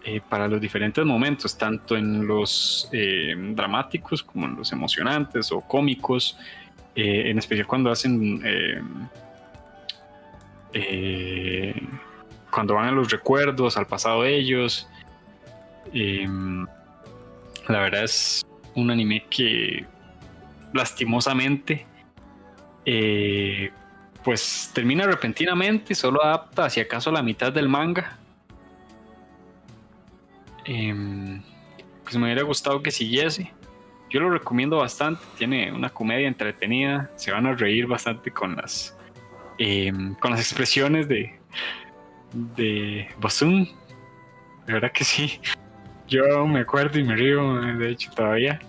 [0.06, 5.62] eh, para los diferentes momentos, tanto en los em, dramáticos como en los emocionantes o
[5.62, 6.38] cómicos,
[6.96, 8.42] eh, en especial cuando hacen...
[8.46, 8.82] eh,
[12.52, 14.88] cuando van a los recuerdos, al pasado de ellos.
[17.68, 19.86] La verdad es un anime que
[20.74, 21.86] lastimosamente
[22.86, 23.72] eh,
[24.26, 28.18] pues termina repentinamente, solo adapta hacia acaso la mitad del manga.
[30.66, 31.44] Em,
[32.04, 33.52] pues me hubiera gustado que siguiese.
[34.10, 38.98] Yo lo recomiendo bastante, tiene una comedia entretenida, se van a reír bastante con las
[39.60, 41.40] em, con las expresiones de
[42.34, 43.68] de Basum.
[44.66, 45.40] De verdad que sí.
[46.08, 48.60] Yo me acuerdo y me río, de hecho, todavía.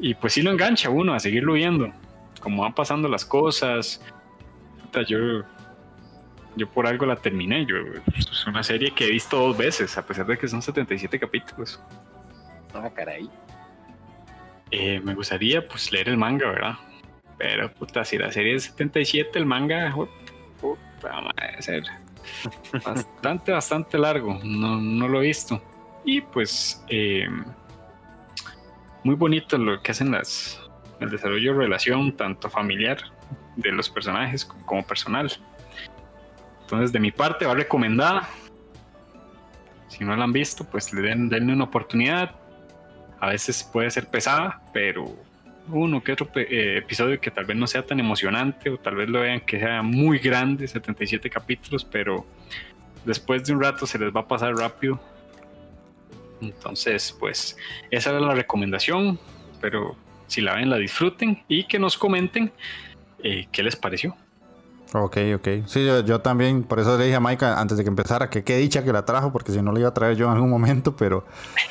[0.00, 1.92] Y pues sí lo engancha uno a seguirlo viendo.
[2.40, 4.02] Como van pasando las cosas.
[5.06, 5.42] Yo,
[6.56, 7.64] yo por algo la terminé.
[7.66, 7.76] Yo,
[8.16, 11.80] es una serie que he visto dos veces, a pesar de que son 77 capítulos.
[12.74, 13.28] Ah, caray.
[14.70, 16.74] Eh, me gustaría pues leer el manga, ¿verdad?
[17.38, 20.08] Pero puta, si la serie es 77, el manga, pu-
[20.60, 21.82] puta madre, ser
[22.84, 24.38] bastante, bastante largo.
[24.44, 25.60] No, no lo he visto.
[26.04, 27.28] Y pues eh,
[29.04, 30.60] muy bonito lo que hacen las
[31.00, 32.98] el desarrollo de relación, tanto familiar
[33.56, 35.30] de los personajes como, personal.
[36.62, 38.28] Entonces, de mi parte, va recomendada.
[39.88, 42.34] Si no la han visto, pues le den, denle una oportunidad.
[43.18, 45.14] A veces puede ser pesada, pero
[45.68, 49.08] uno que otro eh, episodio que tal vez no sea tan emocionante o tal vez
[49.08, 52.26] lo vean que sea muy grande, 77 capítulos, pero
[53.04, 55.00] después de un rato se les va a pasar rápido.
[56.40, 57.56] Entonces, pues
[57.90, 59.18] esa era la recomendación,
[59.60, 59.96] pero
[60.26, 62.52] si la ven la disfruten y que nos comenten
[63.24, 64.16] eh, qué les pareció.
[64.92, 65.48] Ok, ok.
[65.66, 68.42] Sí, yo, yo también, por eso le dije a Mike antes de que empezara que
[68.42, 70.50] qué dicha que la trajo, porque si no la iba a traer yo en algún
[70.50, 71.24] momento, pero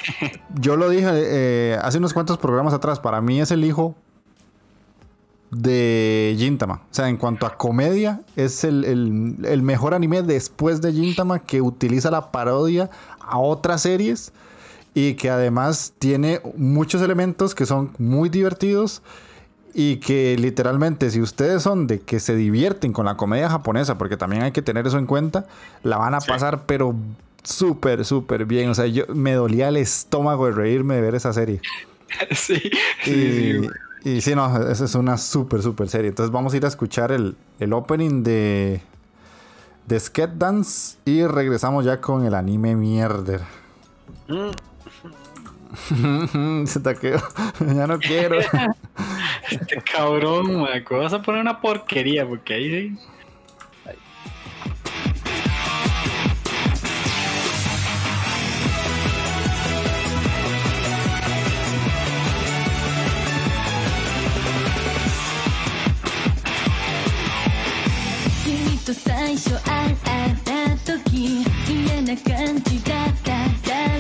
[0.60, 3.94] yo lo dije eh, hace unos cuantos programas atrás, para mí es el hijo
[5.52, 6.76] de Gintama.
[6.92, 11.40] O sea, en cuanto a comedia, es el, el- el mejor anime después de Gintama
[11.40, 12.90] que utiliza la parodia
[13.20, 14.32] a otras series
[14.94, 19.02] y que además tiene muchos elementos que son muy divertidos
[19.74, 24.18] y que literalmente si ustedes son de que se divierten con la comedia japonesa, porque
[24.18, 25.46] también hay que tener eso en cuenta,
[25.84, 26.28] la van a Sí.
[26.30, 26.96] pasar pero
[27.44, 28.70] súper, súper bien.
[28.70, 31.62] O sea, yo me dolía el estómago de reírme de ver esa serie.
[32.32, 32.60] sí,
[33.06, 36.10] Y, y sí, no, esa es una súper, súper serie.
[36.10, 38.82] Entonces vamos a ir a escuchar el, el opening de,
[39.88, 43.42] de Skate Dance y regresamos ya con el anime mierder.
[44.28, 44.50] Mm,
[46.67, 47.21] Se taqueo.
[47.61, 48.39] ya no quiero.
[49.51, 52.27] Este cabrón, man, ¿cómo vas a poner una porquería?
[52.27, 53.15] Porque ahí sí.「
[68.45, 69.97] 君と最初会っ
[70.45, 73.33] た時嫌な感じだった
[73.67, 73.98] だろ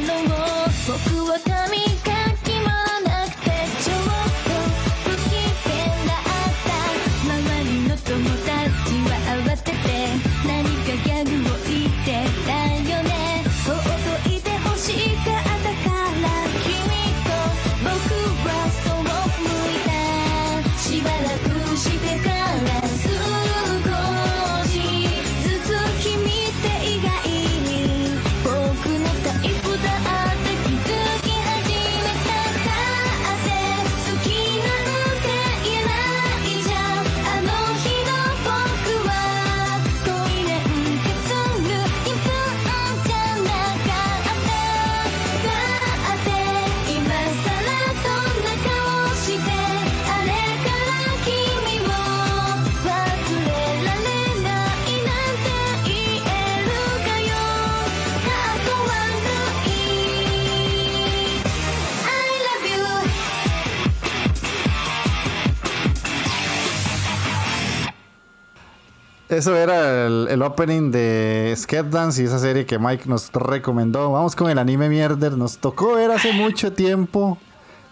[69.29, 74.11] Eso era el, el opening de Skate Dance y esa serie que Mike nos recomendó.
[74.11, 75.33] Vamos con el anime mierder.
[75.33, 77.37] Nos tocó ver hace mucho tiempo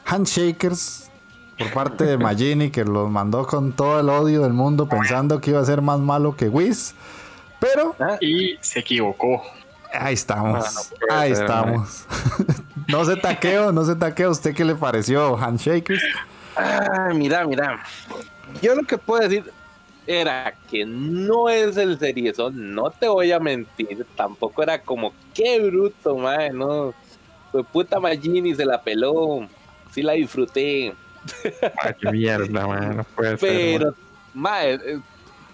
[0.06, 1.12] Handshakers
[1.60, 5.52] por parte de Magini que los mandó con todo el odio del mundo pensando que
[5.52, 6.96] iba a ser más malo que Whis.
[7.60, 9.44] Pero Y se equivocó.
[9.94, 10.66] ahí estamos.
[10.66, 12.06] Ah, no ahí ser, estamos.
[12.88, 14.32] no se taqueo, no se taqueo.
[14.32, 16.02] ¿Usted qué le pareció Handshakers?
[16.56, 17.80] Ah, mira, mira.
[18.62, 19.52] Yo lo que puedo decir
[20.08, 24.06] era que no es el seriezón, no te voy a mentir.
[24.16, 26.94] Tampoco era como, qué bruto, mae, no.
[27.52, 29.48] Fue puta Magini se la peló.
[29.92, 30.94] Sí la disfruté.
[31.84, 32.98] Ay, qué mierda, man.
[32.98, 33.50] No puede ser.
[33.50, 33.96] Pero,
[34.34, 35.00] mae, eh,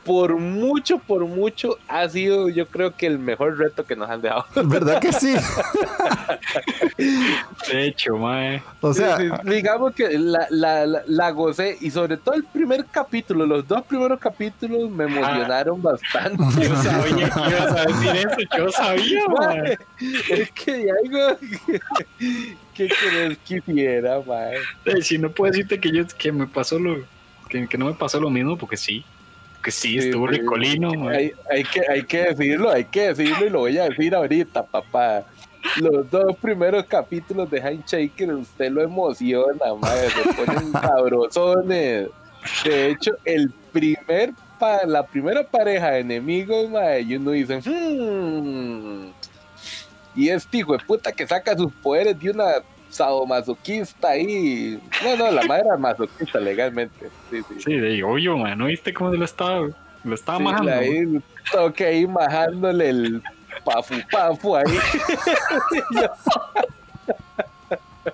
[0.06, 4.22] por mucho, por mucho, ha sido yo creo que el mejor reto que nos han
[4.22, 4.46] dejado.
[4.66, 5.36] ¿Verdad que sí?
[7.72, 8.62] De hecho, mae.
[8.82, 13.46] O sea, digamos que la, la, la, la gocé y sobre todo el primer capítulo,
[13.46, 16.44] los dos primeros capítulos me emocionaron bastante.
[16.62, 18.38] Yo sabía que ibas a decir eso.
[18.58, 19.78] Yo sabía, mae.
[20.30, 21.80] Es que algo que,
[22.74, 24.56] que querés que hiciera, mae.
[24.86, 26.98] Eh, Si no puedo decirte que yo que me pasó lo
[27.50, 29.06] que, que no me pasó lo mismo porque sí.
[29.64, 31.08] Que sí, estuvo ricolino.
[31.10, 34.64] Hay, hay, que, hay que decirlo, hay que decirlo y lo voy a decir ahorita,
[34.64, 35.24] papá.
[35.78, 42.10] Los dos primeros capítulos de Handshaker, usted lo emociona, madre, se ponen sabrosones.
[42.66, 49.12] De hecho, el primer pa- la primera pareja de enemigos, madre, y uno dice, "Hmm".
[50.16, 52.56] y este hijo de puta que saca sus poderes de una
[52.94, 54.80] sadomasoquista ahí.
[55.04, 57.10] No, no, la madre era masoquista legalmente.
[57.30, 57.56] Sí, sí.
[57.66, 58.58] Sí, de obvio, man.
[58.58, 59.68] ¿No viste cómo lo estaba,
[60.04, 60.72] lo estaba Sí, majando?
[60.72, 61.20] ahí,
[61.52, 63.24] toque ahí majándole el
[63.66, 64.66] pafu pafu ahí.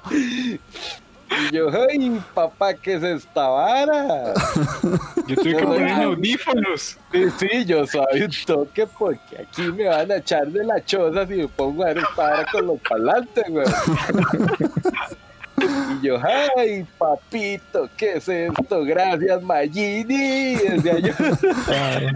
[1.29, 4.33] y yo, ay, papá, ¿qué es esta vara?
[5.27, 6.97] Yo tuve que ponerme audífonos.
[7.11, 11.27] Sí, sí, yo soy un toque porque aquí me van a echar de la choza
[11.27, 13.67] si me pongo a ver esta vara con los palantes, güey.
[16.01, 16.17] Y yo,
[16.57, 18.83] ay, papito, ¿qué es esto?
[18.83, 20.55] Gracias, Magini.
[20.55, 21.13] Decía yo.
[21.67, 22.07] Ay,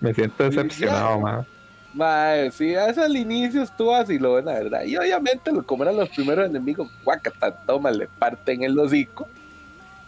[0.00, 1.46] me siento decepcionado, man.
[1.94, 4.82] Mae, sí, eso al inicio estuvo así, lo la verdad.
[4.84, 9.28] Y obviamente, lo- como eran los primeros enemigos, guacata, toma, le parten el hocico.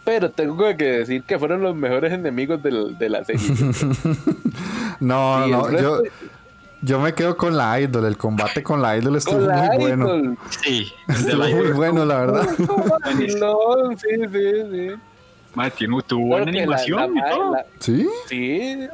[0.03, 3.41] Pero tengo que decir que fueron los mejores enemigos del- de la serie.
[4.99, 6.03] No, no, yo, resto-
[6.81, 8.05] yo me quedo con la idol.
[8.05, 10.37] El combate con la idol estuvo Con la muy bueno.
[10.63, 12.47] Sí, Estuvo muy bueno, la verdad.
[13.03, 14.87] Vacilón, sí, sí, sí.
[15.55, 17.51] Madre, tiene, tuvo buena que la- animación la- y todo.
[17.53, 18.07] la- ¿Sí?
[18.27, 18.89] Sí, eh,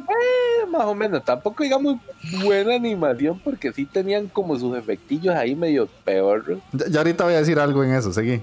[0.72, 1.24] más o menos.
[1.26, 1.98] Tampoco digamos
[2.44, 6.60] buena animación porque sí tenían como sus efectillos ahí medio peor.
[6.72, 8.42] Ya, ya ahorita voy a decir algo en eso, seguí.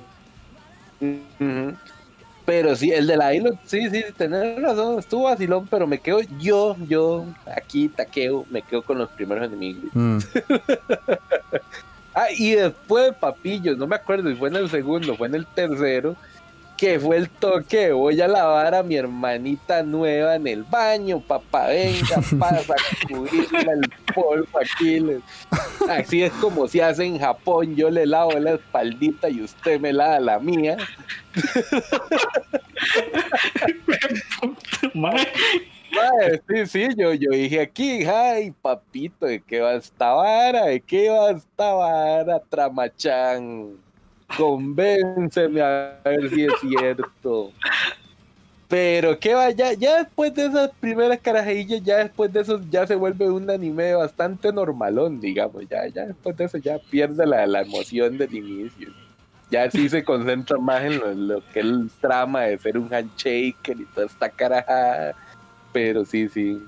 [2.44, 6.20] Pero sí, el de la isla, sí, sí, tenés razón, estuvo vacilón, pero me quedo
[6.40, 9.84] yo, yo, aquí, taqueo, me quedo con los primeros enemigos.
[9.94, 10.18] Mm.
[12.14, 15.46] Ah, y después Papillos, no me acuerdo si fue en el segundo, fue en el
[15.46, 16.16] tercero,
[16.78, 21.66] que fue el toque, voy a lavar a mi hermanita nueva en el baño, papá,
[21.66, 25.04] venga, para sacudirle el polvo aquí.
[25.88, 29.92] Así es como se hace en Japón, yo le lavo la espaldita y usted me
[29.92, 30.76] lava la mía.
[36.48, 40.66] Sí, sí, yo, yo dije aquí, ay, papito, ¿de qué va esta vara?
[40.66, 43.78] ¿De qué va esta vara, Tramachán?
[44.36, 47.52] Convénceme a ver si es cierto.
[48.68, 52.94] Pero qué va, ya, después de esas primeras carajillas, ya después de eso ya se
[52.94, 57.62] vuelve un anime bastante normalón, digamos, ya, ya después de eso ya pierde la, la
[57.62, 58.90] emoción del inicio.
[59.50, 62.92] Ya sí se concentra más en lo, lo que es el trama de ser un
[62.92, 65.14] handshaker y toda esta carajada.
[65.72, 66.62] Pero sí, sí.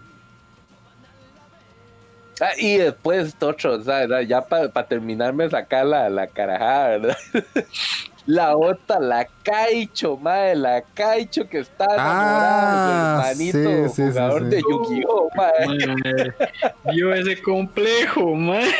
[2.40, 4.20] Ah, y después esto otro, o sea, ¿verdad?
[4.22, 7.16] ya para terminarme sacar la, la carajada, ¿verdad?
[8.26, 13.88] la otra, la Caicho, madre, la Caicho que está enamorada Ah, de su hermanito sí,
[13.88, 14.48] sí, sí, jugador sí.
[14.48, 15.86] de Yu-Gi-Oh, madre.
[15.86, 16.34] madre,
[16.92, 18.70] vio ese complejo, madre.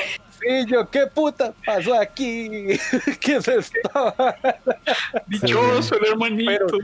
[0.40, 2.48] Sí, yo, ¿qué puta pasó aquí?
[3.20, 3.90] ¿Qué es esto?
[5.26, 6.50] Dichoso el hermanito.
[6.50, 6.78] Pero-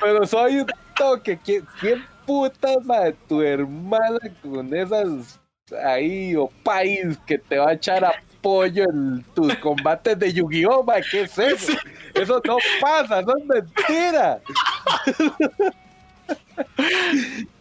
[0.00, 0.66] Pero soy un
[0.96, 1.38] toque.
[1.44, 3.16] ¿Quién, quién puta, madre?
[3.26, 5.40] Tu hermana con esas
[5.72, 10.84] ahí o país que te va a echar apoyo en tus combates de Yu-Gi-Oh?
[11.10, 11.72] ¿Qué es eso?
[12.14, 14.40] Eso no pasa, eso es mentira.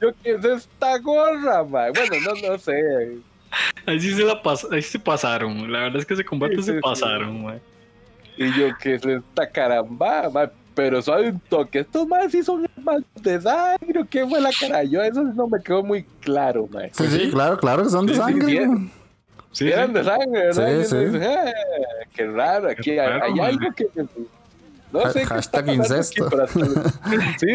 [0.01, 1.93] Yo, ¿qué es esta gorra, madre?
[1.95, 3.17] Bueno, no, no sé.
[3.85, 5.71] Ahí sí se la pas ahí sí se pasaron.
[5.71, 6.79] La verdad es que ese combate Sí, sí, se sí.
[6.81, 7.61] pasaron, madre.
[8.38, 10.51] Y yo, ¿qué es esta caramba, madre?
[10.77, 11.79] Pero soy un toque.
[11.79, 13.99] Estos más sí son hermanos de sangre.
[13.99, 14.83] ¿o ¿Qué fue la cara?
[14.83, 16.91] Yo eso no me quedó muy claro, madre.
[16.93, 18.47] Sí, sí, claro, claro que son de Sí, sí, sangre.
[18.67, 18.91] sí.
[19.53, 19.93] Sí, eran sí.
[19.95, 20.83] de sangre, ¿verdad?
[20.83, 21.17] Sí, sí.
[21.25, 21.51] "Ah,
[22.13, 23.45] qué raro, aquí Qué hay, raro, hay man.
[23.47, 23.87] algo que...
[24.91, 26.26] No sé qué Hashtag está pasando incesto.
[26.26, 26.59] aquí,
[27.09, 27.47] pero sí,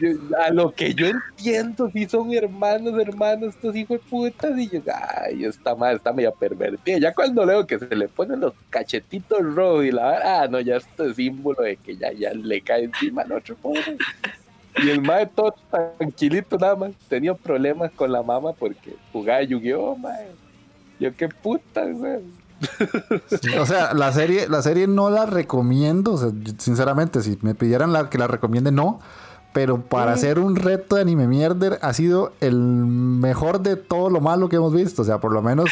[0.00, 4.58] yo- yo- a lo que yo entiendo, sí son hermanos, hermanos, estos hijos de putas,
[4.58, 4.80] y yo,
[5.24, 6.98] ay, esta madre está media pervertida.
[6.98, 10.60] Ya cuando leo que se le ponen los cachetitos rojos y la vara, ah, no,
[10.60, 13.96] ya este símbolo de que ya, ya le cae encima al otro pobre.
[14.84, 19.96] Y el madre todo tranquilito nada más, tenía problemas con la mamá porque jugaba Yu-Gi-Oh,
[19.96, 20.32] madre.
[21.00, 22.20] Yo qué puta, güey.
[23.60, 26.12] O sea, la serie, la serie no la recomiendo.
[26.14, 29.00] o sea, sinceramente, si me pidieran la, que la recomiende, no.
[29.52, 34.20] Pero para hacer un reto de anime mierder ha sido el mejor de todo lo
[34.20, 35.00] malo que hemos visto.
[35.00, 35.70] O sea, por lo menos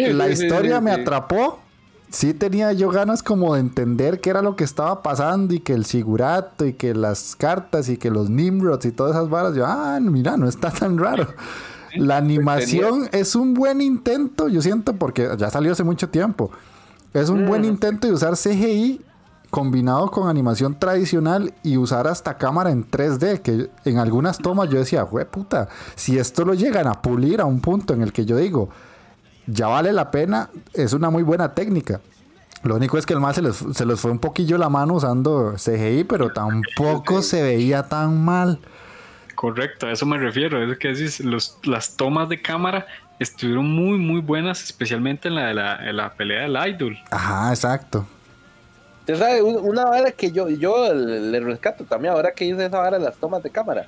[0.00, 1.60] la sí, sí, historia me atrapó.
[2.10, 5.72] Sí tenía yo ganas como de entender qué era lo que estaba pasando y que
[5.72, 9.54] el sigurato y que las cartas y que los Nimrods y todas esas varas.
[9.54, 11.28] Yo, ah, mira, no está tan raro.
[11.96, 16.50] La animación es un buen intento, yo siento, porque ya salió hace mucho tiempo.
[17.12, 19.00] Es un buen intento de usar CGI
[19.50, 24.78] combinado con animación tradicional y usar hasta cámara en 3D, que en algunas tomas yo
[24.78, 28.24] decía, güey puta, si esto lo llegan a pulir a un punto en el que
[28.24, 28.70] yo digo,
[29.46, 32.00] ya vale la pena, es una muy buena técnica.
[32.62, 34.94] Lo único es que el mal se les, se les fue un poquillo la mano
[34.94, 38.58] usando CGI, pero tampoco se veía tan mal.
[39.42, 40.62] Correcto, a eso me refiero.
[40.62, 42.86] Es que decís, los, las tomas de cámara
[43.18, 46.96] estuvieron muy, muy buenas, especialmente en la de la, en la pelea del idol.
[47.10, 48.06] Ajá, exacto.
[49.42, 53.00] Un- una vara que yo, yo le le rescato también, ahora que hice esa vara
[53.00, 53.86] de las tomas de cámara.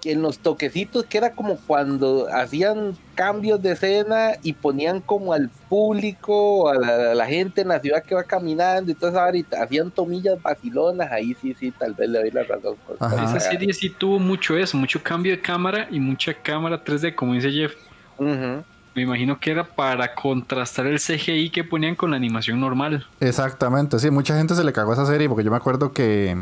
[0.00, 5.34] Que en los toquecitos, que era como cuando hacían cambios de escena y ponían como
[5.34, 9.12] al público, a la, a la gente en la ciudad que va caminando y toda
[9.12, 12.76] esa vara, y hacían tomillas vacilonas, ahí sí, sí, tal vez le doy la razón.
[12.98, 17.34] Esa serie sí tuvo mucho eso, mucho cambio de cámara y mucha cámara 3D, como
[17.34, 17.74] dice Jeff.
[18.18, 23.06] Me imagino que era para contrastar el CGI que ponían con la animación normal.
[23.20, 26.36] Exactamente, sí, mucha gente se le cagó a esa serie porque yo me acuerdo que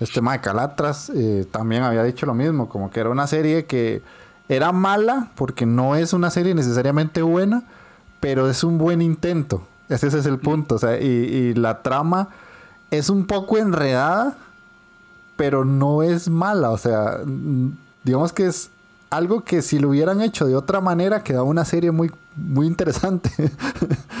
[0.00, 4.02] este Mike Calatras eh, también había dicho lo mismo, como que era una serie que
[4.48, 7.64] era mala porque no es una serie necesariamente buena,
[8.20, 9.62] pero es un buen intento.
[9.88, 12.28] Ese, ese es el punto, o sea, y, y la trama
[12.90, 14.36] es un poco enredada,
[15.36, 17.70] pero no es mala, o sea, mm,
[18.04, 18.70] digamos que es
[19.10, 23.30] algo que si lo hubieran hecho de otra manera quedaba una serie muy, muy interesante.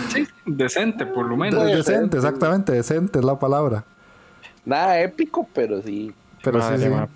[0.08, 1.62] Sí, decente, por lo menos.
[1.66, 3.84] Decente, exactamente, decente es la palabra.
[4.68, 6.12] Nada épico, pero sí.
[6.44, 7.08] Pero sí, Madre,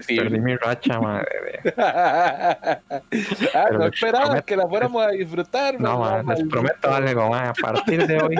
[0.00, 0.16] sí.
[0.16, 1.26] Perdí mi racha, madre.
[1.78, 2.78] ah,
[3.10, 5.80] Pero no esperaba prometo- que la fuéramos a disfrutar.
[5.80, 8.36] No, mamá, ma, les prometo algo, ma, a partir de hoy,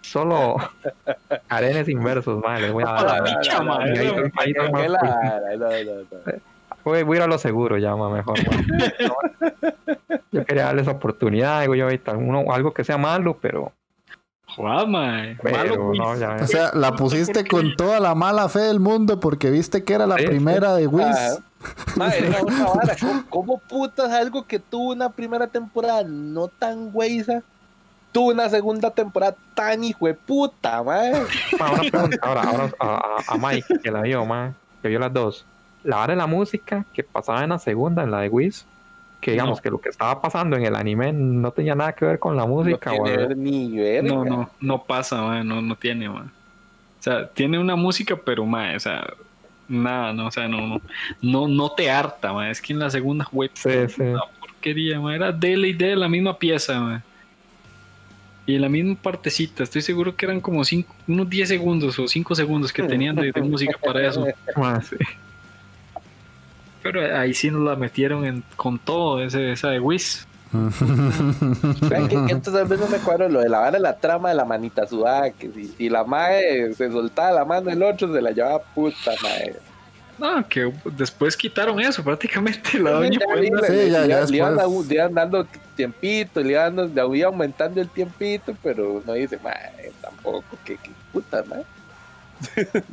[0.00, 0.56] solo
[1.48, 3.24] arenes inversos, ma, les voy a dar.
[3.24, 5.40] Picha, más, la-.
[6.84, 8.36] Voy, voy a ir a lo seguro ya, ma, mejor.
[8.44, 8.52] ma.
[10.32, 13.72] Yo quería darles oportunidad, digo yo, ahorita, uno, algo que sea malo, pero,
[14.58, 15.36] Mae.
[15.42, 16.36] pero no, ya.
[16.40, 20.06] O sea, la pusiste con toda la mala fe del mundo porque viste que era
[20.06, 21.06] la primera de Wiz.
[21.96, 22.30] Madre,
[22.74, 22.96] vara.
[23.00, 27.42] ¿Cómo, cómo putas algo que tuvo una primera temporada no tan güeyza?
[28.10, 31.22] Tuvo una segunda temporada tan hijo de puta, madre.
[31.58, 34.52] Ma, una pregunta ahora, ahora a, a- a Mike, que la vio, ma,
[34.82, 35.46] que vio las dos.
[35.84, 38.66] La hora de la música que pasaba en la segunda, en la de Wiz,
[39.22, 39.62] que digamos No.
[39.62, 42.42] que lo que estaba pasando en el anime no tenía nada que ver con la
[42.42, 42.90] No música.
[42.90, 44.08] tiene o- ver ni verga.
[44.14, 46.24] No, no, no pasa, mae, no, no tiene, mae.
[46.24, 49.06] O sea, tiene una música, pero mae, o sea,
[49.68, 50.80] nada, no, o sea, no, no,
[51.22, 52.50] no, no te harta, mae.
[52.50, 54.02] Es que en la segunda web, Sí, sí.
[54.02, 57.00] una porquería, era dele y de la misma pieza, mae.
[58.44, 62.34] Y la misma partecita, estoy seguro que eran como cinco, unos 10 segundos o 5
[62.34, 64.26] segundos que tenían de, de música para eso.
[64.82, 64.96] Sí.
[66.82, 70.26] Pero ahí sí nos la metieron en, con todo, ese, esa de Wiz.
[71.88, 74.34] Que, que esto tal vez no me cuadro lo de la vara la trama de
[74.34, 78.20] la manita sudada, que si, si la mae se soltaba la mano del otro, se
[78.20, 79.54] la llevaba puta, mae.
[80.18, 82.78] No, que después quitaron eso prácticamente.
[82.78, 86.40] La doña le- Sí, le- ya- le- ya le iban dando- le iban dando tiempito,
[86.42, 91.64] le iban dando, aumentando el tiempito, pero no dice, mae, tampoco, que, que puta, mae.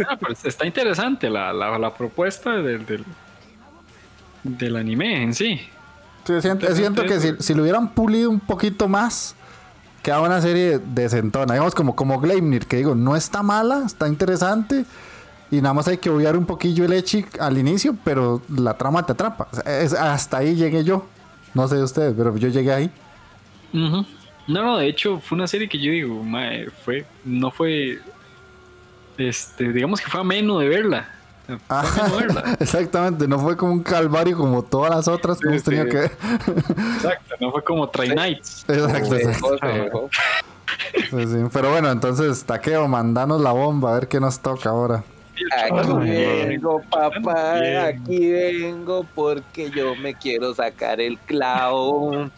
[0.07, 3.03] Ah, pero está interesante la, la, la propuesta del, del,
[4.43, 5.59] del anime en sí.
[6.25, 9.35] Sí, siento, siento que si, si lo hubieran pulido un poquito más,
[10.03, 11.53] quedaba una serie decentona.
[11.53, 14.85] Digamos como, como Gleimnir, que digo, no está mala, está interesante.
[15.51, 19.03] Y nada más hay que obviar un poquillo el Echi al inicio, pero la trama
[19.05, 19.47] te atrapa.
[19.51, 21.07] O sea, es- hasta ahí llegué yo.
[21.55, 22.91] No sé de ustedes, pero yo llegué ahí.
[23.73, 24.05] No,
[24.47, 27.99] no, de hecho fue una serie que yo digo, mae, fue, no fue,
[29.17, 31.09] este, digamos que fue ameno de verla.
[32.17, 32.55] Verla.
[32.59, 35.89] Exactamente, no fue como un calvario como todas las otras que Sí, hemos tenido sí.
[35.91, 36.11] que ver.
[36.95, 38.65] Exacto, no fue como Try Nights.
[38.67, 40.09] Exacto, exacto.
[41.09, 41.37] sí.
[41.51, 45.03] Pero bueno, entonces, Taqueo, mandanos la bomba, a ver qué nos toca ahora.
[45.51, 46.09] Aquí
[46.47, 47.77] vengo, papá, bien.
[47.77, 52.29] aquí vengo porque yo me quiero sacar el clavo.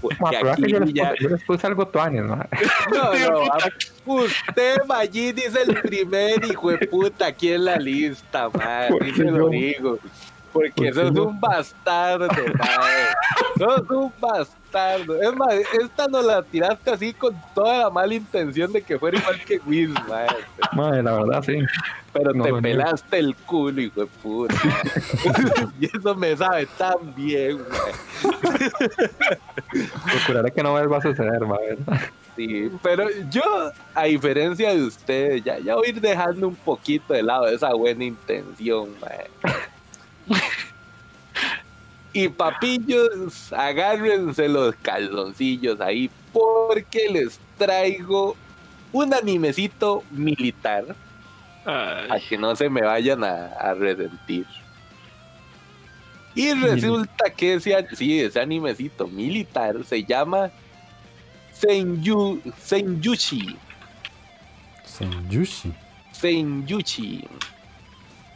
[0.00, 1.10] Porque Ma, que yo aquí les, ya...
[1.10, 2.24] puse, yo les puse algo tuanes.
[2.24, 2.36] No,
[2.92, 3.68] no, a-
[4.06, 8.90] usted, Magín, es el primer hijo de puta aquí en la lista, madre.
[8.90, 9.98] ¿Por Sí qué se lo yo?
[10.52, 13.06] Porque ¿Por sos un bastardo, madre.
[13.56, 15.22] Sos un bastardo.
[15.22, 19.18] Es más, esta nos la tiraste así con toda la mala intención de que fuera
[19.18, 20.36] igual que Wiz, madre.
[20.72, 21.58] Madre, la verdad, sí.
[22.12, 24.54] Pero No, te pelaste el culo, hijo de puta.
[25.80, 28.70] y eso me sabe tan bien, madre.
[30.04, 31.56] Procuraré que no vuelva a suceder, ma.
[31.58, 32.00] ¿verdad?
[32.36, 33.42] Sí, pero yo,
[33.94, 37.74] a diferencia de ustedes, ya, ya voy a ir dejando un poquito de lado esa
[37.74, 39.26] buena intención, mae.
[42.12, 48.36] Y papillos, agárrense los calzoncillos ahí, porque les traigo
[48.90, 50.96] un animecito militar
[51.64, 54.44] Ay, a que no se me vayan a, a resentir.
[56.34, 60.50] Y resulta que ese, sí, ese animecito militar se llama
[61.52, 63.56] Senyu, Senyuchi.
[64.84, 65.72] Senyushi.
[66.12, 67.28] Senyuchi.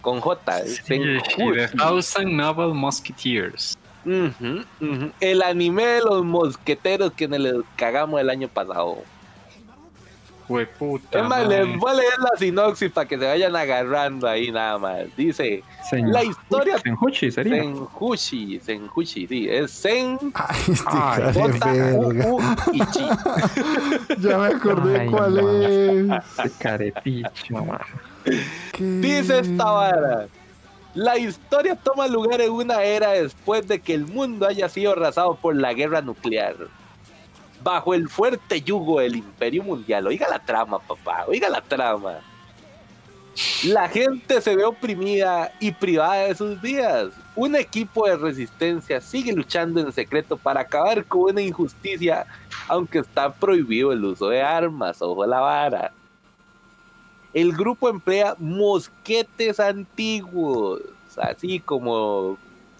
[0.04, 0.64] Con J.
[0.66, 0.82] sí.
[0.86, 3.76] The Thousand Noble Musketeers.
[4.04, 5.10] Ujú, ujú.
[5.18, 8.98] El anime de los mosqueteros que nos les cagamos el año pasado.
[10.46, 11.20] Fue puta.
[11.20, 11.64] Es más, madre.
[11.64, 15.04] les voy a leer la sinopsis para que se vayan agarrando ahí nada más.
[15.16, 17.62] Dice, Sen- la historia Senjuchi sería.
[17.62, 21.72] Senjuchi, Senjuchi, sí, es Sen Ay, este Ay, J.
[21.96, 22.40] U U
[22.92, 23.06] Chi.
[24.20, 26.22] Ya me acordé Ay, cuál ma.
[26.44, 26.52] es.
[26.58, 27.80] Carepicho, ma.
[28.24, 28.84] ¿Qué?
[28.84, 30.26] Dice esta vara.
[30.94, 35.34] La historia toma lugar en una era después de que el mundo haya sido arrasado
[35.34, 36.54] por la guerra nuclear.
[37.62, 40.06] Bajo el fuerte yugo del imperio mundial.
[40.06, 41.24] Oiga la trama, papá.
[41.26, 42.20] Oiga la trama.
[43.64, 47.12] La gente se ve oprimida y privada de sus vidas.
[47.34, 52.26] Un equipo de resistencia sigue luchando en secreto para acabar con una injusticia,
[52.68, 55.02] aunque está prohibido el uso de armas.
[55.02, 55.92] Ojo a la vara.
[57.34, 60.80] El grupo emplea mosquetes antiguos,
[61.16, 62.38] así como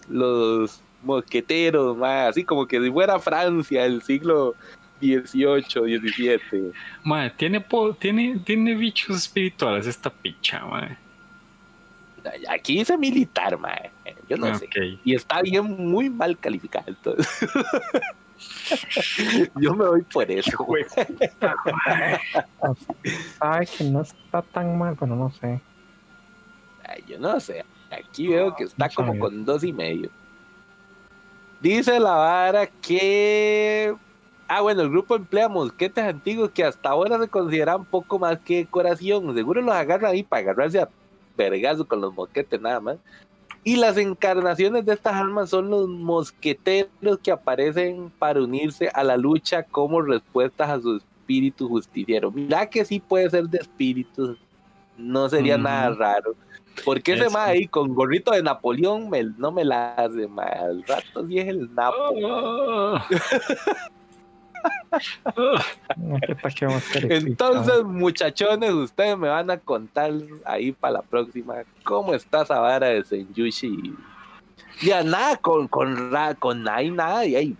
[0.09, 4.55] los mosqueteros, ma, así como que si fuera Francia del siglo
[5.01, 6.71] XVIII, XVII.
[7.03, 7.63] Mae, tiene,
[7.99, 10.97] tiene, tiene bichos espirituales esta picha, mae.
[12.49, 13.75] Aquí dice militar, ma,
[14.27, 14.65] yo no sé.
[14.65, 14.99] Ok.
[15.03, 17.49] Y está bien muy mal calificado, entonces.
[19.55, 20.57] yo me voy por eso.
[20.63, 20.85] güey.
[23.39, 25.61] Ay, que no está tan mal, pero no sé.
[26.83, 27.65] Ay, yo no sé.
[27.91, 30.09] Aquí veo que está como con dos y medio.
[31.61, 33.95] Dice la vara que.
[34.47, 38.57] Ah, bueno, el grupo emplea mosquetes antiguos que hasta ahora se consideran poco más que
[38.57, 39.33] decoración.
[39.33, 40.89] Seguro los agarran ahí para agarrarse a
[41.35, 42.97] vergazo con los mosquetes nada más.
[43.65, 49.17] Y las encarnaciones de estas armas son los mosqueteros que aparecen para unirse a la
[49.17, 52.29] lucha como respuestas a su espíritu justiciero.
[52.31, 54.37] Mira que sí puede ser de espíritus.
[54.97, 55.63] No sería Ujú.
[55.63, 56.35] nada raro.
[56.85, 60.43] Porque ese Es- más ahí con gorrito de Napoleón me- no me la hace, ma.
[60.43, 61.95] Al rato sí es el Napo.
[62.23, 62.93] Oh.
[62.93, 63.19] No sé
[67.09, 70.11] Entonces, muchachones, ustedes me van a contar
[70.45, 73.93] ahí para la próxima cómo está esa vara de Senyushi.
[74.81, 77.57] Ya nada, con, con, con y nada, y ahí,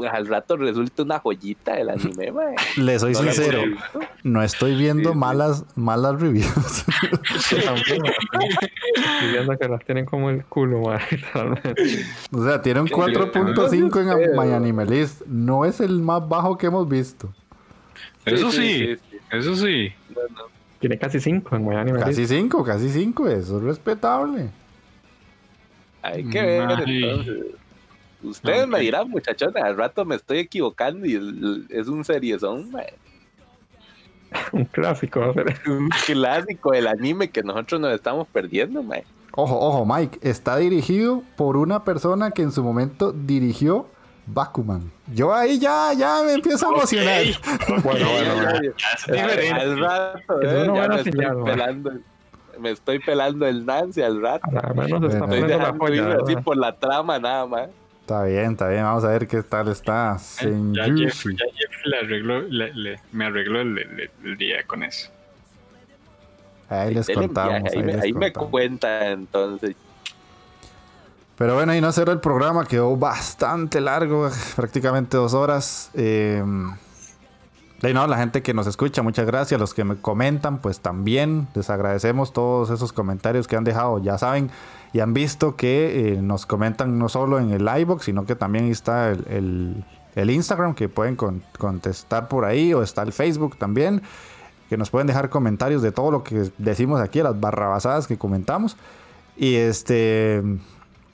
[0.00, 2.42] pues al rato resulta una joyita del anime, ma.
[2.78, 3.60] Le soy No sincero,
[4.22, 5.18] no estoy viendo Sí, sí.
[5.18, 6.84] malas, malas reviews.
[9.32, 12.04] Viendo que las tienen como el culo, ma, literalmente.
[12.32, 15.22] o sea, tiene un Sí, 4.5 yo- en My Anime List.
[15.26, 17.30] No es el más bajo que hemos visto.
[18.24, 19.18] Eso sí, sí.
[19.30, 19.92] eso sí.
[20.78, 21.92] Tiene casi 5 en Miami.
[21.92, 23.28] Casi 5, casi 5.
[23.28, 24.48] Eso es respetable.
[26.02, 27.36] Hay que ver, entonces.
[28.22, 32.80] Ustedes me dirán, muchachones, al rato me estoy equivocando y el- es un seriezón, ma.
[34.52, 35.20] Un clásico.
[35.66, 38.96] un clásico del anime que nosotros nos estamos perdiendo, ma.
[39.32, 40.18] Ojo, ojo, Mike.
[40.22, 43.88] Está dirigido por una persona que en su momento dirigió
[44.26, 44.92] Bakuman.
[45.12, 47.22] Yo ahí ya, ya me empiezo a emocionar.
[47.82, 48.72] Bueno, bueno, bueno.
[49.08, 51.92] Es Al- rato, eh, ya me estoy pelando.
[52.58, 54.46] Me estoy pelando el Nancy al rato.
[54.62, 55.24] Al menos está.
[55.24, 56.18] Estoy la dejando ir polla.
[56.22, 57.68] así por la trama nada más.
[58.10, 58.82] Está bien, está bien.
[58.82, 60.16] Vamos a ver qué tal está.
[60.18, 61.36] Ya Jeff, Senjushi.
[61.36, 65.10] ya Jeff le arregló, le- le- me arregló el, el- el día con eso.
[66.68, 67.62] Ahí les Denle contamos.
[67.62, 68.50] viaje, Ahí, ahí, me, les ahí me contamos.
[68.50, 69.76] cuenta entonces.
[71.38, 75.92] Pero bueno, y no cerró el programa, quedó bastante largo, prácticamente dos horas.
[75.94, 76.42] Eh,
[77.82, 79.60] y no, la gente que nos escucha, muchas gracias.
[79.60, 84.00] Los que me comentan, pues también les agradecemos todos esos comentarios que han dejado.
[84.02, 84.50] Ya saben
[84.92, 88.64] y han visto que eh, nos comentan no solo en el iBox, sino que también
[88.66, 89.84] está el,
[90.16, 94.02] el- Instagram, que pueden con- contestar por ahí, o está el Facebook también,
[94.68, 98.76] que nos pueden dejar comentarios de todo lo que decimos aquí, las barrabasadas que comentamos.
[99.36, 100.42] Y este.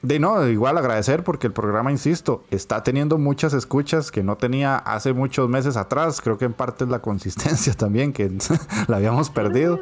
[0.03, 4.77] De no, igual agradecer porque el programa, insisto, está teniendo muchas escuchas que no tenía
[4.77, 6.21] hace muchos meses atrás.
[6.21, 8.31] Creo que en parte es la consistencia también, que
[8.89, 9.81] la habíamos perdido.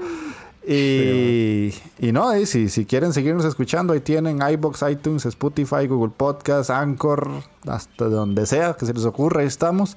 [0.67, 6.13] Y, y no, y si, si quieren seguirnos escuchando, ahí tienen iBox, iTunes, Spotify, Google
[6.17, 7.31] Podcast, Anchor,
[7.67, 9.97] hasta donde sea que se les ocurra, ahí estamos.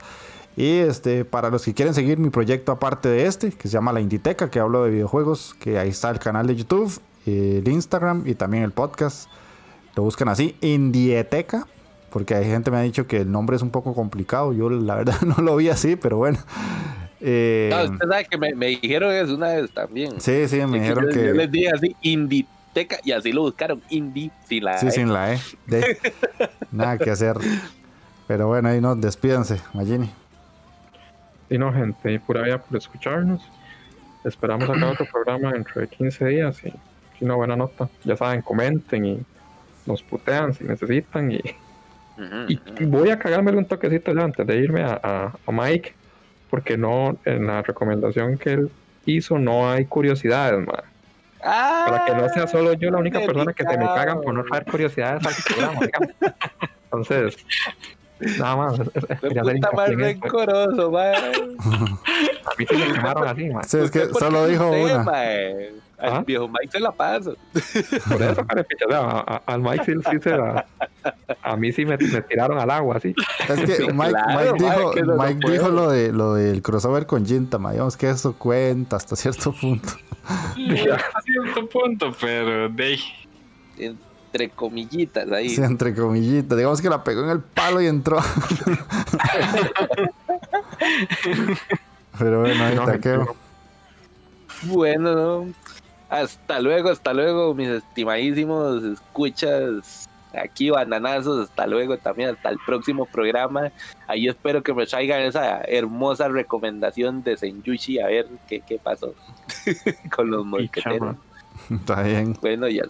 [0.57, 3.94] Y este, para los que quieren seguir mi proyecto aparte de este, que se llama
[3.94, 8.23] La Inditeca, que hablo de videojuegos, que ahí está el canal de YouTube, el Instagram
[8.26, 9.30] y también el podcast.
[9.95, 11.68] Lo buscan así, Indieteca,
[12.11, 14.52] porque hay gente que me ha dicho que el nombre es un poco complicado.
[14.52, 16.39] Yo la verdad no lo vi así, pero bueno.
[17.22, 20.19] Eh, No, usted sabe que me, me dijeron eso una vez también.
[20.22, 21.34] sí, sí, me dijeron yo, yo que...
[21.34, 24.91] les dije así, Inditeca, y así lo buscaron, Indie, sin la Sí, E.
[24.91, 25.39] sin la E.
[25.65, 25.98] De-
[26.72, 27.35] nada que hacer.
[28.27, 30.10] Pero bueno, ahí no, despídanse, Magini.
[31.49, 33.41] Y no, gente, y pura vida por escucharnos.
[34.26, 36.68] Esperamos sacar otro programa dentro de 15 días y,
[37.22, 37.88] y una buena nota.
[38.03, 39.19] Ya saben, comenten y
[39.85, 41.31] nos putean si necesitan.
[41.31, 41.39] Y,
[42.88, 45.94] voy a cagarme un toquecito ya antes de irme a, a- a Mike,
[46.49, 48.72] porque no, en la recomendación que él
[49.06, 50.82] hizo no hay curiosidades, man.
[51.41, 54.44] Para que no sea solo yo la única persona que se me cagan por no
[54.44, 55.80] traer curiosidades al programa.
[56.86, 57.38] Entonces,
[58.40, 58.80] nada más.
[59.22, 59.98] quería hacer más eso.
[59.98, 60.98] rencoroso.
[60.98, 63.64] A mí sí me quemaron así, man.
[63.64, 65.03] Sí, es que ¿Usted por solo dijo usted, una.
[65.03, 65.72] mae?
[65.99, 67.36] Al viejo Mike se la paso.
[68.07, 70.65] Por eso, carepicha, o sea, a- a- al Mike sí, sí se la-
[71.41, 73.15] A mí sí me, me tiraron al agua, así.
[73.49, 77.26] Es que Mike, Claro, Mike dijo, no Mike dijo lo, de, lo del crossover con
[77.26, 77.72] Jinta, ma.
[77.72, 79.90] Digamos que eso cuenta hasta cierto punto.
[80.28, 82.99] A cierto punto, pero de.
[83.80, 85.49] Entre comillitas ahí.
[85.49, 86.57] Sí, entre comillitas.
[86.57, 88.18] Digamos que la pegó en el palo y entró.
[92.19, 93.36] Pero bueno, ahí No, taqueo.
[94.64, 95.53] Bueno, ¿no?
[96.10, 100.10] Hasta luego, hasta luego, mis estimadísimos escuchas.
[100.34, 103.72] Aquí bananazos, hasta luego también, hasta el próximo programa.
[104.08, 109.16] Ahí espero que me traigan esa hermosa recomendación de Senyushi, a ver qué, qué pasó
[110.16, 111.00] con los mosqueteros.
[111.00, 111.18] chama.
[111.72, 112.38] Está bien.
[112.40, 112.84] Bueno, ya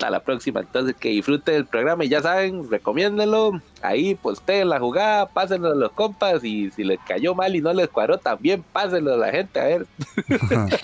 [0.00, 0.60] hasta la próxima.
[0.60, 3.60] Entonces, que disfruten el programa y ya saben, recomiéndenlo.
[3.82, 6.42] Ahí posteen la jugada, pásenlo a los compas.
[6.42, 9.60] Y si les cayó mal y no les cuadró, también pásenlo a la gente.
[9.60, 9.86] A ver,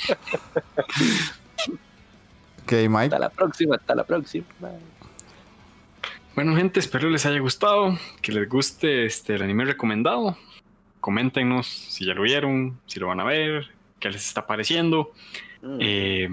[2.67, 3.05] Ok, Mike.
[3.05, 4.45] hasta la próxima, hasta la próxima.
[6.35, 10.37] Bueno, gente, espero les haya gustado, que les guste este el anime recomendado.
[11.01, 13.69] Coméntenos si ya lo vieron, si lo van a ver,
[14.01, 15.13] qué les está pareciendo.
[15.63, 15.79] Mm.
[15.81, 16.29] Eh,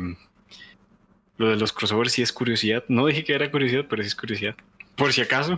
[1.38, 2.84] lo de los crossovers sí es curiosidad.
[2.88, 4.56] No dije que era curiosidad, pero sí es curiosidad.
[4.96, 5.56] Por si acaso.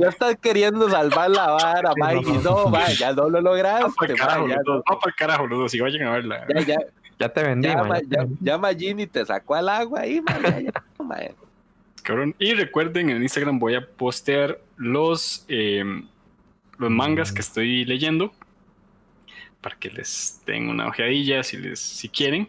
[0.00, 2.30] Ya estás queriendo salvar la vara, Mike.
[2.30, 3.90] Y no, va, ya no lo Va lograste.
[3.98, 6.46] para el carajo, ya, los dos, va pa'l carajo los dos y vayan a verla.
[6.48, 6.76] ya, ya,
[7.22, 8.36] Ya te vendí, ya, man, ma, ya te ya, vendí.
[8.40, 11.16] ya Magini te sacó al agua ahí, ma, ya, ya, ma.
[12.02, 12.34] Cabrón.
[12.38, 15.84] Y recuerden, en Instagram voy a postear los, eh,
[16.78, 18.32] los mangas que estoy leyendo
[19.60, 22.48] para que les den una ojeadilla si, les, si quieren.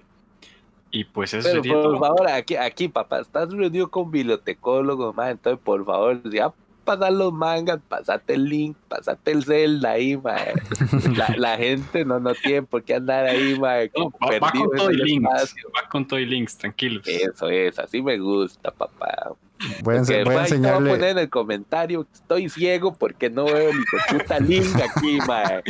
[0.89, 1.99] Y pues eso Pero sería por todo.
[1.99, 6.51] favor, aquí, aquí, papá, estás reunido con bibliotecólogos, ma, entonces por favor, ya
[6.84, 10.35] pasar los mangas, pasate el link, pasate el Zelda ahí, ma.
[11.18, 14.11] La, la gente no, no tiene por qué andar ahí, ma, No,
[14.41, 15.30] va, con todo y links.
[15.34, 15.69] espacio.
[15.76, 17.03] Va con todo y links, tranquilos.
[17.07, 19.34] Eso es, así me gusta, papá.
[19.81, 23.84] Voy a, voy a voy poner en el comentario, estoy ciego porque no veo ni
[23.85, 25.43] con puta link aquí, ma.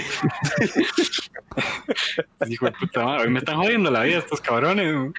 [2.50, 5.12] Hijo de puta madre, hoy me están jodiendo la vida estos cabrones.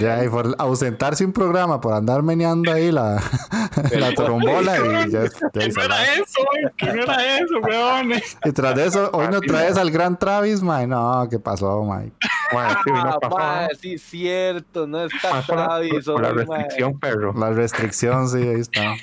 [0.00, 3.22] Ya, y por ausentarse un programa, por andar meneando ahí la,
[3.98, 4.76] la trombola
[5.06, 6.72] y ya, ya ¿Qué no era eso, güey?
[6.76, 8.36] ¿Qué no era eso, weones?
[8.44, 10.86] Y tras de eso, hoy no traes al gran Travis, Mike.
[10.88, 12.12] No, ¿qué pasó, Mike?
[12.52, 12.90] Bueno, sí,
[13.38, 17.32] Ah, sí, cierto, no está por Travis por la hoy, restricción, perro.
[17.32, 18.94] La restricción, sí, ahí está.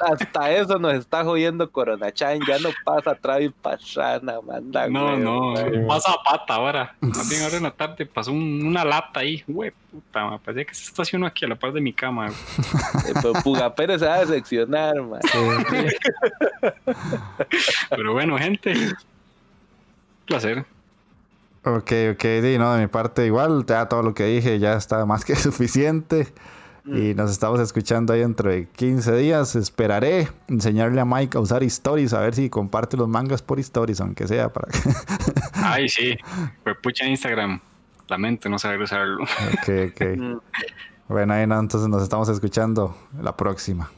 [0.00, 4.88] Hasta eso nos está jodiendo Corona Chan, ya no pasa Travis Pastrana, manda.
[4.88, 5.52] No, güey, no,
[5.82, 5.88] ma.
[5.88, 6.94] pasa a pata ahora.
[7.00, 10.64] Más bien ahora en la tarde pasó un- una lata ahí, güey, puta, me parecía
[10.64, 12.28] que se estacionó aquí a la par de mi cama.
[12.28, 15.20] Eh, Pero Puga Pérez se va a decepcionar, man.
[17.90, 18.74] Pero bueno, gente,
[20.26, 20.64] placer.
[21.64, 25.04] Ok, ok, sí, no, de mi parte igual, ya todo lo que dije ya está
[25.06, 26.28] más que suficiente.
[26.90, 29.54] Y nos estamos escuchando ahí dentro de 15 días.
[29.56, 34.00] Esperaré enseñarle a Mike a usar stories, a ver si comparte los mangas por stories,
[34.00, 34.78] aunque sea para que...
[35.52, 36.16] Ay, sí,
[36.64, 37.60] pues pucha Instagram.
[38.08, 39.22] Lamento no saber usarlo.
[39.22, 40.00] Ok, ok.
[40.18, 40.38] Mm.
[41.08, 43.90] Bueno, ahí no, entonces nos estamos escuchando la próxima.